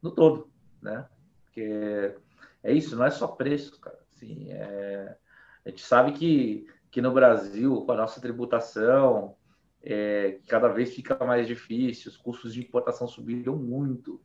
no 0.00 0.12
todo, 0.12 0.50
né? 0.80 1.06
Porque 1.44 2.14
é 2.62 2.72
isso, 2.72 2.96
não 2.96 3.04
é 3.04 3.10
só 3.10 3.26
preço, 3.26 3.80
cara. 3.80 3.98
Assim, 4.14 4.52
é, 4.52 5.16
a 5.64 5.70
gente 5.70 5.82
sabe 5.82 6.12
que, 6.12 6.66
que 6.90 7.00
no 7.00 7.12
Brasil, 7.12 7.82
com 7.82 7.92
a 7.92 7.96
nossa 7.96 8.20
tributação, 8.20 9.34
é, 9.82 10.38
cada 10.46 10.68
vez 10.68 10.94
fica 10.94 11.16
mais 11.24 11.46
difícil, 11.46 12.10
os 12.10 12.16
custos 12.16 12.54
de 12.54 12.60
importação 12.60 13.06
subiram 13.06 13.56
muito. 13.56 14.20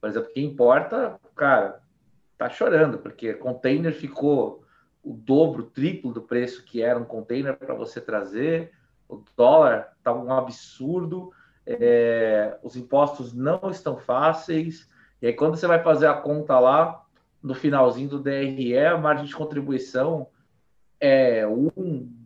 Por 0.00 0.08
exemplo, 0.08 0.30
quem 0.32 0.44
importa, 0.44 1.18
cara, 1.34 1.80
tá 2.36 2.48
chorando, 2.48 2.98
porque 2.98 3.34
container 3.34 3.92
ficou 3.92 4.64
o 5.02 5.12
dobro, 5.14 5.62
o 5.62 5.70
triplo 5.70 6.12
do 6.12 6.22
preço 6.22 6.64
que 6.64 6.82
era 6.82 6.98
um 6.98 7.04
container 7.04 7.56
para 7.56 7.74
você 7.74 8.00
trazer, 8.00 8.72
o 9.08 9.22
dólar 9.36 9.92
está 9.96 10.12
um 10.12 10.32
absurdo, 10.32 11.32
é, 11.66 12.58
os 12.62 12.76
impostos 12.76 13.32
não 13.32 13.70
estão 13.70 13.96
fáceis, 13.96 14.88
e 15.20 15.26
aí 15.26 15.32
quando 15.32 15.56
você 15.56 15.66
vai 15.66 15.82
fazer 15.82 16.06
a 16.06 16.14
conta 16.14 16.58
lá, 16.58 17.04
no 17.42 17.54
finalzinho 17.54 18.08
do 18.08 18.18
DRE, 18.18 18.76
a 18.78 18.98
margem 18.98 19.26
de 19.26 19.34
contribuição 19.34 20.28
é 21.00 21.46
1, 21.46 21.70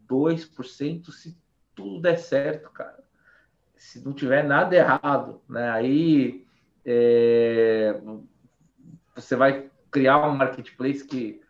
2%, 0.09 1.11
se 1.11 1.37
tudo 1.75 2.01
der 2.01 2.19
certo, 2.19 2.71
cara. 2.71 3.03
Se 3.77 4.05
não 4.05 4.13
tiver 4.13 4.45
nada 4.45 4.75
errado, 4.77 5.41
né? 5.49 5.71
Aí 5.71 6.47
é, 6.85 8.01
você 9.15 9.37
vai 9.37 9.71
criar 9.91 10.27
um 10.27 10.37
marketplace 10.37 11.05
que 11.05 11.41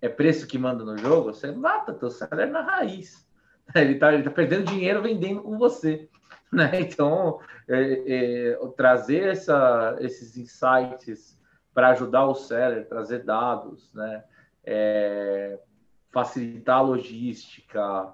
é 0.00 0.08
preço 0.08 0.46
que 0.46 0.58
manda 0.58 0.84
no 0.84 0.98
jogo, 0.98 1.32
você 1.32 1.52
mata 1.52 1.94
teu 1.94 2.10
salário 2.10 2.52
na 2.52 2.62
raiz. 2.62 3.26
Ele 3.74 3.94
está 3.94 4.12
ele 4.12 4.24
tá 4.24 4.30
perdendo 4.30 4.64
dinheiro 4.64 5.02
vendendo 5.02 5.42
com 5.42 5.56
você. 5.58 6.08
Né? 6.52 6.70
Então, 6.80 7.40
é, 7.66 8.50
é, 8.50 8.58
trazer 8.76 9.30
essa, 9.30 9.96
esses 10.00 10.36
insights 10.36 11.40
para 11.72 11.88
ajudar 11.92 12.26
o 12.26 12.34
seller, 12.34 12.86
trazer 12.86 13.24
dados, 13.24 13.90
né? 13.94 14.22
É, 14.62 15.58
facilitar 16.12 16.78
a 16.78 16.82
logística, 16.82 18.12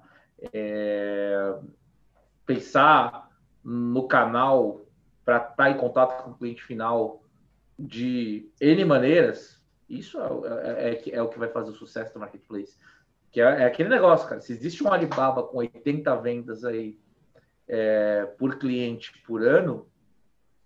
é, 0.53 1.55
pensar 2.45 3.29
no 3.63 4.07
canal 4.07 4.85
para 5.25 5.37
estar 5.37 5.55
tá 5.55 5.69
em 5.69 5.77
contato 5.77 6.23
com 6.23 6.31
o 6.31 6.35
cliente 6.35 6.63
final 6.63 7.21
de 7.77 8.49
N 8.59 8.85
maneiras, 8.85 9.61
isso 9.87 10.19
é, 10.19 10.23
é, 10.23 10.93
é, 10.93 11.09
é, 11.15 11.21
o 11.21 11.27
que 11.27 11.39
vai 11.39 11.49
fazer 11.49 11.71
o 11.71 11.75
sucesso 11.75 12.13
do 12.13 12.19
marketplace. 12.19 12.77
Que 13.31 13.41
é, 13.41 13.61
é, 13.61 13.65
aquele 13.65 13.89
negócio, 13.89 14.27
cara. 14.27 14.41
Se 14.41 14.51
existe 14.51 14.83
um 14.83 14.91
Alibaba 14.91 15.43
com 15.43 15.57
80 15.57 16.15
vendas 16.17 16.63
aí 16.63 16.99
é, 17.67 18.25
por 18.37 18.57
cliente 18.57 19.11
por 19.25 19.43
ano, 19.43 19.87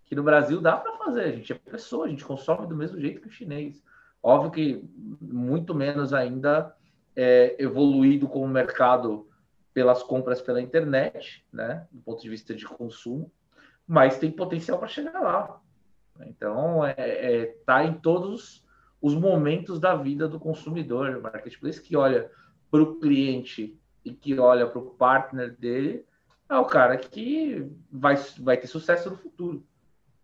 que 0.05 0.15
no 0.15 0.23
Brasil 0.23 0.61
dá 0.61 0.77
para 0.77 0.97
fazer. 0.97 1.23
A 1.23 1.31
gente 1.31 1.51
é 1.51 1.55
pessoa, 1.55 2.05
a 2.05 2.09
gente 2.09 2.25
consome 2.25 2.67
do 2.67 2.75
mesmo 2.75 2.99
jeito 2.99 3.21
que 3.21 3.27
o 3.27 3.31
chinês. 3.31 3.83
Óbvio 4.21 4.51
que 4.51 4.89
muito 5.21 5.75
menos 5.75 6.13
ainda 6.13 6.75
é 7.15 7.55
evoluído 7.59 8.27
como 8.27 8.47
mercado 8.47 9.27
pelas 9.73 10.03
compras 10.03 10.41
pela 10.41 10.61
internet, 10.61 11.45
né, 11.51 11.87
do 11.91 12.01
ponto 12.01 12.21
de 12.21 12.29
vista 12.29 12.53
de 12.53 12.65
consumo, 12.65 13.31
mas 13.87 14.19
tem 14.19 14.31
potencial 14.31 14.77
para 14.77 14.87
chegar 14.87 15.19
lá. 15.19 15.59
Então, 16.21 16.85
é, 16.85 16.93
é, 16.97 17.45
tá 17.65 17.83
em 17.83 17.93
todos 17.93 18.63
os 19.01 19.15
momentos 19.15 19.79
da 19.79 19.95
vida 19.95 20.27
do 20.27 20.39
consumidor, 20.39 21.19
marketplace 21.21 21.81
que 21.81 21.95
olha 21.95 22.31
para 22.69 22.81
o 22.81 22.99
cliente 22.99 23.77
e 24.05 24.13
que 24.13 24.39
olha 24.39 24.67
para 24.67 24.79
o 24.79 24.91
partner 24.91 25.55
dele, 25.57 26.05
é 26.49 26.57
o 26.57 26.65
cara 26.65 26.97
que 26.97 27.67
vai, 27.91 28.15
vai 28.39 28.57
ter 28.57 28.67
sucesso 28.67 29.09
no 29.09 29.17
futuro. 29.17 29.65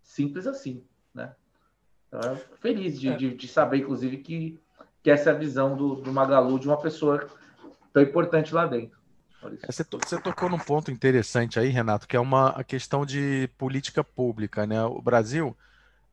Simples 0.01 0.45
assim, 0.47 0.83
né? 1.13 1.35
Então, 2.07 2.35
feliz 2.59 2.99
de, 2.99 3.09
é. 3.09 3.15
de, 3.15 3.33
de, 3.35 3.47
saber, 3.47 3.77
inclusive, 3.77 4.17
que, 4.17 4.59
que 5.03 5.09
essa 5.09 5.29
é 5.29 5.33
a 5.33 5.37
visão 5.37 5.75
do, 5.75 5.95
do 5.95 6.11
Magalu 6.11 6.59
de 6.59 6.67
uma 6.67 6.77
pessoa 6.77 7.27
tão 7.93 8.03
importante 8.03 8.53
lá 8.53 8.65
dentro. 8.65 8.97
É, 9.63 9.71
você, 9.71 9.83
você 9.83 10.19
tocou 10.21 10.49
num 10.49 10.59
ponto 10.59 10.91
interessante 10.91 11.59
aí, 11.59 11.69
Renato, 11.69 12.07
que 12.07 12.17
é 12.17 12.19
uma 12.19 12.49
a 12.49 12.63
questão 12.63 13.05
de 13.05 13.49
política 13.57 14.03
pública, 14.03 14.67
né? 14.67 14.83
O 14.83 15.01
Brasil, 15.01 15.55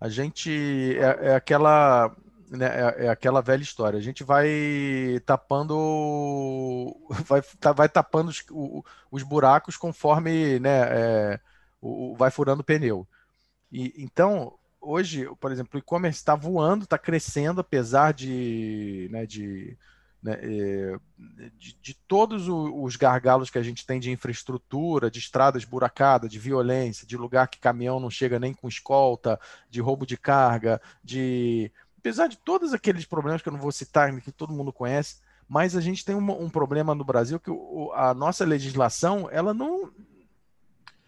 a 0.00 0.08
gente 0.08 0.96
é, 0.98 1.30
é 1.30 1.34
aquela 1.34 2.14
né, 2.50 2.66
é, 2.66 3.06
é, 3.06 3.08
aquela 3.08 3.40
velha 3.40 3.62
história. 3.62 3.98
A 3.98 4.02
gente 4.02 4.22
vai 4.22 5.20
tapando, 5.24 6.96
vai, 7.26 7.42
tá, 7.60 7.72
vai 7.72 7.88
tapando 7.88 8.30
os, 8.30 8.44
os 9.10 9.22
buracos 9.22 9.76
conforme 9.76 10.58
né, 10.60 10.82
é, 10.88 11.40
o, 11.80 12.14
vai 12.16 12.30
furando 12.30 12.60
o 12.62 12.64
pneu. 12.64 13.06
E, 13.70 13.92
então, 13.98 14.54
hoje, 14.86 15.28
por 15.40 15.50
exemplo, 15.50 15.72
o 15.74 15.78
e-commerce 15.78 16.18
está 16.18 16.34
voando, 16.34 16.84
está 16.84 16.96
crescendo, 16.96 17.60
apesar 17.60 18.12
de, 18.12 19.08
né, 19.10 19.26
de, 19.26 19.76
né, 20.22 20.38
é, 20.40 20.96
de, 21.58 21.76
de, 21.80 21.94
todos 22.06 22.46
os 22.48 22.96
gargalos 22.96 23.50
que 23.50 23.58
a 23.58 23.62
gente 23.62 23.84
tem 23.84 23.98
de 23.98 24.10
infraestrutura, 24.10 25.10
de 25.10 25.18
estradas 25.18 25.64
buracadas, 25.64 26.30
de 26.30 26.38
violência, 26.38 27.06
de 27.06 27.16
lugar 27.16 27.48
que 27.48 27.58
caminhão 27.58 27.98
não 27.98 28.10
chega 28.10 28.38
nem 28.38 28.54
com 28.54 28.68
escolta, 28.68 29.40
de 29.68 29.80
roubo 29.80 30.06
de 30.06 30.16
carga, 30.16 30.80
de 31.02 31.70
apesar 31.98 32.28
de 32.28 32.38
todos 32.38 32.72
aqueles 32.72 33.04
problemas 33.04 33.42
que 33.42 33.48
eu 33.48 33.52
não 33.52 33.60
vou 33.60 33.72
citar, 33.72 34.14
que 34.20 34.32
todo 34.32 34.54
mundo 34.54 34.72
conhece, 34.72 35.16
mas 35.48 35.76
a 35.76 35.80
gente 35.80 36.04
tem 36.04 36.14
um, 36.14 36.42
um 36.42 36.48
problema 36.48 36.94
no 36.94 37.04
Brasil 37.04 37.40
que 37.40 37.50
o, 37.50 37.92
a 37.94 38.14
nossa 38.14 38.44
legislação, 38.44 39.28
ela 39.30 39.52
não 39.52 39.92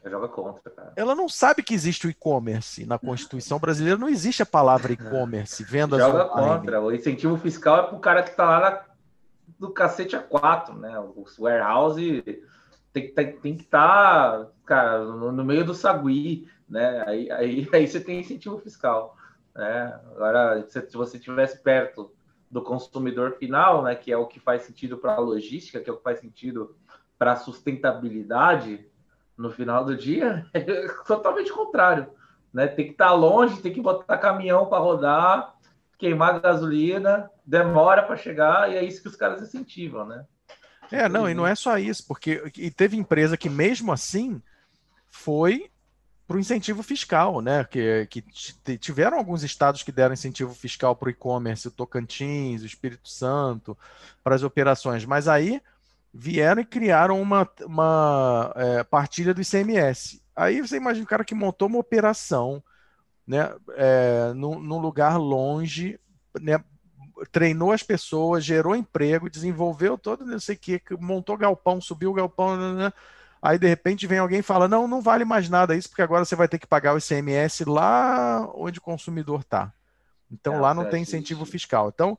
joga 0.08 0.28
contra, 0.28 0.70
cara. 0.70 0.92
Ela 0.96 1.14
não 1.14 1.28
sabe 1.28 1.62
que 1.62 1.74
existe 1.74 2.06
o 2.06 2.10
e-commerce. 2.10 2.86
Na 2.86 2.98
Constituição 2.98 3.58
brasileira 3.58 3.98
não 3.98 4.08
existe 4.08 4.42
a 4.42 4.46
palavra 4.46 4.92
e-commerce, 4.92 5.62
vendas 5.64 6.00
Joga 6.00 6.32
online. 6.32 6.60
contra. 6.60 6.80
O 6.80 6.92
incentivo 6.92 7.36
fiscal 7.36 7.78
é 7.78 7.82
para 7.84 7.96
o 7.96 8.00
cara 8.00 8.22
que 8.22 8.30
está 8.30 8.44
lá 8.44 8.60
na, 8.60 8.84
do 9.58 9.70
cacete 9.70 10.16
a 10.16 10.20
quatro, 10.20 10.74
né? 10.74 10.98
O 10.98 11.24
warehouse 11.38 12.22
tem, 12.92 13.12
tem, 13.12 13.32
tem 13.36 13.56
que 13.56 13.64
estar, 13.64 14.44
tá, 14.44 14.50
cara, 14.64 15.04
no, 15.04 15.32
no, 15.32 15.44
meio 15.44 15.64
do 15.64 15.74
sagui, 15.74 16.48
né? 16.68 17.04
Aí, 17.06 17.30
aí, 17.30 17.68
aí 17.72 17.86
você 17.86 18.00
tem 18.00 18.20
incentivo 18.20 18.58
fiscal. 18.58 19.16
Né? 19.54 20.00
Agora, 20.14 20.64
se 20.68 20.96
você 20.96 21.16
estivesse 21.16 21.62
perto 21.62 22.12
do 22.50 22.62
consumidor 22.62 23.36
final, 23.36 23.82
né, 23.82 23.94
que 23.94 24.10
é 24.10 24.16
o 24.16 24.26
que 24.26 24.40
faz 24.40 24.62
sentido 24.62 24.96
para 24.96 25.14
a 25.14 25.20
logística, 25.20 25.80
que 25.80 25.90
é 25.90 25.92
o 25.92 25.96
que 25.96 26.02
faz 26.02 26.20
sentido 26.20 26.74
para 27.18 27.32
a 27.32 27.36
sustentabilidade, 27.36 28.87
no 29.38 29.50
final 29.52 29.84
do 29.84 29.96
dia, 29.96 30.44
é 30.52 30.60
totalmente 31.06 31.52
contrário. 31.52 32.08
Né? 32.52 32.66
Tem 32.66 32.86
que 32.86 32.92
estar 32.92 33.08
tá 33.08 33.14
longe, 33.14 33.62
tem 33.62 33.72
que 33.72 33.80
botar 33.80 34.18
caminhão 34.18 34.66
para 34.66 34.78
rodar, 34.78 35.54
queimar 35.96 36.40
gasolina, 36.40 37.30
demora 37.46 38.02
para 38.02 38.16
chegar, 38.16 38.70
e 38.70 38.76
é 38.76 38.84
isso 38.84 39.00
que 39.00 39.08
os 39.08 39.16
caras 39.16 39.40
incentivam, 39.40 40.04
né? 40.04 40.24
É, 40.90 41.08
não, 41.08 41.28
e 41.28 41.34
não 41.34 41.46
é 41.46 41.54
só 41.54 41.78
isso, 41.78 42.06
porque 42.06 42.50
e 42.56 42.70
teve 42.70 42.96
empresa 42.96 43.36
que 43.36 43.50
mesmo 43.50 43.92
assim 43.92 44.42
foi 45.10 45.70
para 46.26 46.36
o 46.36 46.40
incentivo 46.40 46.82
fiscal, 46.82 47.40
né? 47.40 47.64
Que, 47.64 48.06
que 48.10 48.22
tiveram 48.78 49.18
alguns 49.18 49.42
estados 49.42 49.82
que 49.82 49.92
deram 49.92 50.14
incentivo 50.14 50.54
fiscal 50.54 50.94
para 50.94 51.08
o 51.08 51.10
e-commerce, 51.10 51.68
o 51.68 51.70
Tocantins, 51.70 52.62
o 52.62 52.66
Espírito 52.66 53.08
Santo, 53.08 53.76
para 54.22 54.34
as 54.34 54.42
operações, 54.42 55.04
mas 55.04 55.28
aí 55.28 55.60
vieram 56.12 56.62
e 56.62 56.64
criaram 56.64 57.20
uma, 57.20 57.48
uma 57.64 58.52
é, 58.56 58.84
partilha 58.84 59.34
do 59.34 59.40
ICMS. 59.40 60.22
Aí 60.34 60.60
você 60.60 60.76
imagina 60.76 61.04
o 61.04 61.08
cara 61.08 61.24
que 61.24 61.34
montou 61.34 61.68
uma 61.68 61.78
operação 61.78 62.62
né, 63.26 63.54
é, 63.76 64.32
num, 64.34 64.58
num 64.58 64.78
lugar 64.78 65.18
longe, 65.18 65.98
né, 66.40 66.62
treinou 67.30 67.72
as 67.72 67.82
pessoas, 67.82 68.44
gerou 68.44 68.74
emprego, 68.74 69.28
desenvolveu 69.28 69.98
todo, 69.98 70.24
não 70.24 70.40
sei 70.40 70.54
o 70.54 70.58
que, 70.58 70.80
montou 70.98 71.36
galpão, 71.36 71.80
subiu 71.80 72.10
o 72.10 72.14
galpão, 72.14 72.56
né, 72.56 72.84
né, 72.84 72.92
aí 73.42 73.58
de 73.58 73.66
repente 73.66 74.06
vem 74.06 74.18
alguém 74.18 74.38
e 74.38 74.42
fala, 74.42 74.66
não, 74.66 74.88
não 74.88 75.02
vale 75.02 75.24
mais 75.24 75.48
nada 75.48 75.76
isso, 75.76 75.88
porque 75.88 76.02
agora 76.02 76.24
você 76.24 76.34
vai 76.34 76.48
ter 76.48 76.58
que 76.58 76.66
pagar 76.66 76.94
o 76.94 76.98
ICMS 76.98 77.64
lá 77.64 78.48
onde 78.54 78.78
o 78.78 78.82
consumidor 78.82 79.40
está. 79.40 79.72
Então 80.30 80.54
é, 80.54 80.60
lá 80.60 80.72
não 80.72 80.88
tem 80.88 81.02
incentivo 81.02 81.44
fiscal. 81.44 81.90
Então, 81.92 82.18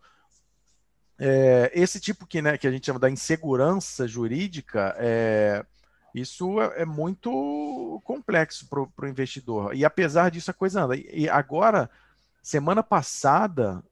é, 1.20 1.70
esse 1.74 2.00
tipo 2.00 2.26
que, 2.26 2.42
né, 2.42 2.58
que 2.58 2.66
a 2.66 2.72
gente 2.72 2.86
chama 2.86 3.00
da 3.00 3.10
insegurança 3.10 4.08
jurídica, 4.08 4.96
é, 4.98 5.66
isso 6.16 6.62
é, 6.62 6.84
é 6.84 6.86
muito 6.86 8.02
complexo 8.06 8.70
para 8.70 9.06
o 9.06 9.08
investidor. 9.08 9.76
E 9.76 9.84
apesar 9.84 10.32
disso, 10.32 10.50
a 10.50 10.54
coisa 10.54 10.84
anda. 10.84 10.96
E 10.96 11.28
agora, 11.28 11.90
semana 12.42 12.82
passada, 12.82 13.84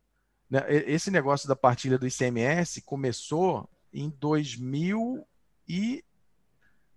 né, 0.50 0.64
esse 0.70 1.12
negócio 1.12 1.50
da 1.50 1.56
partilha 1.56 1.98
do 1.98 2.08
ICMS 2.08 2.82
começou 2.82 3.70
em 3.94 4.10
2000 4.10 5.28
e 5.68 6.02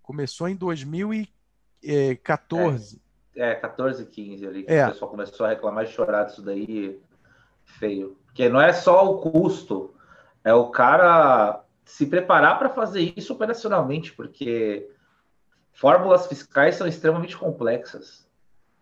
começou 0.01 0.47
em 0.47 0.55
2014. 0.55 3.01
É, 3.35 3.51
é 3.51 3.55
14, 3.55 4.05
15 4.05 4.47
ali 4.47 4.63
que 4.63 4.71
é. 4.71 4.87
o 4.87 4.91
pessoal 4.91 5.11
começou 5.11 5.45
a 5.45 5.49
reclamar 5.49 5.83
e 5.83 5.87
chorar 5.87 6.23
disso 6.23 6.41
daí 6.41 6.97
feio. 7.65 8.17
Porque 8.25 8.47
não 8.47 8.61
é 8.61 8.71
só 8.71 9.05
o 9.09 9.19
custo, 9.19 9.93
é 10.43 10.53
o 10.53 10.69
cara 10.69 11.63
se 11.85 12.05
preparar 12.05 12.57
para 12.57 12.69
fazer 12.69 13.13
isso 13.15 13.33
operacionalmente, 13.33 14.13
porque 14.13 14.89
fórmulas 15.73 16.27
fiscais 16.27 16.75
são 16.75 16.87
extremamente 16.87 17.37
complexas. 17.37 18.27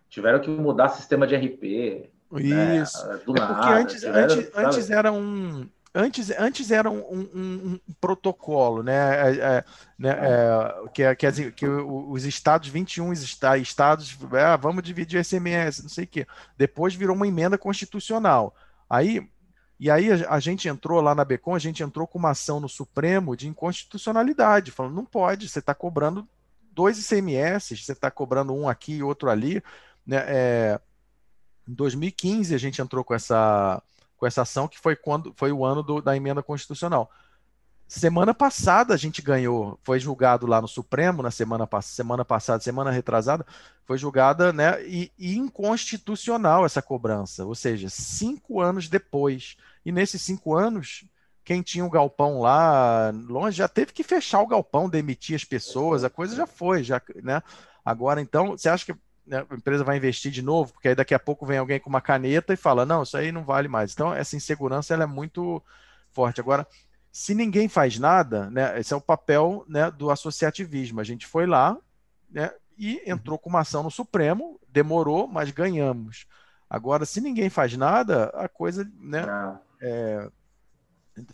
Tiveram 0.08 0.40
que 0.40 0.50
mudar 0.50 0.88
sistema 0.88 1.26
de 1.26 1.36
RP. 1.36 2.10
Né, 2.30 2.78
isso. 2.78 3.06
Né, 3.06 3.20
do 3.24 3.36
é 3.36 3.40
nada, 3.40 3.54
porque 3.54 3.72
antes, 3.72 4.00
tiveram, 4.00 4.34
antes, 4.34 4.50
antes 4.54 4.90
era 4.90 5.12
um. 5.12 5.68
Antes, 5.92 6.30
antes 6.30 6.70
era 6.70 6.88
um, 6.88 7.00
um, 7.00 7.28
um 7.34 7.80
protocolo, 8.00 8.80
né? 8.80 8.92
É, 9.28 9.36
é, 9.38 9.64
né 9.98 10.10
é, 10.10 10.88
que, 10.94 11.16
que, 11.16 11.50
que 11.50 11.66
os 11.66 12.24
estados, 12.24 12.68
21 12.68 13.12
estados, 13.12 14.16
é, 14.32 14.56
vamos 14.56 14.84
dividir 14.84 15.18
o 15.18 15.24
SMS, 15.24 15.82
não 15.82 15.88
sei 15.88 16.04
o 16.04 16.06
quê. 16.06 16.26
Depois 16.56 16.94
virou 16.94 17.16
uma 17.16 17.26
emenda 17.26 17.58
constitucional. 17.58 18.54
Aí 18.88 19.28
e 19.80 19.90
aí 19.90 20.10
a, 20.28 20.38
gente 20.38 20.68
entrou 20.68 21.00
lá 21.00 21.14
na 21.14 21.24
Becom, 21.24 21.54
a 21.54 21.58
gente 21.58 21.82
entrou 21.82 22.06
com 22.06 22.18
uma 22.18 22.32
ação 22.32 22.60
no 22.60 22.68
Supremo 22.68 23.34
de 23.34 23.48
inconstitucionalidade, 23.48 24.70
falando, 24.70 24.94
não 24.94 25.06
pode, 25.06 25.48
você 25.48 25.58
está 25.58 25.74
cobrando 25.74 26.28
dois 26.70 26.98
ICMS, 26.98 27.78
você 27.78 27.92
está 27.92 28.10
cobrando 28.10 28.52
um 28.52 28.68
aqui 28.68 28.96
e 28.96 29.02
outro 29.02 29.30
ali. 29.30 29.62
Né? 30.06 30.18
É, 30.26 30.80
em 31.66 31.72
2015 31.72 32.54
a 32.54 32.58
gente 32.58 32.82
entrou 32.82 33.02
com 33.02 33.14
essa, 33.14 33.82
com 34.18 34.26
essa 34.26 34.42
ação 34.42 34.68
que 34.68 34.78
foi 34.78 34.94
quando 34.94 35.32
foi 35.34 35.50
o 35.50 35.64
ano 35.64 35.82
do, 35.82 36.02
da 36.02 36.14
emenda 36.14 36.42
constitucional. 36.42 37.10
Semana 37.88 38.34
passada 38.34 38.92
a 38.92 38.98
gente 38.98 39.22
ganhou, 39.22 39.80
foi 39.82 39.98
julgado 39.98 40.46
lá 40.46 40.60
no 40.60 40.68
Supremo, 40.68 41.22
na 41.22 41.30
semana, 41.30 41.66
semana 41.80 42.22
passada, 42.22 42.62
semana 42.62 42.90
retrasada, 42.90 43.46
foi 43.86 43.96
julgada 43.96 44.52
né, 44.52 44.84
e, 44.84 45.10
e 45.18 45.38
inconstitucional 45.38 46.66
essa 46.66 46.82
cobrança, 46.82 47.46
ou 47.46 47.54
seja, 47.54 47.88
cinco 47.88 48.60
anos 48.60 48.86
depois. 48.86 49.56
E 49.84 49.92
nesses 49.92 50.22
cinco 50.22 50.54
anos, 50.54 51.04
quem 51.44 51.62
tinha 51.62 51.84
um 51.84 51.90
galpão 51.90 52.40
lá 52.40 53.10
longe 53.28 53.56
já 53.56 53.68
teve 53.68 53.92
que 53.92 54.02
fechar 54.02 54.40
o 54.40 54.46
galpão, 54.46 54.88
demitir 54.88 55.34
as 55.34 55.44
pessoas, 55.44 56.04
a 56.04 56.10
coisa 56.10 56.36
já 56.36 56.46
foi, 56.46 56.82
já, 56.82 57.00
né? 57.22 57.42
Agora, 57.84 58.20
então, 58.20 58.50
você 58.52 58.68
acha 58.68 58.86
que 58.86 58.94
né, 59.26 59.44
a 59.48 59.54
empresa 59.54 59.82
vai 59.82 59.96
investir 59.96 60.30
de 60.30 60.42
novo? 60.42 60.72
Porque 60.72 60.88
aí 60.88 60.94
daqui 60.94 61.14
a 61.14 61.18
pouco 61.18 61.46
vem 61.46 61.58
alguém 61.58 61.80
com 61.80 61.88
uma 61.88 62.00
caneta 62.00 62.52
e 62.52 62.56
fala, 62.56 62.84
não, 62.84 63.02
isso 63.02 63.16
aí 63.16 63.32
não 63.32 63.44
vale 63.44 63.68
mais. 63.68 63.92
Então, 63.92 64.12
essa 64.12 64.36
insegurança 64.36 64.92
ela 64.92 65.04
é 65.04 65.06
muito 65.06 65.62
forte. 66.12 66.40
Agora, 66.40 66.66
se 67.10 67.34
ninguém 67.34 67.68
faz 67.68 67.98
nada, 67.98 68.50
né, 68.50 68.78
esse 68.78 68.92
é 68.92 68.96
o 68.96 69.00
papel 69.00 69.64
né, 69.68 69.90
do 69.90 70.10
associativismo. 70.10 71.00
A 71.00 71.04
gente 71.04 71.26
foi 71.26 71.46
lá 71.46 71.76
né, 72.30 72.50
e 72.78 73.02
entrou 73.06 73.38
com 73.38 73.48
uma 73.48 73.60
ação 73.60 73.82
no 73.82 73.90
Supremo, 73.90 74.60
demorou, 74.68 75.26
mas 75.26 75.50
ganhamos. 75.50 76.26
Agora, 76.68 77.04
se 77.04 77.20
ninguém 77.20 77.50
faz 77.50 77.76
nada, 77.76 78.26
a 78.34 78.48
coisa 78.48 78.88
né, 79.00 79.26
é, 79.80 80.30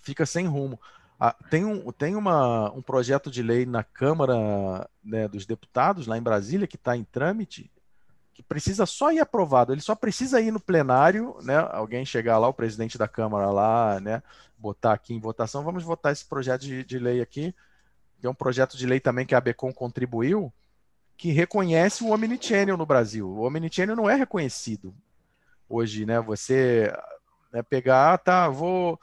fica 0.03 0.24
sem 0.24 0.47
rumo. 0.47 0.80
Ah, 1.18 1.34
tem 1.51 1.64
um, 1.64 1.90
tem 1.92 2.14
uma, 2.14 2.70
um 2.72 2.82
projeto 2.82 3.30
de 3.30 3.42
lei 3.42 3.64
na 3.64 3.82
Câmara 3.82 4.88
né, 5.03 5.26
dos 5.26 5.47
Deputados, 5.47 6.07
lá 6.07 6.18
em 6.18 6.22
Brasília, 6.22 6.66
que 6.66 6.76
está 6.76 6.94
em 6.94 7.05
trâmite, 7.05 7.70
que 8.34 8.42
precisa 8.42 8.84
só 8.84 9.11
ir 9.11 9.20
aprovado. 9.20 9.72
Ele 9.72 9.80
só 9.80 9.94
precisa 9.94 10.40
ir 10.42 10.51
no 10.51 10.61
plenário, 10.61 11.34
né? 11.42 11.57
Alguém 11.70 12.05
chegar 12.05 12.36
lá, 12.38 12.49
o 12.49 12.55
presidente 12.55 12.99
da 12.99 13.09
Câmara 13.09 13.51
lá, 13.51 13.99
né? 13.99 14.22
Botar 14.59 14.92
aqui 14.92 15.14
em 15.14 15.20
votação. 15.20 15.64
Vamos 15.64 15.82
votar 15.82 16.12
esse 16.12 16.24
projeto 16.24 16.62
de, 16.62 16.84
de 16.84 16.99
lei 16.99 17.22
aqui, 17.22 17.55
que 18.20 18.26
é 18.26 18.30
um 18.30 18.34
projeto 18.34 18.76
de 18.76 18.86
lei 18.86 19.01
também 19.01 19.24
que 19.24 19.34
a 19.34 19.40
Becom 19.40 19.72
contribuiu, 19.72 20.53
que 21.16 21.32
reconhece 21.32 22.05
o 22.05 22.11
Omnichannel 22.11 22.76
no 22.76 22.84
Brasil. 22.84 23.26
O 23.26 23.47
Omnichannel 23.47 23.97
não 23.97 24.11
é 24.11 24.14
reconhecido 24.14 24.94
hoje, 25.66 26.05
né? 26.05 26.20
Você 26.20 26.92
né, 27.57 27.63
pegar, 27.63 28.13
ah, 28.13 28.19
tá, 28.19 28.49
vou 28.49 29.01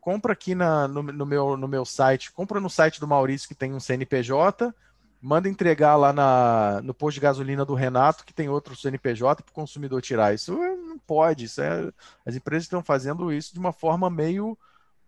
compra 0.00 0.32
aqui 0.32 0.54
na, 0.54 0.88
no, 0.88 1.02
no, 1.02 1.26
meu, 1.26 1.56
no 1.56 1.68
meu 1.68 1.84
site, 1.84 2.32
compra 2.32 2.60
no 2.60 2.70
site 2.70 2.98
do 2.98 3.06
Maurício 3.06 3.46
que 3.48 3.54
tem 3.54 3.74
um 3.74 3.80
CNPJ, 3.80 4.74
manda 5.20 5.48
entregar 5.50 5.96
lá 5.96 6.12
na, 6.12 6.80
no 6.82 6.94
posto 6.94 7.16
de 7.16 7.20
gasolina 7.20 7.64
do 7.64 7.74
Renato, 7.74 8.24
que 8.24 8.32
tem 8.32 8.48
outro 8.48 8.74
CNPJ, 8.74 9.42
para 9.42 9.50
o 9.50 9.54
consumidor 9.54 10.00
tirar. 10.00 10.34
Isso 10.34 10.54
não 10.54 10.98
pode, 10.98 11.44
isso 11.44 11.60
é, 11.60 11.92
as 12.24 12.34
empresas 12.34 12.64
estão 12.64 12.82
fazendo 12.82 13.30
isso 13.30 13.52
de 13.52 13.58
uma 13.58 13.72
forma 13.72 14.08
meio 14.08 14.56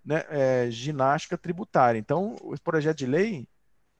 né, 0.05 0.25
é, 0.29 0.71
ginástica 0.71 1.39
tributária. 1.39 1.99
Então, 1.99 2.37
o 2.43 2.59
projeto 2.61 2.99
de 2.99 3.07
lei, 3.07 3.49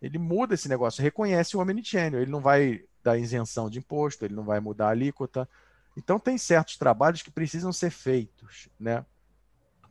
ele 0.03 0.19
muda 0.19 0.55
esse 0.55 0.69
negócio, 0.69 1.03
reconhece 1.03 1.57
o 1.57 1.61
omnichannel, 1.61 2.21
ele 2.21 2.31
não 2.31 2.41
vai 2.41 2.83
dar 3.03 3.19
isenção 3.19 3.71
de 3.71 3.79
imposto, 3.79 4.25
ele 4.25 4.35
não 4.35 4.45
vai 4.45 4.61
mudar 4.61 4.89
a 4.89 4.91
alíquota. 4.91 5.49
Então, 5.97 6.19
tem 6.19 6.39
certos 6.39 6.77
trabalhos 6.77 7.23
que 7.23 7.31
precisam 7.31 7.73
ser 7.73 7.91
feitos, 7.91 8.69
né? 8.79 9.05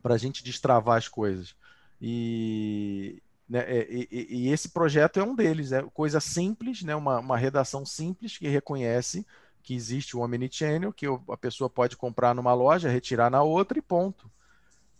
para 0.02 0.14
a 0.14 0.18
gente 0.18 0.42
destravar 0.42 0.98
as 0.98 1.08
coisas. 1.08 1.54
E, 2.00 3.22
né, 3.48 3.60
é, 3.60 3.86
e, 3.88 4.08
e, 4.10 4.48
esse 4.48 4.70
projeto 4.70 5.20
é 5.20 5.22
um 5.22 5.34
deles, 5.34 5.70
é 5.70 5.82
coisa 5.94 6.18
simples, 6.18 6.82
né, 6.82 6.96
uma, 6.96 7.20
uma 7.20 7.36
redação 7.36 7.86
simples 7.86 8.36
que 8.36 8.48
reconhece 8.48 9.24
que 9.62 9.74
existe 9.74 10.16
o 10.16 10.20
Omnichannel, 10.20 10.92
que 10.92 11.06
a 11.06 11.36
pessoa 11.36 11.70
pode 11.70 11.96
comprar 11.96 12.34
numa 12.34 12.52
loja, 12.52 12.90
retirar 12.90 13.30
na 13.30 13.44
outra 13.44 13.78
e 13.78 13.82
ponto. 13.82 14.28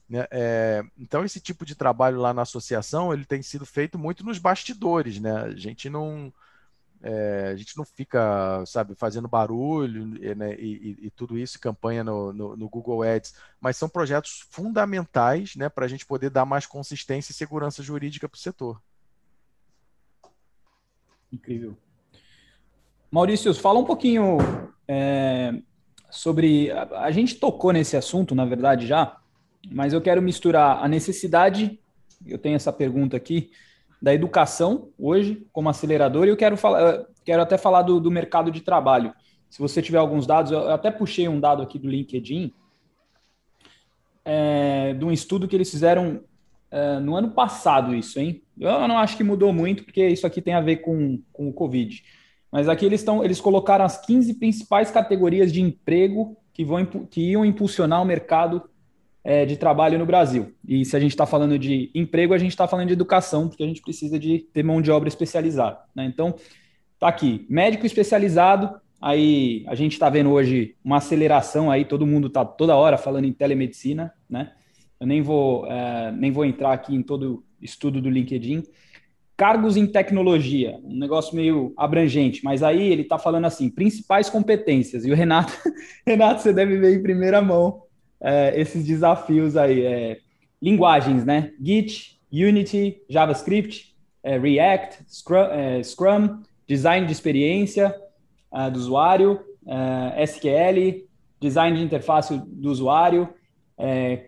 Né? 0.09 0.25
É, 0.31 0.85
então, 0.97 1.25
esse 1.25 1.41
tipo 1.41 1.65
de 1.67 1.75
trabalho 1.75 2.21
lá 2.21 2.33
na 2.33 2.43
associação, 2.43 3.13
ele 3.13 3.25
tem 3.25 3.43
sido 3.43 3.67
feito 3.67 3.99
muito 3.99 4.25
nos 4.25 4.39
bastidores, 4.39 5.19
né? 5.19 5.33
A 5.33 5.57
gente 5.57 5.91
não 5.91 6.33
é, 7.03 7.51
a 7.53 7.57
gente 7.57 7.77
não 7.77 7.85
fica, 7.85 8.65
sabe, 8.65 8.95
fazendo 8.95 9.27
barulho 9.27 10.07
né, 10.37 10.55
e, 10.55 10.99
e, 11.01 11.07
e, 11.07 11.11
tudo 11.11 11.37
isso, 11.37 11.59
campanha 11.59 12.05
no, 12.05 12.33
no, 12.33 12.57
no, 12.57 12.69
Google 12.69 13.03
Ads, 13.03 13.35
mas 13.61 13.77
são 13.77 13.89
projetos 13.89 14.47
fundamentais 14.51 15.57
né, 15.57 15.69
para 15.69 15.85
a 15.85 15.89
gente 15.89 16.07
poder 16.07 16.31
dar 16.31 16.45
mais 16.45 16.65
consistência 16.65 17.33
e 17.33 17.35
segurança 17.35 17.83
jurídica 17.83 18.29
para 18.29 18.37
o 18.37 18.41
setor. 18.41 18.81
Incrível. 21.33 21.77
Maurício, 23.11 23.53
fala 23.53 23.81
um 23.81 23.85
pouquinho 23.85 24.39
é, 24.87 25.55
sobre. 26.09 26.71
A, 26.71 27.01
a 27.01 27.11
gente 27.11 27.35
tocou 27.35 27.73
nesse 27.73 27.97
assunto, 27.97 28.35
na 28.35 28.45
verdade, 28.45 28.87
já, 28.87 29.19
mas 29.71 29.93
eu 29.93 30.01
quero 30.01 30.23
misturar 30.23 30.83
a 30.83 30.87
necessidade. 30.87 31.81
Eu 32.25 32.39
tenho 32.39 32.55
essa 32.55 32.73
pergunta 32.73 33.17
aqui 33.17 33.51
da 34.03 34.13
educação 34.13 34.89
hoje 34.99 35.47
como 35.53 35.69
acelerador 35.69 36.27
e 36.27 36.31
eu 36.31 36.37
quero 36.37 36.57
falar, 36.57 37.07
quero 37.25 37.41
até 37.41 37.57
falar 37.57 37.83
do, 37.83 38.01
do, 38.01 38.11
mercado 38.11 38.51
de 38.51 38.61
trabalho. 38.61 39.15
Se 39.49 39.61
você 39.61 39.81
tiver 39.81 39.99
alguns 39.99 40.27
dados, 40.27 40.51
eu 40.51 40.71
até 40.71 40.91
puxei 40.91 41.29
um 41.29 41.39
dado 41.39 41.63
aqui 41.63 41.79
do 41.79 41.89
LinkedIn 41.89 42.53
é, 44.25 44.93
de 44.95 45.05
um 45.05 45.13
estudo 45.13 45.47
que 45.47 45.55
eles 45.55 45.71
fizeram 45.71 46.25
é, 46.69 46.99
no 46.99 47.15
ano 47.15 47.31
passado, 47.31 47.95
isso, 47.95 48.19
hein? 48.19 48.43
Eu 48.59 48.89
não 48.89 48.99
acho 48.99 49.17
que 49.17 49.23
mudou 49.23 49.53
muito, 49.53 49.85
porque 49.85 50.09
isso 50.09 50.27
aqui 50.27 50.43
tem 50.43 50.55
a 50.55 50.61
ver 50.61 50.79
com, 50.79 51.23
com 51.33 51.49
o 51.49 51.53
Covid. 51.53 52.03
Mas 52.51 52.69
aqui 52.69 52.85
eles 52.85 53.01
estão, 53.01 53.25
eles 53.25 53.41
colocaram 53.41 53.85
as 53.85 54.05
15 54.05 54.35
principais 54.35 54.91
categorias 54.91 55.53
de 55.53 55.61
emprego 55.61 56.37
que, 56.53 56.65
vão, 56.65 56.85
que 56.85 57.31
iam 57.31 57.45
impulsionar 57.45 58.03
o 58.03 58.05
mercado 58.05 58.69
é, 59.25 59.47
de 59.47 59.57
trabalho 59.57 59.99
no 59.99 60.07
Brasil. 60.07 60.53
E 60.67 60.85
se 60.85 60.97
a 60.97 61.01
gente 61.01 61.13
está 61.13 61.27
falando 61.27 61.59
de 61.59 61.91
emprego, 61.95 62.35
a 62.35 62.39
gente 62.39 62.51
está 62.51 62.67
falando 62.67 62.89
de 62.89 62.93
educação, 62.93 63.49
porque 63.49 63.63
a 63.63 63.67
gente 63.67 63.81
precisa 63.81 64.19
de 64.19 64.41
ter 64.53 64.63
mão 64.63 64.83
de 64.83 64.91
obra 64.91 65.09
especializada. 65.09 65.79
Né? 65.95 66.05
Então, 66.07 66.35
tá 66.99 67.09
aqui, 67.09 67.47
médico 67.49 67.87
especializado. 67.87 68.81
Aí 69.01 69.65
a 69.67 69.75
gente 69.75 69.93
está 69.93 70.09
vendo 70.09 70.31
hoje 70.31 70.77
uma 70.85 70.99
aceleração 70.99 71.71
aí, 71.71 71.85
todo 71.85 72.07
mundo 72.07 72.29
está 72.29 72.45
toda 72.45 72.77
hora 72.77 72.97
falando 72.97 73.25
em 73.25 73.33
telemedicina, 73.33 74.13
né? 74.31 74.53
Eu 75.01 75.09
nem 75.09 75.21
vou, 75.21 75.67
é, 75.67 76.13
nem 76.13 76.31
vou 76.31 76.45
entrar 76.45 76.73
aqui 76.73 76.95
em 76.95 77.03
todo 77.03 77.45
estudo 77.61 78.01
do 78.01 78.09
LinkedIn. 78.09 78.63
cargos 79.37 79.77
em 79.77 79.85
tecnologia, 79.85 80.79
um 80.85 80.97
negócio 80.97 81.35
meio 81.35 81.75
abrangente, 81.77 82.45
mas 82.45 82.63
aí 82.63 82.93
ele 82.93 83.03
está 83.03 83.19
falando 83.19 83.47
assim, 83.47 83.69
principais 83.69 84.31
competências, 84.31 85.05
e 85.05 85.11
o 85.11 85.17
Renato, 85.17 85.53
Renato, 86.07 86.43
você 86.43 86.53
deve 86.53 86.79
ver 86.79 86.97
em 86.97 87.03
primeira 87.03 87.43
mão 87.43 87.82
é, 88.23 88.59
esses 88.59 88.85
desafios 88.85 89.57
aí, 89.57 89.85
é, 89.85 90.19
linguagens, 90.61 91.25
né, 91.25 91.53
Git, 91.61 92.21
Unity, 92.33 93.03
JavaScript, 93.09 93.95
é, 94.23 94.39
React, 94.39 95.05
Scrum, 95.09 95.45
é, 95.51 95.83
Scrum, 95.83 96.43
design 96.67 97.05
de 97.07 97.13
experiência 97.13 97.95
uh, 98.51 98.71
do 98.71 98.79
usuário, 98.79 99.41
é, 99.67 100.23
SQL, 100.23 101.05
design 101.41 101.77
de 101.77 101.85
interface 101.85 102.41
do 102.47 102.71
usuário, 102.71 103.29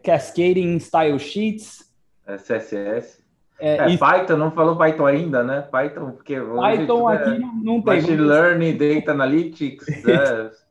cascading 0.03 0.79
style 0.81 1.19
sheets, 1.19 1.89
CSS. 2.27 3.23
É, 3.61 3.77
é, 3.77 3.97
Python, 3.97 4.37
não 4.37 4.51
falou 4.51 4.77
Python 4.77 5.07
ainda, 5.07 5.45
né? 5.45 5.63
Python, 5.63 6.11
porque 6.11 6.35
Python 6.41 7.09
aqui 7.09 7.31
é 7.31 7.39
não, 7.39 7.55
não 7.55 7.83
tem. 7.83 8.01
Machine 8.01 8.17
Learning, 8.17 8.77
Data 8.77 9.13
Analytics. 9.13 9.87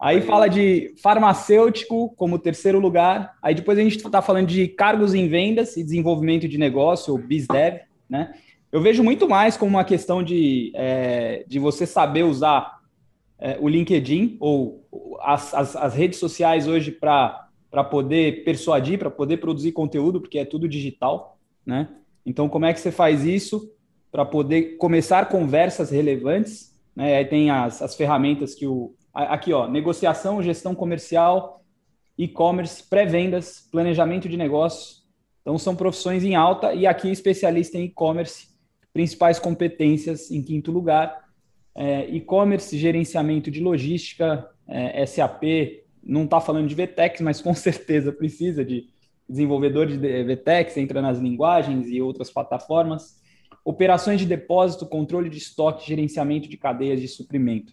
Aí 0.00 0.22
fala 0.22 0.48
de 0.48 0.94
farmacêutico 1.02 2.14
como 2.16 2.38
terceiro 2.38 2.78
lugar. 2.78 3.36
Aí 3.42 3.54
depois 3.54 3.78
a 3.78 3.82
gente 3.82 3.96
está 3.96 4.22
falando 4.22 4.46
de 4.46 4.66
cargos 4.68 5.14
em 5.14 5.28
vendas 5.28 5.76
e 5.76 5.84
desenvolvimento 5.84 6.48
de 6.48 6.56
negócio, 6.56 7.12
ou 7.12 7.18
BizDev, 7.18 7.80
né? 8.08 8.32
Eu 8.72 8.80
vejo 8.80 9.02
muito 9.02 9.28
mais 9.28 9.56
como 9.56 9.70
uma 9.70 9.84
questão 9.84 10.22
de, 10.22 10.70
é, 10.74 11.44
de 11.46 11.58
você 11.58 11.84
saber 11.84 12.22
usar 12.22 12.78
é, 13.38 13.58
o 13.60 13.68
LinkedIn 13.68 14.36
ou 14.38 14.86
as, 15.20 15.52
as, 15.52 15.76
as 15.76 15.94
redes 15.94 16.18
sociais 16.18 16.68
hoje 16.68 16.92
para 16.92 17.48
poder 17.90 18.44
persuadir, 18.44 18.98
para 18.98 19.10
poder 19.10 19.38
produzir 19.38 19.72
conteúdo, 19.72 20.20
porque 20.20 20.38
é 20.38 20.44
tudo 20.44 20.68
digital, 20.68 21.36
né? 21.66 21.88
Então, 22.24 22.48
como 22.48 22.66
é 22.66 22.72
que 22.72 22.80
você 22.80 22.92
faz 22.92 23.24
isso 23.24 23.72
para 24.12 24.24
poder 24.24 24.76
começar 24.76 25.28
conversas 25.28 25.90
relevantes? 25.90 26.76
Né? 26.94 27.16
Aí 27.16 27.24
tem 27.24 27.50
as, 27.50 27.82
as 27.82 27.94
ferramentas 27.94 28.54
que 28.54 28.66
o. 28.66 28.94
Aqui, 29.12 29.52
ó, 29.52 29.68
negociação, 29.68 30.42
gestão 30.42 30.74
comercial, 30.74 31.64
e-commerce, 32.16 32.82
pré-vendas, 32.88 33.68
planejamento 33.72 34.28
de 34.28 34.36
negócios. 34.36 35.02
Então, 35.40 35.58
são 35.58 35.74
profissões 35.74 36.22
em 36.22 36.34
alta, 36.34 36.74
e 36.74 36.86
aqui 36.86 37.10
especialista 37.10 37.78
em 37.78 37.84
e-commerce, 37.84 38.48
principais 38.92 39.38
competências 39.38 40.30
em 40.30 40.42
quinto 40.42 40.70
lugar. 40.70 41.24
É, 41.74 42.06
e-commerce, 42.10 42.76
gerenciamento 42.76 43.50
de 43.50 43.60
logística, 43.60 44.48
é, 44.68 45.04
SAP, 45.06 45.42
não 46.02 46.24
está 46.24 46.40
falando 46.40 46.68
de 46.68 46.74
VTEX, 46.74 47.20
mas 47.20 47.40
com 47.40 47.52
certeza 47.54 48.12
precisa 48.12 48.64
de 48.64 48.88
desenvolvedor 49.28 49.86
de 49.86 49.96
VTEX, 49.96 50.76
entra 50.76 51.00
nas 51.00 51.18
linguagens 51.18 51.88
e 51.88 52.02
outras 52.02 52.30
plataformas. 52.30 53.20
Operações 53.64 54.20
de 54.20 54.26
depósito, 54.26 54.86
controle 54.86 55.28
de 55.28 55.38
estoque, 55.38 55.86
gerenciamento 55.86 56.48
de 56.48 56.56
cadeias 56.56 57.00
de 57.00 57.06
suprimento. 57.06 57.72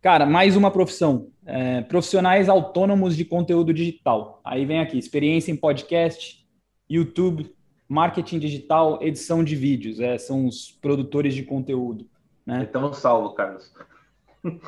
Cara, 0.00 0.26
mais 0.26 0.56
uma 0.56 0.70
profissão. 0.70 1.28
É, 1.46 1.80
profissionais 1.82 2.48
autônomos 2.48 3.16
de 3.16 3.24
conteúdo 3.24 3.74
digital. 3.74 4.40
Aí 4.44 4.64
vem 4.64 4.80
aqui, 4.80 4.98
experiência 4.98 5.50
em 5.50 5.56
podcast, 5.56 6.46
YouTube, 6.88 7.52
marketing 7.88 8.38
digital, 8.38 9.02
edição 9.02 9.42
de 9.42 9.56
vídeos. 9.56 9.98
É, 10.00 10.16
são 10.16 10.46
os 10.46 10.70
produtores 10.80 11.34
de 11.34 11.42
conteúdo. 11.42 12.06
Né? 12.46 12.64
Estamos 12.64 12.98
salvos, 12.98 13.34
Carlos. 13.34 13.72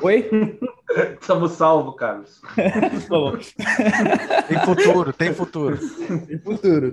Oi? 0.01 0.29
Estamos 1.19 1.53
salvos, 1.53 1.95
Carlos. 1.95 2.41
tem 4.47 4.59
futuro, 4.59 5.13
tem 5.13 5.33
futuro. 5.33 5.79
Tem 6.27 6.37
futuro, 6.37 6.87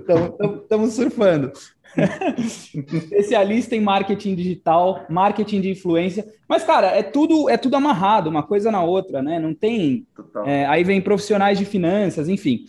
estamos 0.63 0.93
surfando. 0.93 1.51
Especialista 2.37 3.75
em 3.75 3.81
marketing 3.81 4.35
digital, 4.35 5.05
marketing 5.09 5.61
de 5.61 5.69
influência. 5.71 6.25
Mas, 6.47 6.63
cara, 6.63 6.87
é 6.87 7.03
tudo, 7.03 7.49
é 7.49 7.57
tudo 7.57 7.75
amarrado, 7.75 8.29
uma 8.29 8.43
coisa 8.43 8.71
na 8.71 8.83
outra, 8.83 9.21
né? 9.21 9.39
Não 9.39 9.53
tem. 9.53 10.05
É, 10.45 10.65
aí 10.65 10.83
vem 10.83 11.01
profissionais 11.01 11.57
de 11.57 11.65
finanças, 11.65 12.29
enfim. 12.29 12.65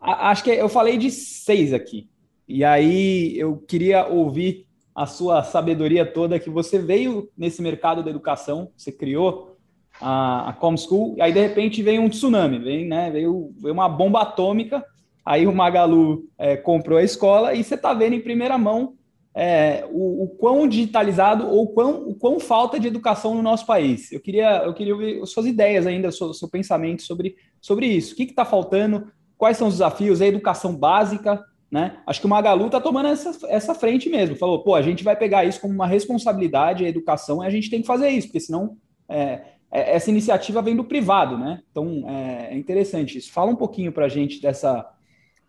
A, 0.00 0.30
acho 0.30 0.44
que 0.44 0.50
eu 0.50 0.68
falei 0.68 0.96
de 0.96 1.10
seis 1.10 1.72
aqui. 1.72 2.08
E 2.46 2.64
aí 2.64 3.38
eu 3.38 3.56
queria 3.56 4.06
ouvir 4.06 4.66
a 4.94 5.06
sua 5.06 5.44
sabedoria 5.44 6.04
toda 6.04 6.40
que 6.40 6.50
você 6.50 6.78
veio 6.78 7.28
nesse 7.36 7.62
mercado 7.62 8.02
da 8.02 8.10
educação, 8.10 8.70
você 8.76 8.90
criou 8.90 9.56
a, 10.00 10.48
a 10.48 10.52
ComSchool, 10.52 11.14
e 11.16 11.22
aí 11.22 11.32
de 11.32 11.40
repente 11.40 11.82
veio 11.82 12.02
um 12.02 12.08
tsunami, 12.08 12.58
veio, 12.58 12.88
né, 12.88 13.10
veio, 13.10 13.52
veio 13.60 13.74
uma 13.74 13.88
bomba 13.88 14.22
atômica, 14.22 14.84
aí 15.28 15.46
o 15.46 15.54
Magalu 15.54 16.24
é, 16.38 16.56
comprou 16.56 16.98
a 16.98 17.02
escola 17.02 17.52
e 17.52 17.62
você 17.62 17.74
está 17.74 17.92
vendo 17.92 18.14
em 18.14 18.20
primeira 18.20 18.56
mão 18.56 18.94
é, 19.34 19.86
o, 19.92 20.24
o, 20.24 20.28
quão 20.28 20.66
digitalizado 20.66 21.46
ou 21.46 21.68
quão, 21.68 22.08
o 22.08 22.14
quão 22.14 22.40
falta 22.40 22.80
de 22.80 22.88
educação 22.88 23.34
no 23.34 23.42
nosso 23.42 23.66
país. 23.66 24.10
Eu 24.10 24.20
queria, 24.20 24.62
eu 24.64 24.72
queria 24.72 24.94
ouvir 24.94 25.26
suas 25.26 25.44
ideias 25.44 25.86
ainda, 25.86 26.10
seu, 26.10 26.32
seu 26.32 26.48
pensamento 26.48 27.02
sobre, 27.02 27.36
sobre 27.60 27.86
isso. 27.86 28.14
O 28.14 28.16
que 28.16 28.22
está 28.22 28.42
faltando? 28.42 29.12
Quais 29.36 29.58
são 29.58 29.68
os 29.68 29.74
desafios? 29.74 30.22
A 30.22 30.26
educação 30.26 30.74
básica, 30.74 31.44
né? 31.70 31.98
Acho 32.06 32.20
que 32.20 32.26
o 32.26 32.30
Magalu 32.30 32.66
está 32.66 32.80
tomando 32.80 33.08
essa, 33.08 33.38
essa 33.48 33.74
frente 33.74 34.08
mesmo. 34.08 34.34
Falou, 34.34 34.64
pô, 34.64 34.74
a 34.74 34.82
gente 34.82 35.04
vai 35.04 35.14
pegar 35.14 35.44
isso 35.44 35.60
como 35.60 35.74
uma 35.74 35.86
responsabilidade, 35.86 36.86
a 36.86 36.88
educação, 36.88 37.44
e 37.44 37.46
a 37.46 37.50
gente 37.50 37.68
tem 37.68 37.82
que 37.82 37.86
fazer 37.86 38.08
isso, 38.08 38.28
porque 38.28 38.40
senão 38.40 38.78
é, 39.06 39.42
é, 39.70 39.94
essa 39.94 40.08
iniciativa 40.08 40.62
vem 40.62 40.74
do 40.74 40.84
privado, 40.84 41.36
né? 41.36 41.60
Então 41.70 42.02
é, 42.08 42.54
é 42.54 42.56
interessante 42.56 43.18
isso. 43.18 43.30
Fala 43.30 43.50
um 43.50 43.56
pouquinho 43.56 43.92
para 43.92 44.06
a 44.06 44.08
gente 44.08 44.40
dessa, 44.40 44.88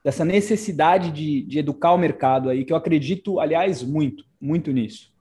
dessa 0.03 0.23
necessidade 0.23 1.11
de, 1.11 1.41
de 1.43 1.59
educar 1.59 1.93
o 1.93 1.97
mercado 1.97 2.49
aí, 2.49 2.63
que 2.63 2.71
eu 2.71 2.77
acredito, 2.77 3.39
aliás, 3.39 3.83
muito, 3.83 4.25
muito 4.39 4.71
nisso. 4.71 5.11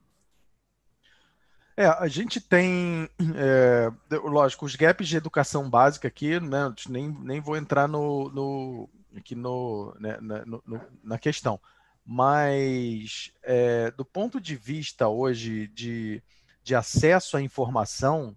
É, 1.75 1.85
a 1.85 2.07
gente 2.07 2.41
tem, 2.41 3.07
é, 3.35 3.89
lógico, 4.17 4.65
os 4.65 4.75
gaps 4.75 5.07
de 5.07 5.15
educação 5.15 5.69
básica 5.69 6.09
aqui, 6.09 6.37
né? 6.39 6.73
Nem, 6.89 7.09
nem 7.21 7.39
vou 7.39 7.55
entrar 7.55 7.87
no, 7.87 8.29
no 8.29 8.89
aqui 9.15 9.33
no, 9.33 9.95
né, 9.97 10.17
na, 10.19 10.45
no, 10.45 10.61
na 11.01 11.17
questão. 11.17 11.59
Mas, 12.05 13.31
é, 13.43 13.91
do 13.91 14.03
ponto 14.03 14.41
de 14.41 14.55
vista 14.55 15.07
hoje 15.07 15.67
de, 15.67 16.21
de 16.63 16.75
acesso 16.75 17.37
à 17.37 17.41
informação, 17.41 18.35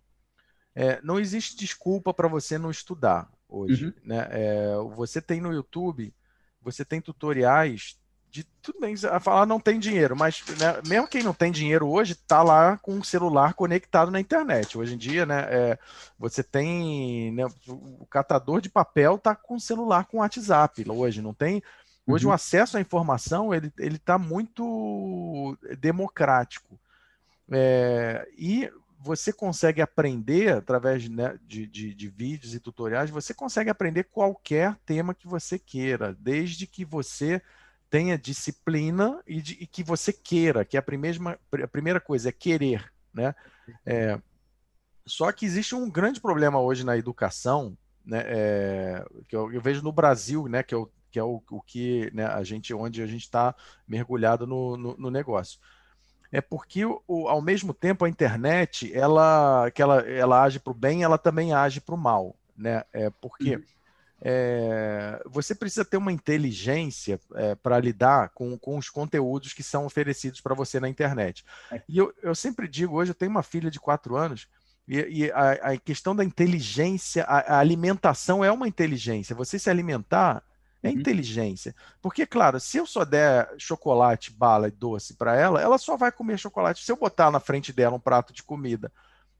é, 0.75 1.01
não 1.03 1.19
existe 1.19 1.57
desculpa 1.57 2.15
para 2.15 2.29
você 2.29 2.59
não 2.59 2.71
estudar 2.71 3.29
hoje. 3.49 3.87
Uhum. 3.87 3.93
Né? 4.05 4.29
É, 4.31 4.77
você 4.95 5.21
tem 5.21 5.41
no 5.41 5.53
YouTube, 5.53 6.15
você 6.63 6.85
tem 6.85 7.01
tutoriais 7.01 7.97
de 8.33 8.45
tudo 8.63 8.81
bem, 8.81 8.95
a 9.11 9.21
falar 9.21 9.45
não 9.45 9.61
tem 9.61 9.79
dinheiro, 9.79 10.17
mas 10.17 10.43
né, 10.59 10.81
mesmo 10.89 11.07
quem 11.07 11.23
não 11.23 11.35
tem 11.35 11.53
dinheiro 11.53 11.87
hoje 11.87 12.13
está 12.13 12.43
lá 12.43 12.79
com 12.79 12.99
o 12.99 13.05
celular 13.05 13.53
conectado 13.53 14.11
na 14.11 14.19
internet. 14.19 14.79
Hoje 14.79 14.95
em 14.95 14.97
dia, 14.97 15.27
né, 15.27 15.47
é, 15.51 15.79
você 16.19 16.43
tem 16.43 17.31
né, 17.33 17.45
o 17.69 18.07
catador 18.07 18.63
de 18.63 18.71
papel 18.71 19.17
está 19.17 19.37
com 19.37 19.57
o 19.57 19.61
celular 19.61 20.07
com 20.07 20.17
WhatsApp 20.17 20.83
hoje, 20.91 21.21
não 21.21 21.35
tem. 21.35 21.63
Hoje 22.07 22.25
uhum. 22.25 22.33
o 22.33 22.35
acesso 22.35 22.79
à 22.79 22.81
informação 22.81 23.53
ele 23.53 23.71
ele 23.79 23.97
está 23.97 24.17
muito 24.17 25.55
democrático 25.79 26.81
é, 27.51 28.27
e 28.37 28.71
você 29.03 29.33
consegue 29.33 29.83
aprender 29.83 30.53
através 30.53 31.09
né, 31.09 31.39
de, 31.43 31.67
de, 31.67 31.93
de, 31.95 32.09
vídeos 32.09 32.55
e 32.55 32.61
tutoriais. 32.61 33.11
Você 33.11 33.35
consegue 33.35 33.69
aprender 33.69 34.05
qualquer 34.05 34.77
tema 34.87 35.15
que 35.15 35.27
você 35.27 35.59
queira, 35.59 36.17
desde 36.21 36.67
que 36.67 36.85
você 36.85 37.43
tenha 37.91 38.17
disciplina 38.17 39.21
e, 39.27 39.43
de, 39.43 39.55
e, 39.61 39.67
que 39.67 39.83
você 39.83 40.13
queira, 40.13 40.65
que 40.65 40.77
é 40.77 40.81
a 40.81 40.83
primeira, 40.83 41.39
a 41.63 41.69
primeira 41.69 42.01
coisa 42.01 42.31
é 42.31 42.33
querer, 42.33 42.91
né? 43.13 43.35
É, 43.85 44.19
só 45.05 45.31
que 45.33 45.45
existe 45.45 45.75
um 45.75 45.91
grande 45.91 46.21
problema 46.21 46.61
hoje 46.61 46.87
na 46.87 46.97
educação, 46.97 47.77
né? 48.05 48.23
É, 48.25 49.05
que 49.29 49.37
eu, 49.37 49.53
eu, 49.53 49.61
vejo 49.61 49.83
no 49.83 49.93
Brasil, 49.93 50.49
né? 50.49 50.63
Que, 50.63 50.75
eu, 50.75 50.91
que 51.11 51.19
é 51.19 51.23
o, 51.23 51.43
o 51.51 51.61
que 51.61 52.11
né, 52.15 52.25
a 52.25 52.43
gente, 52.43 52.73
onde 52.73 53.03
a 53.03 53.07
gente 53.07 53.23
está 53.23 53.55
mergulhado 53.87 54.47
no, 54.47 54.77
no, 54.77 54.97
no, 54.97 55.11
negócio. 55.11 55.61
É 56.33 56.41
porque 56.41 56.85
o, 56.85 57.29
ao 57.29 57.43
mesmo 57.43 57.75
tempo 57.75 58.05
a 58.05 58.09
internet, 58.09 58.91
ela, 58.93 59.71
que 59.71 59.83
ela, 59.83 60.01
ela 60.01 60.43
age 60.43 60.59
para 60.59 60.71
o 60.71 60.75
bem, 60.75 61.03
ela 61.03 61.19
também 61.19 61.53
age 61.53 61.81
para 61.81 61.95
o 61.95 61.99
mal, 61.99 62.35
né? 62.57 62.83
É 62.93 63.11
porque 63.11 63.57
uhum 63.57 63.63
é, 64.25 65.21
você 65.27 65.53
precisa 65.53 65.85
ter 65.85 65.97
uma 65.97 66.13
inteligência 66.13 67.21
é, 67.35 67.57
para 67.57 67.81
lidar 67.81 68.29
com, 68.29 68.57
com 68.57 68.79
os 68.79 68.89
conteúdos 68.89 69.53
que 69.53 69.65
são 69.65 69.85
oferecidos 69.85 70.41
para 70.41 70.55
você 70.55 70.79
na 70.79 70.89
internet. 70.89 71.45
É. 71.73 71.83
E 71.89 71.99
eu, 71.99 72.15
eu 72.23 72.35
sempre 72.35 72.69
digo, 72.69 72.95
hoje 72.95 73.11
eu 73.11 73.17
tenho 73.17 73.33
uma 73.33 73.43
filha 73.43 73.69
de 73.69 73.81
quatro 73.81 74.17
anos, 74.17 74.47
e, 74.87 75.25
e 75.25 75.33
a, 75.33 75.73
a, 75.73 75.77
questão 75.77 76.15
da 76.15 76.25
inteligência, 76.25 77.25
a, 77.25 77.57
a, 77.57 77.59
alimentação 77.59 78.45
é 78.45 78.53
uma 78.53 78.69
inteligência. 78.69 79.35
Você 79.35 79.59
se 79.59 79.69
alimentar 79.69 80.43
é 80.83 80.89
uhum. 80.89 80.95
inteligência. 80.95 81.75
Porque, 82.01 82.27
claro, 82.27 82.59
se 82.59 82.79
eu 82.79 82.87
só 82.87 83.05
der 83.05 83.49
chocolate, 83.57 84.33
bala 84.33 84.69
e 84.69 84.73
doce 84.73 85.15
para 85.15 85.37
ela, 85.37 85.61
ela 85.61 85.79
só 85.79 85.97
vai 85.97 86.11
comer 86.11 86.39
chocolate. 86.39 86.85
Se 86.85 86.91
eu 86.91 86.97
botar 86.97 87.31
na 87.31 87.41
frente 87.41 87.73
dela 87.73 87.97
um 87.97 88.01
prato 88.01 88.33
de 88.33 88.43
comida 88.43 88.91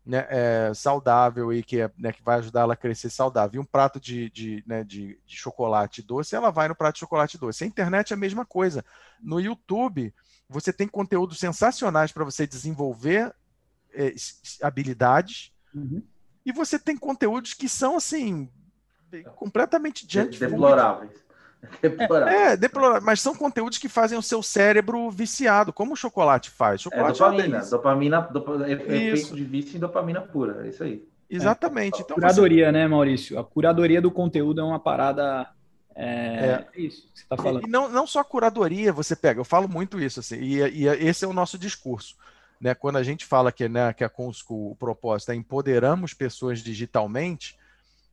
né, 0.05 0.27
é, 0.29 0.73
saudável 0.75 1.53
e 1.53 1.63
que, 1.63 1.81
é, 1.81 1.91
né, 1.97 2.13
que 2.13 2.23
vai 2.23 2.39
ajudar 2.39 2.63
ela 2.63 2.75
a 2.75 2.77
crescer 2.77 3.11
saudável. 3.11 3.61
E 3.61 3.63
um 3.63 3.67
prato 3.67 4.01
de, 4.01 4.31
de, 4.31 4.63
né, 4.67 4.85
de, 4.85 5.19
de, 5.27 5.37
chocolate 5.37 6.03
doce, 6.03 6.35
ela 6.35 6.51
vai 6.51 6.69
no 6.69 6.75
prato 6.75 6.95
de 6.95 7.01
chocolate 7.01 7.39
doce. 7.39 7.65
A 7.65 7.67
internet 7.67 8.13
é 8.13 8.15
a 8.15 8.19
mesma 8.19 8.45
coisa. 8.45 8.85
No 9.21 9.41
YouTube, 9.41 10.13
você 10.49 10.73
tem 10.73 10.89
conteúdos 10.89 11.39
sensacionais 11.39 12.13
para 12.13 12.25
você 12.25 12.47
desenvolver 12.47 13.35
é, 13.95 14.15
habilidades, 14.63 15.53
uhum. 15.75 16.03
e 16.45 16.53
você 16.53 16.79
tem 16.79 16.97
conteúdos 16.97 17.55
que 17.55 17.69
são 17.69 17.97
assim 17.97 18.49
completamente 19.37 20.07
junk 20.09 20.39
deploráveis. 20.39 21.13
Deplorável. 21.81 22.39
É, 22.39 22.57
deplorável, 22.57 23.03
mas 23.03 23.21
são 23.21 23.35
conteúdos 23.35 23.79
que 23.79 23.89
fazem 23.89 24.19
o 24.19 24.23
seu 24.23 24.43
cérebro 24.43 25.11
viciado, 25.11 25.73
como 25.73 25.93
o 25.93 25.97
chocolate 25.97 26.51
faz. 26.51 26.81
É, 26.81 26.85
chocolate 26.85 27.23
é 27.23 27.25
dopamina, 27.25 27.59
é 27.59 27.71
dopamina, 27.71 28.21
dopamina, 28.21 28.71
efeito 28.71 29.37
de 29.37 29.45
vício 29.45 29.77
em 29.77 29.81
dopamina 29.81 30.21
pura, 30.21 30.67
é 30.67 30.69
isso 30.69 30.83
aí. 30.83 31.07
Exatamente. 31.31 32.01
É. 32.01 32.05
Então, 32.05 32.17
curadoria, 32.17 32.67
você... 32.67 32.73
né, 32.73 32.87
Maurício? 32.87 33.39
A 33.39 33.45
curadoria 33.45 34.03
do 34.03 34.11
conteúdo 34.11 34.61
é 34.61 34.65
uma 34.65 34.79
parada. 34.79 35.49
É, 35.95 36.67
é 36.75 36.81
isso 36.81 37.03
que 37.13 37.19
você 37.19 37.23
está 37.25 37.37
falando. 37.37 37.67
E 37.67 37.71
não, 37.71 37.89
não 37.89 38.07
só 38.07 38.21
a 38.21 38.25
curadoria 38.25 38.93
você 38.93 39.15
pega, 39.15 39.41
eu 39.41 39.45
falo 39.45 39.69
muito 39.69 40.01
isso, 40.01 40.21
assim, 40.21 40.37
e, 40.37 40.57
e 40.57 40.87
esse 40.87 41.25
é 41.25 41.29
o 41.29 41.33
nosso 41.33 41.59
discurso. 41.59 42.17
Né? 42.61 42.75
Quando 42.75 42.97
a 42.97 43.03
gente 43.03 43.27
fala 43.27 43.53
que, 43.53 43.69
né, 43.69 43.93
que 43.93 44.05
a 44.05 44.09
Conschool, 44.09 44.71
o 44.71 44.77
propósito 44.77 45.33
é 45.33 45.35
empoderamos 45.35 46.15
pessoas 46.15 46.61
digitalmente, 46.61 47.59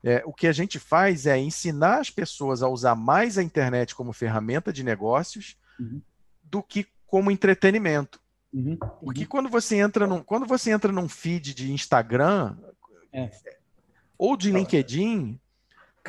é, 0.03 0.23
o 0.25 0.33
que 0.33 0.47
a 0.47 0.51
gente 0.51 0.79
faz 0.79 1.25
é 1.25 1.37
ensinar 1.37 1.99
as 1.99 2.09
pessoas 2.09 2.63
a 2.63 2.69
usar 2.69 2.95
mais 2.95 3.37
a 3.37 3.43
internet 3.43 3.93
como 3.93 4.13
ferramenta 4.13 4.71
de 4.71 4.83
negócios 4.83 5.57
uhum. 5.79 6.01
do 6.43 6.63
que 6.63 6.87
como 7.05 7.31
entretenimento. 7.31 8.19
Uhum. 8.53 8.77
Porque 8.77 9.21
uhum. 9.21 9.27
quando 9.27 9.49
você 9.49 9.77
entra 9.77 10.07
num, 10.07 10.23
quando 10.23 10.45
você 10.45 10.71
entra 10.71 10.91
num 10.91 11.09
feed 11.09 11.53
de 11.53 11.71
Instagram 11.71 12.57
é. 13.11 13.29
ou 14.17 14.37
de 14.37 14.51
LinkedIn, 14.51 15.39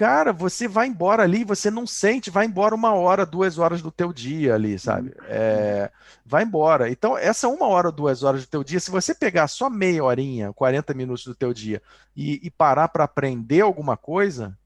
cara, 0.01 0.33
você 0.33 0.67
vai 0.67 0.87
embora 0.87 1.25
ali, 1.25 1.45
você 1.45 1.71
não 1.71 1.87
sente, 1.87 2.31
vai 2.31 2.47
embora 2.47 2.75
uma 2.75 2.95
hora, 2.95 3.27
duas 3.27 3.59
horas 3.59 3.83
do 3.83 3.91
teu 3.91 4.15
dia 4.15 4.55
ali, 4.55 4.79
sabe? 4.79 5.11
Uhum. 5.11 5.27
É, 5.29 5.91
vai 6.25 6.43
embora. 6.43 6.89
Então, 6.89 7.19
essa 7.19 7.49
uma 7.49 7.67
hora, 7.67 7.93
duas 7.93 8.23
horas 8.23 8.47
do 8.47 8.49
teu 8.49 8.65
dia, 8.65 8.81
se 8.81 8.91
você 8.91 9.15
pegar 9.15 9.47
só 9.47 9.69
meia 9.69 10.03
horinha, 10.03 10.55
40 10.55 10.95
minutos 10.95 11.27
do 11.27 11.35
teu 11.35 11.53
dia 11.53 11.83
e, 12.17 12.41
e 12.43 12.51
parar 12.51 12.89
para 12.89 13.05
aprender 13.05 13.61
alguma 13.61 13.95
coisa, 13.95 14.57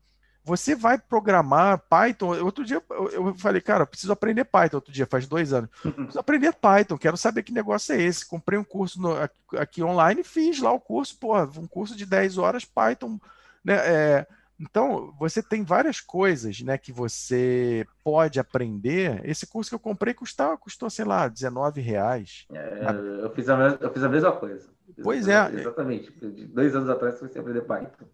você 0.45 0.77
vai 0.77 0.99
programar 0.99 1.83
Python. 1.91 2.41
Outro 2.41 2.65
dia 2.65 2.81
eu 3.11 3.35
falei, 3.35 3.61
cara, 3.61 3.85
preciso 3.85 4.13
aprender 4.13 4.45
Python. 4.45 4.77
Outro 4.77 4.93
dia, 4.93 5.05
faz 5.05 5.27
dois 5.27 5.53
anos. 5.53 5.69
Preciso 5.83 6.21
aprender 6.21 6.53
Python, 6.53 6.97
quero 6.97 7.17
saber 7.17 7.43
que 7.43 7.53
negócio 7.53 7.93
é 7.93 8.01
esse. 8.01 8.25
Comprei 8.25 8.57
um 8.57 8.65
curso 8.65 9.03
no, 9.03 9.17
aqui 9.59 9.83
online 9.83 10.21
e 10.21 10.25
fiz 10.25 10.61
lá 10.61 10.71
o 10.71 10.79
curso, 10.79 11.19
pô, 11.19 11.37
um 11.43 11.67
curso 11.67 11.97
de 11.97 12.07
10 12.07 12.39
horas 12.39 12.65
Python, 12.65 13.19
né? 13.65 13.75
É, 13.85 14.27
então, 14.59 15.13
você 15.19 15.43
tem 15.43 15.65
várias 15.65 16.01
coisas 16.01 16.61
né, 16.61 16.79
que 16.79 16.93
você 16.93 17.87
pode 18.05 18.39
aprender. 18.39 19.21
Esse 19.25 19.47
curso 19.47 19.71
que 19.71 19.75
eu 19.75 19.81
comprei 19.81 20.15
custava, 20.15 20.57
custou, 20.57 20.89
sei 20.89 21.05
lá, 21.05 21.27
19 21.27 21.81
reais. 21.81 22.47
É, 22.53 22.87
eu, 23.23 23.31
fiz 23.31 23.49
a, 23.49 23.79
eu 23.81 23.93
fiz 23.93 24.03
a 24.03 24.09
mesma 24.09 24.33
coisa. 24.33 24.69
Pois 25.03 25.27
é. 25.27 25.53
Exatamente. 25.55 26.11
Dois 26.47 26.75
anos 26.75 26.89
atrás 26.89 27.19
você 27.19 27.39
aprender 27.39 27.63
Python. 27.63 28.07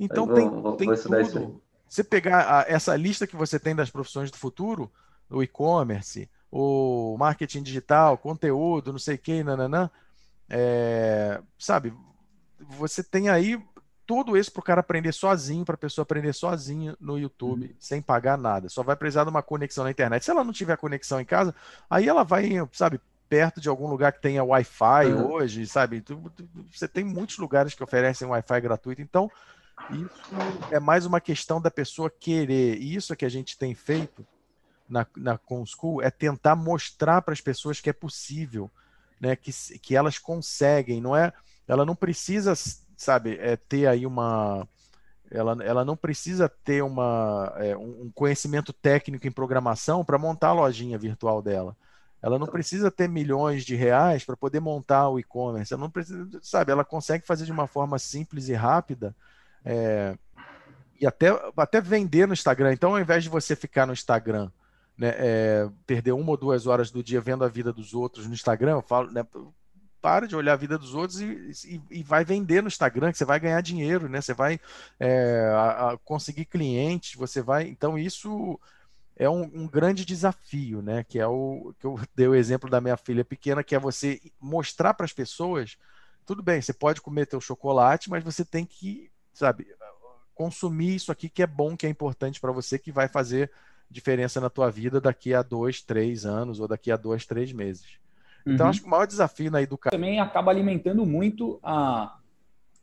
Então, 0.00 0.26
vou, 0.26 0.34
tem, 0.34 0.48
vou, 0.48 0.76
tem 0.76 0.88
vou 0.88 0.96
tudo. 0.96 1.62
Você 1.86 2.02
pegar 2.02 2.60
a, 2.60 2.64
essa 2.66 2.96
lista 2.96 3.26
que 3.26 3.36
você 3.36 3.58
tem 3.58 3.76
das 3.76 3.90
profissões 3.90 4.30
do 4.30 4.38
futuro, 4.38 4.90
o 5.28 5.42
e-commerce, 5.42 6.28
o 6.50 7.16
marketing 7.18 7.62
digital, 7.62 8.16
conteúdo, 8.16 8.92
não 8.92 8.98
sei 8.98 9.16
o 9.16 9.18
que, 9.18 9.44
nananã, 9.44 9.90
é, 10.48 11.40
sabe, 11.58 11.94
você 12.58 13.02
tem 13.02 13.28
aí 13.28 13.62
tudo 14.12 14.36
isso 14.36 14.52
para 14.52 14.60
o 14.60 14.62
cara 14.62 14.80
aprender 14.80 15.10
sozinho, 15.12 15.64
para 15.64 15.74
a 15.74 15.78
pessoa 15.78 16.02
aprender 16.02 16.34
sozinho 16.34 16.94
no 17.00 17.18
YouTube, 17.18 17.64
uhum. 17.64 17.74
sem 17.78 18.02
pagar 18.02 18.36
nada. 18.36 18.68
Só 18.68 18.82
vai 18.82 18.94
precisar 18.94 19.24
de 19.24 19.30
uma 19.30 19.42
conexão 19.42 19.84
na 19.84 19.90
internet. 19.90 20.22
Se 20.22 20.30
ela 20.30 20.44
não 20.44 20.52
tiver 20.52 20.76
conexão 20.76 21.18
em 21.18 21.24
casa, 21.24 21.54
aí 21.88 22.06
ela 22.06 22.22
vai, 22.22 22.50
sabe, 22.72 23.00
perto 23.26 23.58
de 23.58 23.70
algum 23.70 23.88
lugar 23.88 24.12
que 24.12 24.20
tenha 24.20 24.44
Wi-Fi 24.44 25.06
uhum. 25.06 25.32
hoje, 25.32 25.66
sabe? 25.66 26.04
Você 26.70 26.86
tem 26.86 27.02
muitos 27.02 27.38
lugares 27.38 27.72
que 27.72 27.82
oferecem 27.82 28.28
Wi-Fi 28.28 28.60
gratuito, 28.60 29.00
então 29.00 29.30
isso 29.90 30.12
é 30.70 30.78
mais 30.78 31.06
uma 31.06 31.18
questão 31.18 31.58
da 31.58 31.70
pessoa 31.70 32.10
querer. 32.10 32.76
E 32.82 32.94
isso 32.94 33.14
é 33.14 33.16
que 33.16 33.24
a 33.24 33.30
gente 33.30 33.56
tem 33.56 33.74
feito 33.74 34.26
na, 34.86 35.06
na 35.16 35.38
ConSchool 35.38 36.02
é 36.02 36.10
tentar 36.10 36.54
mostrar 36.54 37.22
para 37.22 37.32
as 37.32 37.40
pessoas 37.40 37.80
que 37.80 37.88
é 37.88 37.94
possível, 37.94 38.70
né? 39.18 39.34
Que, 39.36 39.50
que 39.78 39.96
elas 39.96 40.18
conseguem, 40.18 41.00
não 41.00 41.16
é? 41.16 41.32
Ela 41.66 41.86
não 41.86 41.96
precisa 41.96 42.52
sabe, 43.02 43.38
é 43.40 43.56
ter 43.56 43.86
aí 43.86 44.06
uma. 44.06 44.66
Ela, 45.30 45.56
ela 45.64 45.84
não 45.84 45.96
precisa 45.96 46.48
ter 46.48 46.82
uma, 46.82 47.52
é, 47.56 47.74
um 47.76 48.10
conhecimento 48.14 48.70
técnico 48.72 49.26
em 49.26 49.32
programação 49.32 50.04
para 50.04 50.18
montar 50.18 50.48
a 50.48 50.52
lojinha 50.52 50.98
virtual 50.98 51.40
dela. 51.40 51.74
Ela 52.20 52.38
não 52.38 52.46
precisa 52.46 52.90
ter 52.90 53.08
milhões 53.08 53.64
de 53.64 53.74
reais 53.74 54.24
para 54.24 54.36
poder 54.36 54.60
montar 54.60 55.08
o 55.08 55.18
e-commerce. 55.18 55.72
Ela 55.72 55.80
não 55.80 55.90
precisa, 55.90 56.38
sabe? 56.42 56.70
Ela 56.70 56.84
consegue 56.84 57.26
fazer 57.26 57.46
de 57.46 57.52
uma 57.52 57.66
forma 57.66 57.98
simples 57.98 58.48
e 58.48 58.52
rápida 58.52 59.16
é, 59.64 60.16
e 61.00 61.06
até, 61.06 61.28
até 61.56 61.80
vender 61.80 62.26
no 62.26 62.32
Instagram. 62.32 62.72
Então, 62.72 62.92
ao 62.92 63.00
invés 63.00 63.24
de 63.24 63.30
você 63.30 63.56
ficar 63.56 63.86
no 63.86 63.92
Instagram, 63.92 64.50
né, 64.96 65.14
é, 65.16 65.68
perder 65.86 66.12
uma 66.12 66.30
ou 66.30 66.36
duas 66.36 66.66
horas 66.66 66.90
do 66.90 67.02
dia 67.02 67.20
vendo 67.20 67.44
a 67.44 67.48
vida 67.48 67.72
dos 67.72 67.94
outros 67.94 68.26
no 68.26 68.34
Instagram, 68.34 68.72
eu 68.72 68.82
falo, 68.82 69.10
né, 69.10 69.26
para 70.02 70.26
de 70.26 70.34
olhar 70.34 70.54
a 70.54 70.56
vida 70.56 70.76
dos 70.76 70.94
outros 70.94 71.20
e, 71.20 71.52
e, 71.64 72.00
e, 72.00 72.02
vai 72.02 72.24
vender 72.24 72.60
no 72.60 72.66
Instagram, 72.66 73.12
que 73.12 73.18
você 73.18 73.24
vai 73.24 73.38
ganhar 73.38 73.60
dinheiro, 73.60 74.08
né? 74.08 74.20
Você 74.20 74.34
vai 74.34 74.60
é, 74.98 75.48
a, 75.54 75.92
a 75.92 75.98
conseguir 75.98 76.46
clientes, 76.46 77.14
você 77.14 77.40
vai. 77.40 77.68
Então, 77.68 77.96
isso 77.96 78.58
é 79.16 79.30
um, 79.30 79.42
um, 79.42 79.68
grande 79.68 80.04
desafio, 80.04 80.82
né? 80.82 81.04
Que 81.04 81.20
é 81.20 81.26
o 81.26 81.72
que 81.78 81.86
eu 81.86 82.00
dei 82.16 82.26
o 82.26 82.34
exemplo 82.34 82.68
da 82.68 82.80
minha 82.80 82.96
filha 82.96 83.24
pequena, 83.24 83.62
que 83.62 83.76
é 83.76 83.78
você 83.78 84.20
mostrar 84.40 84.92
para 84.94 85.06
as 85.06 85.12
pessoas, 85.12 85.78
tudo 86.26 86.42
bem, 86.42 86.60
você 86.60 86.72
pode 86.72 87.00
comer 87.00 87.26
teu 87.26 87.40
chocolate, 87.40 88.10
mas 88.10 88.24
você 88.24 88.44
tem 88.44 88.66
que, 88.66 89.08
sabe, 89.32 89.68
consumir 90.34 90.96
isso 90.96 91.12
aqui 91.12 91.28
que 91.28 91.42
é 91.42 91.46
bom, 91.46 91.76
que 91.76 91.86
é 91.86 91.88
importante 91.88 92.40
para 92.40 92.50
você, 92.50 92.76
que 92.78 92.90
vai 92.90 93.06
fazer 93.06 93.52
diferença 93.88 94.40
na 94.40 94.50
tua 94.50 94.68
vida 94.70 95.00
daqui 95.00 95.32
a 95.32 95.42
dois, 95.42 95.80
três 95.80 96.26
anos 96.26 96.58
ou 96.58 96.66
daqui 96.66 96.90
a 96.90 96.96
dois, 96.96 97.24
três 97.24 97.52
meses. 97.52 98.02
Então, 98.46 98.66
uhum. 98.66 98.70
acho 98.70 98.80
que 98.80 98.86
o 98.86 98.90
maior 98.90 99.06
desafio 99.06 99.50
na 99.50 99.62
educação. 99.62 99.98
Também 99.98 100.20
acaba 100.20 100.50
alimentando 100.50 101.06
muito 101.06 101.58
a, 101.62 102.18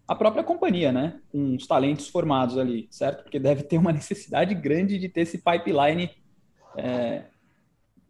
a 0.07 0.15
própria 0.15 0.43
companhia, 0.43 0.91
né? 0.91 1.19
Com 1.31 1.55
os 1.55 1.67
talentos 1.67 2.07
formados 2.07 2.57
ali, 2.57 2.87
certo? 2.89 3.23
Porque 3.23 3.39
deve 3.39 3.63
ter 3.63 3.77
uma 3.77 3.91
necessidade 3.93 4.53
grande 4.55 4.97
de 4.97 5.09
ter 5.09 5.21
esse 5.21 5.37
pipeline 5.37 6.11
é, 6.77 7.25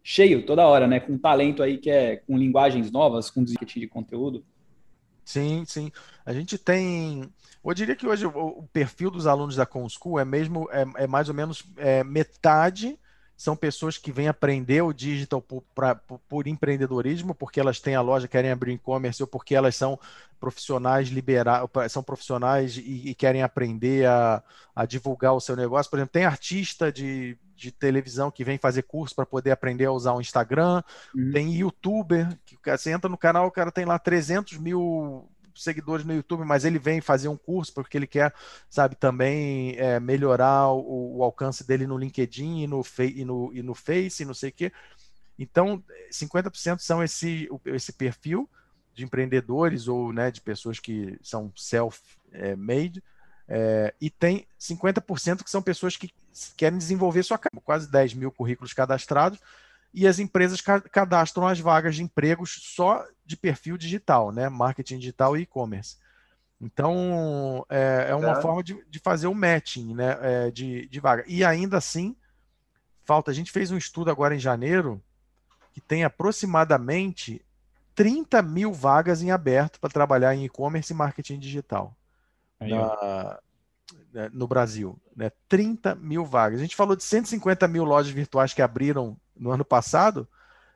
cheio 0.02 0.44
toda 0.46 0.66
hora, 0.66 0.86
né? 0.86 1.00
Com 1.00 1.18
talento 1.18 1.62
aí 1.62 1.78
que 1.78 1.90
é 1.90 2.16
com 2.16 2.38
linguagens 2.38 2.90
novas, 2.90 3.30
com 3.30 3.40
marketing 3.40 3.80
de 3.80 3.88
conteúdo. 3.88 4.44
Sim, 5.24 5.64
sim. 5.66 5.92
A 6.24 6.32
gente 6.32 6.58
tem. 6.58 7.30
Eu 7.64 7.74
diria 7.74 7.94
que 7.94 8.06
hoje 8.06 8.26
o 8.26 8.64
perfil 8.72 9.10
dos 9.10 9.26
alunos 9.26 9.56
da 9.56 9.66
ConSchool 9.66 10.18
é 10.18 10.24
mesmo 10.24 10.68
é, 10.72 11.04
é 11.04 11.06
mais 11.06 11.28
ou 11.28 11.34
menos 11.34 11.64
é, 11.76 12.02
metade 12.02 12.98
são 13.40 13.56
pessoas 13.56 13.96
que 13.96 14.12
vêm 14.12 14.28
aprender 14.28 14.82
o 14.82 14.92
digital 14.92 15.40
por, 15.40 15.62
pra, 15.74 15.94
por, 15.94 16.46
empreendedorismo, 16.46 17.34
porque 17.34 17.58
elas 17.58 17.80
têm 17.80 17.94
a 17.94 18.02
loja, 18.02 18.28
querem 18.28 18.50
abrir 18.50 18.74
e-commerce, 18.74 19.22
ou 19.22 19.26
porque 19.26 19.54
elas 19.54 19.74
são 19.74 19.98
profissionais 20.38 21.08
liberais, 21.08 21.66
são 21.88 22.02
profissionais 22.02 22.76
e, 22.76 23.08
e, 23.08 23.14
querem 23.14 23.42
aprender 23.42 24.06
a, 24.06 24.42
a 24.76 24.84
divulgar 24.84 25.32
o 25.32 25.40
seu 25.40 25.56
negócio. 25.56 25.88
Por 25.88 25.96
exemplo, 25.96 26.12
tem 26.12 26.26
artista 26.26 26.92
de, 26.92 27.34
de 27.56 27.72
televisão 27.72 28.30
que 28.30 28.44
vem 28.44 28.58
fazer 28.58 28.82
curso 28.82 29.14
para 29.14 29.24
poder 29.24 29.52
aprender 29.52 29.86
a 29.86 29.92
usar 29.92 30.12
o 30.12 30.20
Instagram, 30.20 30.82
uhum. 31.14 31.30
tem 31.32 31.54
youtuber, 31.54 32.38
que 32.44 32.58
você 32.62 32.90
entra 32.90 33.08
no 33.08 33.16
canal, 33.16 33.46
o 33.46 33.50
cara 33.50 33.72
tem 33.72 33.86
lá 33.86 33.98
300 33.98 34.58
mil 34.58 35.29
seguidores 35.54 36.04
no 36.04 36.14
YouTube, 36.14 36.44
mas 36.44 36.64
ele 36.64 36.78
vem 36.78 37.00
fazer 37.00 37.28
um 37.28 37.36
curso 37.36 37.72
porque 37.72 37.96
ele 37.96 38.06
quer, 38.06 38.34
sabe, 38.68 38.94
também 38.94 39.76
é, 39.76 39.98
melhorar 40.00 40.68
o, 40.68 41.18
o, 41.18 41.24
alcance 41.24 41.66
dele 41.66 41.86
no 41.86 41.98
LinkedIn 41.98 42.62
e 42.62 42.66
no, 42.66 42.82
e 42.98 43.24
no, 43.24 43.50
e 43.54 43.62
no 43.62 43.74
Face, 43.74 44.22
e 44.22 44.26
não 44.26 44.34
sei 44.34 44.50
o 44.50 44.52
quê. 44.52 44.72
Então, 45.38 45.82
50% 46.12 46.80
são 46.80 47.02
esse, 47.02 47.48
esse 47.66 47.92
perfil 47.92 48.48
de 48.94 49.04
empreendedores 49.04 49.88
ou 49.88 50.12
né, 50.12 50.30
de 50.30 50.40
pessoas 50.40 50.78
que 50.78 51.18
são 51.22 51.52
self-made, 51.56 53.02
é, 53.52 53.92
e 54.00 54.08
tem 54.08 54.46
50% 54.60 55.42
que 55.42 55.50
são 55.50 55.60
pessoas 55.60 55.96
que 55.96 56.12
querem 56.56 56.78
desenvolver 56.78 57.22
sua 57.24 57.36
carreira, 57.36 57.64
quase 57.64 57.90
10 57.90 58.14
mil 58.14 58.30
currículos 58.30 58.72
cadastrados, 58.72 59.40
e 59.92 60.06
as 60.06 60.18
empresas 60.18 60.60
cadastram 60.60 61.46
as 61.46 61.58
vagas 61.58 61.96
de 61.96 62.02
empregos 62.02 62.58
só 62.62 63.04
de 63.24 63.36
perfil 63.36 63.76
digital, 63.76 64.30
né? 64.30 64.48
Marketing 64.48 64.98
digital 64.98 65.36
e 65.36 65.42
e-commerce. 65.42 65.96
Então, 66.60 67.64
é, 67.68 68.06
é 68.10 68.14
uma 68.14 68.38
é. 68.38 68.42
forma 68.42 68.62
de, 68.62 68.84
de, 68.88 68.98
fazer 68.98 69.26
o 69.26 69.30
um 69.30 69.34
matching 69.34 69.94
né? 69.94 70.18
É, 70.20 70.50
de, 70.50 70.86
de 70.88 71.00
vaga. 71.00 71.24
E 71.26 71.42
ainda 71.42 71.78
assim, 71.78 72.14
falta. 73.02 73.30
A 73.30 73.34
gente 73.34 73.50
fez 73.50 73.70
um 73.70 73.76
estudo 73.76 74.10
agora 74.10 74.34
em 74.34 74.38
janeiro 74.38 75.02
que 75.72 75.80
tem 75.80 76.04
aproximadamente 76.04 77.44
30 77.94 78.42
mil 78.42 78.72
vagas 78.72 79.22
em 79.22 79.30
aberto 79.30 79.80
para 79.80 79.90
trabalhar 79.90 80.34
em 80.34 80.44
e-commerce 80.44 80.92
e 80.92 80.96
marketing 80.96 81.38
digital 81.38 81.96
Aí, 82.58 82.70
na, 82.70 83.38
né, 84.12 84.30
no 84.32 84.46
Brasil. 84.46 85.00
Né? 85.16 85.30
30 85.48 85.94
mil 85.94 86.24
vagas. 86.24 86.60
A 86.60 86.62
gente 86.62 86.76
falou 86.76 86.94
de 86.94 87.04
150 87.04 87.66
mil 87.68 87.84
lojas 87.84 88.12
virtuais 88.12 88.52
que 88.52 88.62
abriram 88.62 89.16
no 89.40 89.50
ano 89.50 89.64
passado, 89.64 90.28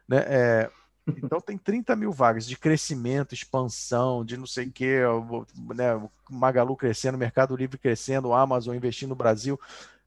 né? 0.09 0.25
É, 0.27 0.71
Então 1.07 1.41
tem 1.41 1.59
30 1.59 1.95
mil 1.95 2.13
vagas 2.13 2.47
de 2.47 2.57
crescimento, 2.57 3.35
expansão, 3.35 4.25
de 4.25 4.37
não 4.37 4.47
sei 4.47 4.67
o 4.67 4.73
que, 4.73 5.01
né, 5.75 6.01
Magalu 6.31 6.77
crescendo, 6.77 7.19
Mercado 7.19 7.55
Livre 7.55 7.79
crescendo, 7.79 8.33
Amazon 8.33 8.75
investindo 8.75 9.11
no 9.11 9.15
Brasil. 9.15 9.61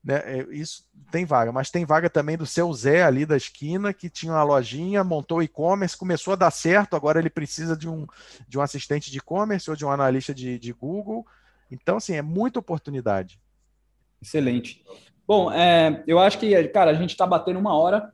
Né, 0.04 0.16
é, 0.26 0.48
isso 0.52 0.86
tem 1.12 1.26
vaga, 1.26 1.52
mas 1.52 1.70
tem 1.70 1.86
vaga 1.86 2.10
também 2.10 2.38
do 2.38 2.46
seu 2.46 2.72
Zé 2.74 3.04
ali 3.04 3.26
da 3.26 3.38
esquina, 3.38 3.94
que 3.94 4.10
tinha 4.10 4.32
uma 4.34 4.44
lojinha, 4.44 5.04
montou 5.04 5.44
e-commerce, 5.44 5.98
começou 5.98 6.34
a 6.34 6.38
dar 6.38 6.52
certo, 6.52 6.96
agora 6.96 7.20
ele 7.20 7.30
precisa 7.30 7.76
de 7.76 7.88
um, 7.88 8.08
de 8.48 8.58
um 8.58 8.62
assistente 8.62 9.12
de 9.12 9.18
e-commerce 9.18 9.70
ou 9.70 9.76
de 9.76 9.86
um 9.86 9.92
analista 9.92 10.34
de, 10.34 10.58
de 10.58 10.74
Google. 10.74 11.26
Então, 11.70 11.98
assim, 11.98 12.16
é 12.16 12.22
muita 12.22 12.60
oportunidade. 12.60 13.40
Excelente. 14.22 14.84
Bom, 15.28 15.52
é, 15.52 16.04
eu 16.08 16.18
acho 16.20 16.40
que, 16.40 16.64
cara, 16.70 16.92
a 16.92 16.94
gente 16.94 17.12
está 17.12 17.28
batendo 17.28 17.60
uma 17.60 17.78
hora. 17.78 18.14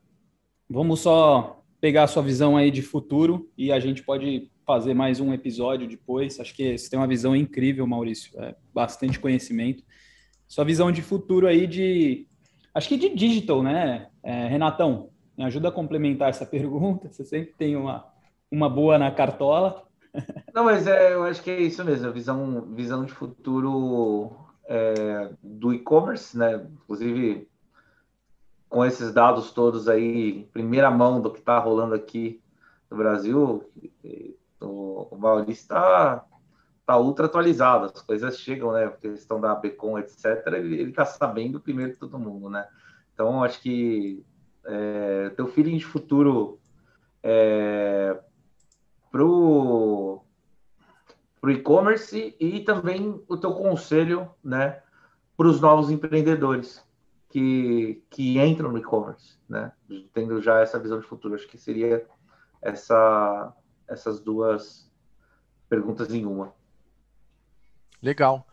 Vamos 0.70 1.02
só 1.02 1.62
pegar 1.80 2.04
a 2.04 2.08
sua 2.08 2.24
visão 2.24 2.56
aí 2.56 2.72
de 2.72 2.82
futuro 2.82 3.52
e 3.58 3.72
a 3.72 3.80
gente 3.80 4.02
pode 4.02 4.50
fazer 4.66 4.94
mais 4.94 5.20
um 5.20 5.34
episódio 5.34 5.88
depois. 5.88 6.40
Acho 6.40 6.56
que 6.56 6.78
você 6.78 6.90
tem 6.90 6.98
uma 6.98 7.08
visão 7.08 7.36
incrível, 7.36 7.86
Maurício. 7.86 8.32
É, 8.42 8.56
bastante 8.74 9.20
conhecimento. 9.20 9.84
Sua 10.48 10.64
visão 10.64 10.92
de 10.92 11.02
futuro 11.02 11.48
aí 11.48 11.68
de. 11.68 12.28
Acho 12.74 12.88
que 12.90 12.98
de 12.98 13.14
digital, 13.14 13.62
né? 13.62 14.08
É, 14.24 14.48
Renatão, 14.48 15.10
me 15.38 15.44
ajuda 15.44 15.70
a 15.70 15.72
complementar 15.72 16.30
essa 16.30 16.46
pergunta. 16.48 17.12
Você 17.12 17.26
sempre 17.26 17.54
tem 17.58 17.76
uma, 17.76 18.06
uma 18.50 18.70
boa 18.70 18.98
na 18.98 19.12
cartola. 19.12 19.84
Não, 20.54 20.64
mas 20.64 20.88
é, 20.88 21.14
eu 21.14 21.24
acho 21.24 21.42
que 21.44 21.50
é 21.50 21.62
isso 21.62 21.84
mesmo, 21.84 22.08
a 22.08 22.12
visão, 22.12 22.62
visão 22.74 23.04
de 23.04 23.12
futuro 23.12 24.32
é, 24.66 25.32
do 25.42 25.74
e-commerce, 25.74 26.38
né? 26.38 26.66
Inclusive, 26.84 27.48
com 28.74 28.84
esses 28.84 29.14
dados 29.14 29.52
todos 29.52 29.88
aí, 29.88 30.46
primeira 30.52 30.90
mão 30.90 31.22
do 31.22 31.30
que 31.30 31.38
está 31.38 31.60
rolando 31.60 31.94
aqui 31.94 32.42
no 32.90 32.98
Brasil, 32.98 33.70
o, 34.60 35.16
Maurício 35.16 35.62
está 35.62 36.26
tá 36.84 36.98
ultra 36.98 37.28
atualizado, 37.28 37.92
as 37.94 38.02
coisas 38.02 38.40
chegam, 38.40 38.72
né? 38.72 38.86
A 38.86 38.90
questão 38.90 39.40
da 39.40 39.54
Becon, 39.54 40.00
etc., 40.00 40.48
ele 40.54 40.90
está 40.90 41.06
sabendo 41.06 41.60
primeiro 41.60 41.94
que 41.94 42.00
todo 42.00 42.18
mundo, 42.18 42.50
né? 42.50 42.68
Então, 43.14 43.44
acho 43.44 43.62
que 43.62 44.26
é, 44.66 45.30
teu 45.38 45.46
feeling 45.46 45.78
de 45.78 45.86
futuro 45.86 46.60
é, 47.22 48.20
pro 49.12 50.20
para 51.40 51.50
o 51.52 51.54
e-commerce 51.54 52.36
e 52.40 52.62
também 52.62 53.22
o 53.28 53.38
teu 53.38 53.54
conselho 53.54 54.32
né, 54.44 54.82
para 55.38 55.46
os 55.46 55.62
novos 55.62 55.92
empreendedores 55.92 56.84
que, 57.34 58.04
que 58.12 58.40
entram 58.40 58.72
no 58.72 58.78
e-commerce, 58.78 59.40
né? 59.50 59.72
tendo 60.14 60.40
já 60.40 60.60
essa 60.60 60.78
visão 60.78 61.00
de 61.00 61.08
futuro. 61.08 61.34
Acho 61.34 61.48
que 61.48 61.58
seria 61.58 62.06
essa, 62.62 63.52
essas 63.88 64.20
duas 64.20 64.88
perguntas 65.68 66.14
em 66.14 66.28
uma. 66.28 66.54
Legal. 68.04 68.46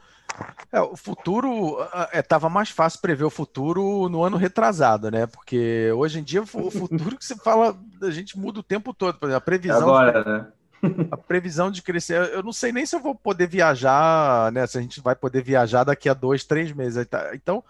É, 0.73 0.81
o 0.81 0.97
futuro 0.97 1.77
estava 2.15 2.47
é, 2.47 2.51
mais 2.51 2.71
fácil 2.71 3.03
prever 3.03 3.25
o 3.25 3.31
futuro 3.31 4.09
no 4.09 4.25
ano 4.25 4.39
retrasado, 4.39 5.11
né? 5.11 5.27
Porque 5.27 5.93
hoje 5.95 6.21
em 6.21 6.23
dia 6.23 6.41
o 6.41 6.47
futuro 6.47 7.19
que 7.19 7.25
você 7.25 7.37
fala, 7.37 7.79
a 8.01 8.11
gente 8.11 8.39
muda 8.39 8.61
o 8.61 8.63
tempo 8.63 8.95
todo. 8.95 9.19
Por 9.19 9.27
exemplo, 9.27 9.37
a 9.37 9.41
previsão. 9.43 9.83
Agora, 9.83 10.25
né? 10.25 10.53
a 11.11 11.17
previsão 11.19 11.71
de 11.71 11.83
crescer. 11.83 12.33
Eu 12.33 12.43
não 12.43 12.53
sei 12.53 12.73
nem 12.73 12.87
se 12.87 12.97
eu 12.97 13.01
vou 13.01 13.15
poder 13.15 13.47
viajar, 13.47 14.51
né? 14.53 14.67
Se 14.67 14.79
a 14.79 14.81
gente 14.81 15.03
vai 15.03 15.15
poder 15.15 15.43
viajar 15.43 15.85
daqui 15.85 16.09
a 16.09 16.15
dois, 16.15 16.45
três 16.45 16.73
meses. 16.73 17.07
Tá, 17.07 17.33
então, 17.35 17.63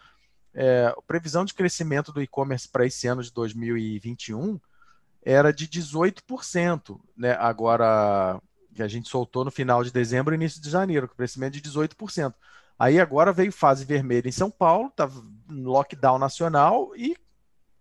é, 0.61 0.93
a 0.95 1.03
previsão 1.07 1.43
de 1.43 1.55
crescimento 1.55 2.13
do 2.13 2.21
e-commerce 2.21 2.69
para 2.69 2.85
esse 2.85 3.07
ano 3.07 3.23
de 3.23 3.33
2021 3.33 4.61
era 5.23 5.55
de 5.55 5.67
18%, 5.67 7.01
né? 7.17 7.33
Agora 7.41 8.39
que 8.75 8.83
a 8.83 8.89
gente 8.89 9.09
soltou 9.09 9.43
no 9.43 9.51
final 9.51 9.83
de 9.83 9.91
dezembro 9.91 10.35
e 10.35 10.37
início 10.37 10.61
de 10.61 10.69
janeiro, 10.69 11.09
com 11.09 11.15
crescimento 11.15 11.55
de 11.55 11.63
18%. 11.63 12.35
Aí 12.79 13.01
agora 13.01 13.33
veio 13.33 13.51
fase 13.51 13.87
vermelha 13.87 14.29
em 14.29 14.33
São 14.33 14.51
Paulo, 14.51 14.91
tá 14.91 15.11
lockdown 15.49 16.19
nacional 16.19 16.95
e 16.95 17.17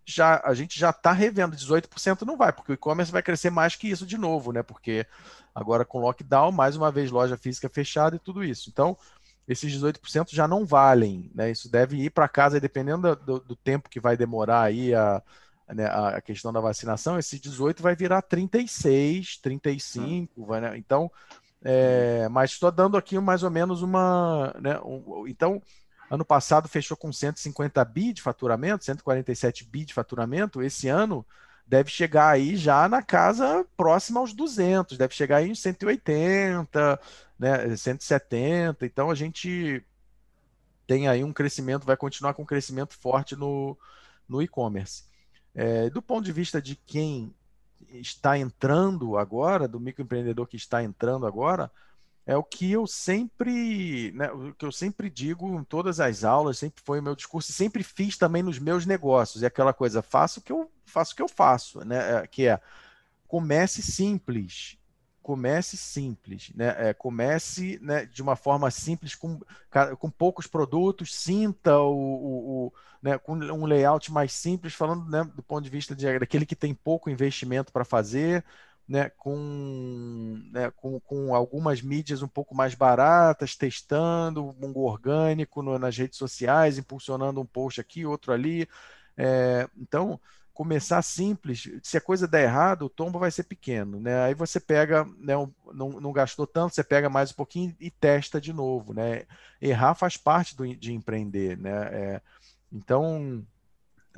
já 0.06 0.40
a 0.42 0.54
gente 0.54 0.78
já 0.78 0.88
está 0.88 1.12
revendo 1.12 1.54
18% 1.54 2.22
não 2.22 2.36
vai, 2.36 2.50
porque 2.50 2.72
o 2.72 2.74
e-commerce 2.74 3.12
vai 3.12 3.22
crescer 3.22 3.50
mais 3.50 3.76
que 3.76 3.88
isso 3.88 4.06
de 4.06 4.16
novo, 4.16 4.52
né? 4.52 4.62
Porque 4.62 5.06
agora 5.54 5.84
com 5.84 6.00
lockdown, 6.00 6.50
mais 6.50 6.76
uma 6.76 6.90
vez 6.90 7.10
loja 7.10 7.36
física 7.36 7.68
fechada 7.68 8.16
e 8.16 8.18
tudo 8.18 8.42
isso. 8.42 8.70
Então, 8.70 8.96
esses 9.50 9.72
18% 9.72 10.30
já 10.32 10.46
não 10.46 10.64
valem, 10.64 11.30
né? 11.34 11.50
Isso 11.50 11.70
deve 11.70 11.96
ir 11.96 12.10
para 12.10 12.28
casa, 12.28 12.60
dependendo 12.60 13.16
do, 13.16 13.40
do, 13.40 13.56
tempo 13.56 13.88
que 13.88 13.98
vai 13.98 14.16
demorar 14.16 14.62
aí 14.62 14.94
a, 14.94 15.22
né, 15.68 15.86
a 15.86 16.20
questão 16.20 16.52
da 16.52 16.60
vacinação, 16.60 17.18
esse 17.18 17.38
18 17.38 17.82
vai 17.82 17.96
virar 17.96 18.22
36, 18.22 19.38
35, 19.38 20.46
vai, 20.46 20.60
né? 20.60 20.76
Então, 20.76 21.10
é, 21.62 22.28
mas 22.28 22.52
estou 22.52 22.70
dando 22.70 22.96
aqui 22.96 23.18
mais 23.18 23.42
ou 23.42 23.50
menos 23.50 23.82
uma, 23.82 24.54
né? 24.60 24.78
Um, 24.80 25.26
então 25.26 25.60
Ano 26.10 26.24
passado 26.24 26.68
fechou 26.68 26.96
com 26.96 27.12
150 27.12 27.84
bi 27.84 28.12
de 28.12 28.20
faturamento, 28.20 28.84
147 28.84 29.64
bi 29.64 29.84
de 29.84 29.94
faturamento. 29.94 30.60
Esse 30.60 30.88
ano 30.88 31.24
deve 31.70 31.88
chegar 31.88 32.30
aí 32.30 32.56
já 32.56 32.88
na 32.88 33.00
casa 33.00 33.64
próxima 33.76 34.18
aos 34.18 34.32
200, 34.32 34.98
deve 34.98 35.14
chegar 35.14 35.36
aí 35.36 35.48
em 35.48 35.54
180, 35.54 37.00
né, 37.38 37.76
170. 37.76 38.84
Então 38.84 39.08
a 39.08 39.14
gente 39.14 39.80
tem 40.84 41.06
aí 41.06 41.22
um 41.22 41.32
crescimento, 41.32 41.86
vai 41.86 41.96
continuar 41.96 42.34
com 42.34 42.42
um 42.42 42.46
crescimento 42.46 42.98
forte 42.98 43.36
no, 43.36 43.78
no 44.28 44.42
e-commerce. 44.42 45.04
É, 45.54 45.88
do 45.90 46.02
ponto 46.02 46.24
de 46.24 46.32
vista 46.32 46.60
de 46.60 46.74
quem 46.74 47.32
está 47.88 48.36
entrando 48.36 49.16
agora, 49.16 49.68
do 49.68 49.78
microempreendedor 49.78 50.48
que 50.48 50.56
está 50.56 50.82
entrando 50.82 51.24
agora, 51.24 51.70
é 52.30 52.36
o 52.36 52.44
que 52.44 52.70
eu 52.70 52.86
sempre, 52.86 54.12
né, 54.12 54.30
o 54.30 54.54
que 54.54 54.64
eu 54.64 54.70
sempre 54.70 55.10
digo 55.10 55.58
em 55.58 55.64
todas 55.64 55.98
as 55.98 56.22
aulas, 56.22 56.58
sempre 56.58 56.80
foi 56.84 57.00
o 57.00 57.02
meu 57.02 57.16
discurso 57.16 57.52
sempre 57.52 57.82
fiz 57.82 58.16
também 58.16 58.40
nos 58.40 58.56
meus 58.60 58.86
negócios. 58.86 59.42
É 59.42 59.46
aquela 59.46 59.72
coisa, 59.72 60.00
faço 60.00 60.38
o 60.38 60.42
que 60.44 60.52
eu 60.52 60.70
faço 60.86 61.16
que 61.16 61.22
eu 61.22 61.26
faço, 61.28 61.84
né? 61.84 62.22
É, 62.22 62.26
que 62.28 62.46
é 62.46 62.60
comece 63.26 63.82
simples, 63.82 64.78
comece 65.20 65.76
simples, 65.76 66.52
né? 66.54 66.90
É, 66.90 66.94
comece 66.94 67.80
né, 67.82 68.06
de 68.06 68.22
uma 68.22 68.36
forma 68.36 68.70
simples, 68.70 69.16
com, 69.16 69.40
com 69.98 70.08
poucos 70.08 70.46
produtos, 70.46 71.12
sinta 71.12 71.80
o, 71.80 71.92
o, 71.92 72.66
o 72.66 72.72
né, 73.02 73.18
com 73.18 73.34
um 73.34 73.66
layout 73.66 74.12
mais 74.12 74.32
simples, 74.32 74.72
falando 74.74 75.10
né, 75.10 75.24
do 75.34 75.42
ponto 75.42 75.64
de 75.64 75.70
vista 75.70 75.96
de, 75.96 76.18
daquele 76.20 76.46
que 76.46 76.54
tem 76.54 76.74
pouco 76.74 77.10
investimento 77.10 77.72
para 77.72 77.84
fazer, 77.84 78.44
né, 78.86 79.08
com, 79.10 80.29
né, 80.50 80.70
com, 80.76 81.00
com 81.00 81.34
algumas 81.34 81.80
mídias 81.82 82.22
um 82.22 82.28
pouco 82.28 82.54
mais 82.54 82.74
baratas, 82.74 83.56
testando 83.56 84.54
um 84.60 84.76
orgânico 84.78 85.62
no, 85.62 85.78
nas 85.78 85.96
redes 85.96 86.18
sociais, 86.18 86.78
impulsionando 86.78 87.40
um 87.40 87.46
post 87.46 87.80
aqui, 87.80 88.04
outro 88.04 88.32
ali. 88.32 88.68
É, 89.16 89.68
então, 89.76 90.20
começar 90.52 91.00
simples, 91.02 91.70
se 91.82 91.96
a 91.96 92.00
coisa 92.00 92.28
der 92.28 92.44
errado, 92.44 92.82
o 92.84 92.90
tombo 92.90 93.18
vai 93.18 93.30
ser 93.30 93.44
pequeno, 93.44 93.98
né? 94.00 94.24
Aí 94.24 94.34
você 94.34 94.60
pega, 94.60 95.06
né, 95.18 95.36
um, 95.36 95.50
não, 95.72 95.88
não 96.00 96.12
gastou 96.12 96.46
tanto, 96.46 96.74
você 96.74 96.84
pega 96.84 97.08
mais 97.08 97.30
um 97.30 97.34
pouquinho 97.34 97.74
e 97.80 97.90
testa 97.90 98.40
de 98.40 98.52
novo, 98.52 98.92
né? 98.92 99.24
Errar 99.60 99.94
faz 99.94 100.16
parte 100.16 100.56
do, 100.56 100.66
de 100.76 100.92
empreender, 100.92 101.56
né? 101.56 101.70
É, 101.92 102.22
então, 102.72 103.44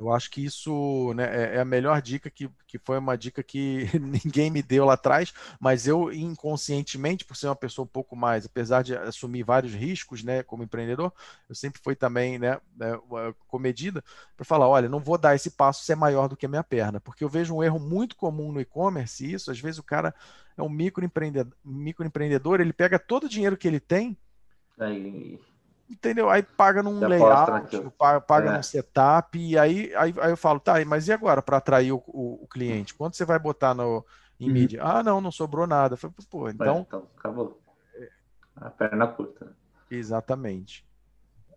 eu 0.02 0.12
acho 0.12 0.30
que 0.30 0.44
isso 0.44 1.14
né, 1.14 1.24
é, 1.24 1.56
é 1.56 1.60
a 1.60 1.64
melhor 1.64 2.02
dica, 2.02 2.28
que, 2.28 2.50
que 2.66 2.76
foi 2.76 2.98
uma 2.98 3.16
dica 3.16 3.40
que 3.40 3.86
ninguém 3.98 4.50
me 4.50 4.60
deu 4.60 4.84
lá 4.84 4.94
atrás, 4.94 5.32
mas 5.60 5.86
eu 5.86 6.12
inconscientemente, 6.12 7.24
por 7.24 7.36
ser 7.36 7.46
uma 7.46 7.54
pessoa 7.54 7.84
um 7.84 7.88
pouco 7.88 8.16
mais, 8.16 8.44
apesar 8.44 8.82
de 8.82 8.96
assumir 8.96 9.44
vários 9.44 9.72
riscos 9.72 10.24
né, 10.24 10.42
como 10.42 10.64
empreendedor, 10.64 11.12
eu 11.48 11.54
sempre 11.54 11.80
fui 11.80 11.94
também 11.94 12.36
né, 12.36 12.60
né 12.76 12.98
comedida 13.46 14.02
para 14.36 14.44
falar: 14.44 14.68
olha, 14.68 14.88
não 14.88 14.98
vou 14.98 15.16
dar 15.16 15.36
esse 15.36 15.52
passo 15.52 15.84
ser 15.84 15.94
maior 15.94 16.28
do 16.28 16.36
que 16.36 16.46
a 16.46 16.48
minha 16.48 16.64
perna, 16.64 17.00
porque 17.00 17.22
eu 17.22 17.28
vejo 17.28 17.54
um 17.54 17.62
erro 17.62 17.78
muito 17.78 18.16
comum 18.16 18.50
no 18.50 18.60
e-commerce, 18.60 19.32
isso, 19.32 19.52
às 19.52 19.60
vezes 19.60 19.78
o 19.78 19.84
cara 19.84 20.12
é 20.56 20.62
um 20.62 20.68
microempreendedor, 20.68 21.52
microempreendedor 21.64 22.60
ele 22.60 22.72
pega 22.72 22.98
todo 22.98 23.24
o 23.24 23.28
dinheiro 23.28 23.56
que 23.56 23.68
ele 23.68 23.80
tem. 23.80 24.16
Entendeu? 25.88 26.30
Aí 26.30 26.42
paga 26.42 26.82
num 26.82 26.98
layout, 27.06 27.90
paga, 27.98 28.20
paga 28.20 28.50
é. 28.50 28.56
num 28.56 28.62
setup, 28.62 29.38
e 29.38 29.58
aí, 29.58 29.94
aí, 29.94 30.14
aí 30.18 30.30
eu 30.30 30.36
falo, 30.36 30.58
tá, 30.58 30.74
mas 30.86 31.08
e 31.08 31.12
agora 31.12 31.42
para 31.42 31.58
atrair 31.58 31.92
o, 31.92 32.02
o, 32.06 32.40
o, 32.42 32.46
cliente? 32.46 32.94
Quanto 32.94 33.16
você 33.16 33.24
vai 33.24 33.38
botar 33.38 33.74
no, 33.74 34.04
em 34.40 34.48
uhum. 34.48 34.52
mídia? 34.52 34.80
Ah, 34.82 35.02
não, 35.02 35.20
não 35.20 35.30
sobrou 35.30 35.66
nada. 35.66 35.94
Eu 35.94 35.98
falei, 35.98 36.14
pô, 36.30 36.48
então. 36.48 36.86
então 36.86 37.06
acabou. 37.16 37.60
A 38.56 38.70
perna 38.70 39.06
curta. 39.06 39.56
Exatamente. 39.90 40.86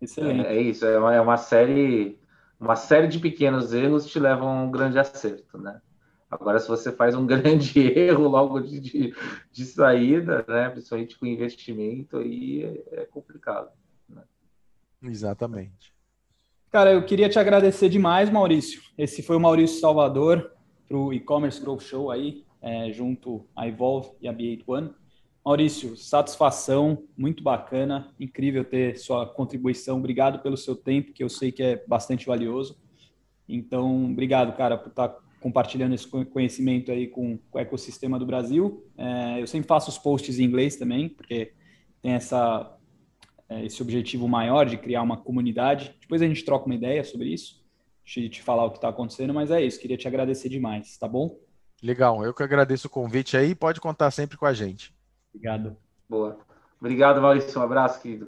Excelente. 0.00 0.46
É, 0.46 0.56
é 0.56 0.60
isso, 0.60 0.84
é 0.84 0.98
uma, 0.98 1.14
é 1.14 1.20
uma 1.20 1.36
série. 1.36 2.18
Uma 2.58 2.74
série 2.74 3.06
de 3.06 3.18
pequenos 3.18 3.74
erros 3.74 4.06
te 4.06 4.18
levam 4.18 4.48
a 4.48 4.62
um 4.62 4.70
grande 4.70 4.98
acerto, 4.98 5.58
né? 5.58 5.80
Agora, 6.30 6.58
se 6.58 6.66
você 6.66 6.90
faz 6.90 7.14
um 7.14 7.24
grande 7.26 7.80
erro 7.80 8.28
logo 8.28 8.60
de, 8.60 8.80
de, 8.80 9.14
de 9.52 9.64
saída, 9.64 10.44
né, 10.48 10.70
principalmente 10.70 11.18
com 11.18 11.26
investimento, 11.26 12.18
aí 12.18 12.84
é, 12.92 13.02
é 13.02 13.04
complicado. 13.04 13.68
Exatamente. 15.02 15.92
Cara, 16.70 16.92
eu 16.92 17.04
queria 17.04 17.28
te 17.28 17.38
agradecer 17.38 17.88
demais, 17.88 18.28
Maurício. 18.28 18.82
Esse 18.98 19.22
foi 19.22 19.36
o 19.36 19.40
Maurício 19.40 19.80
Salvador 19.80 20.52
para 20.86 20.96
o 20.96 21.12
e-commerce 21.12 21.60
Growth 21.60 21.82
Show 21.82 22.10
aí. 22.10 22.44
é, 22.60 22.90
junto 22.90 23.46
à 23.54 23.68
Evolve 23.68 24.10
e 24.20 24.26
a 24.26 24.32
B8 24.34 24.62
One. 24.66 24.90
Maurício, 25.44 25.96
satisfação, 25.96 27.04
muito 27.16 27.40
bacana, 27.40 28.12
incrível 28.18 28.64
ter 28.64 28.98
sua 28.98 29.24
contribuição. 29.24 29.98
Obrigado 29.98 30.40
pelo 30.40 30.56
seu 30.56 30.74
tempo, 30.74 31.12
que 31.12 31.22
eu 31.22 31.28
sei 31.28 31.52
que 31.52 31.62
é 31.62 31.84
bastante 31.86 32.26
valioso. 32.26 32.76
Então, 33.48 34.10
obrigado, 34.10 34.56
cara, 34.56 34.76
por 34.76 34.88
estar 34.88 35.16
compartilhando 35.40 35.94
esse 35.94 36.08
conhecimento 36.08 36.90
aí 36.90 37.06
com, 37.06 37.38
o 37.52 37.58
ecossistema 37.60 38.18
do 38.18 38.26
Brasil. 38.26 38.84
É, 38.98 39.40
eu 39.40 39.46
sempre 39.46 39.68
faço 39.68 39.88
os 39.88 39.96
posts 39.96 40.40
em 40.40 40.44
inglês 40.44 40.74
também, 40.74 41.08
porque 41.08 41.52
tem 42.02 42.12
essa, 42.14 42.75
esse 43.48 43.82
objetivo 43.82 44.28
maior 44.28 44.66
de 44.66 44.76
criar 44.76 45.02
uma 45.02 45.16
comunidade. 45.16 45.94
Depois 46.00 46.20
a 46.22 46.26
gente 46.26 46.44
troca 46.44 46.66
uma 46.66 46.74
ideia 46.74 47.04
sobre 47.04 47.28
isso, 47.28 47.62
de 48.04 48.28
te 48.28 48.42
falar 48.42 48.64
o 48.64 48.70
que 48.70 48.78
está 48.78 48.88
acontecendo, 48.88 49.32
mas 49.32 49.50
é 49.50 49.62
isso. 49.62 49.80
Queria 49.80 49.96
te 49.96 50.08
agradecer 50.08 50.48
demais, 50.48 50.96
tá 50.96 51.06
bom? 51.08 51.38
Legal, 51.82 52.24
eu 52.24 52.32
que 52.32 52.42
agradeço 52.42 52.86
o 52.86 52.90
convite 52.90 53.36
aí. 53.36 53.54
Pode 53.54 53.80
contar 53.80 54.10
sempre 54.10 54.36
com 54.36 54.46
a 54.46 54.52
gente. 54.52 54.94
Obrigado. 55.32 55.76
Boa. 56.08 56.38
Obrigado, 56.80 57.20
Maurício. 57.20 57.60
Um 57.60 57.64
abraço, 57.64 58.00
querido. 58.00 58.26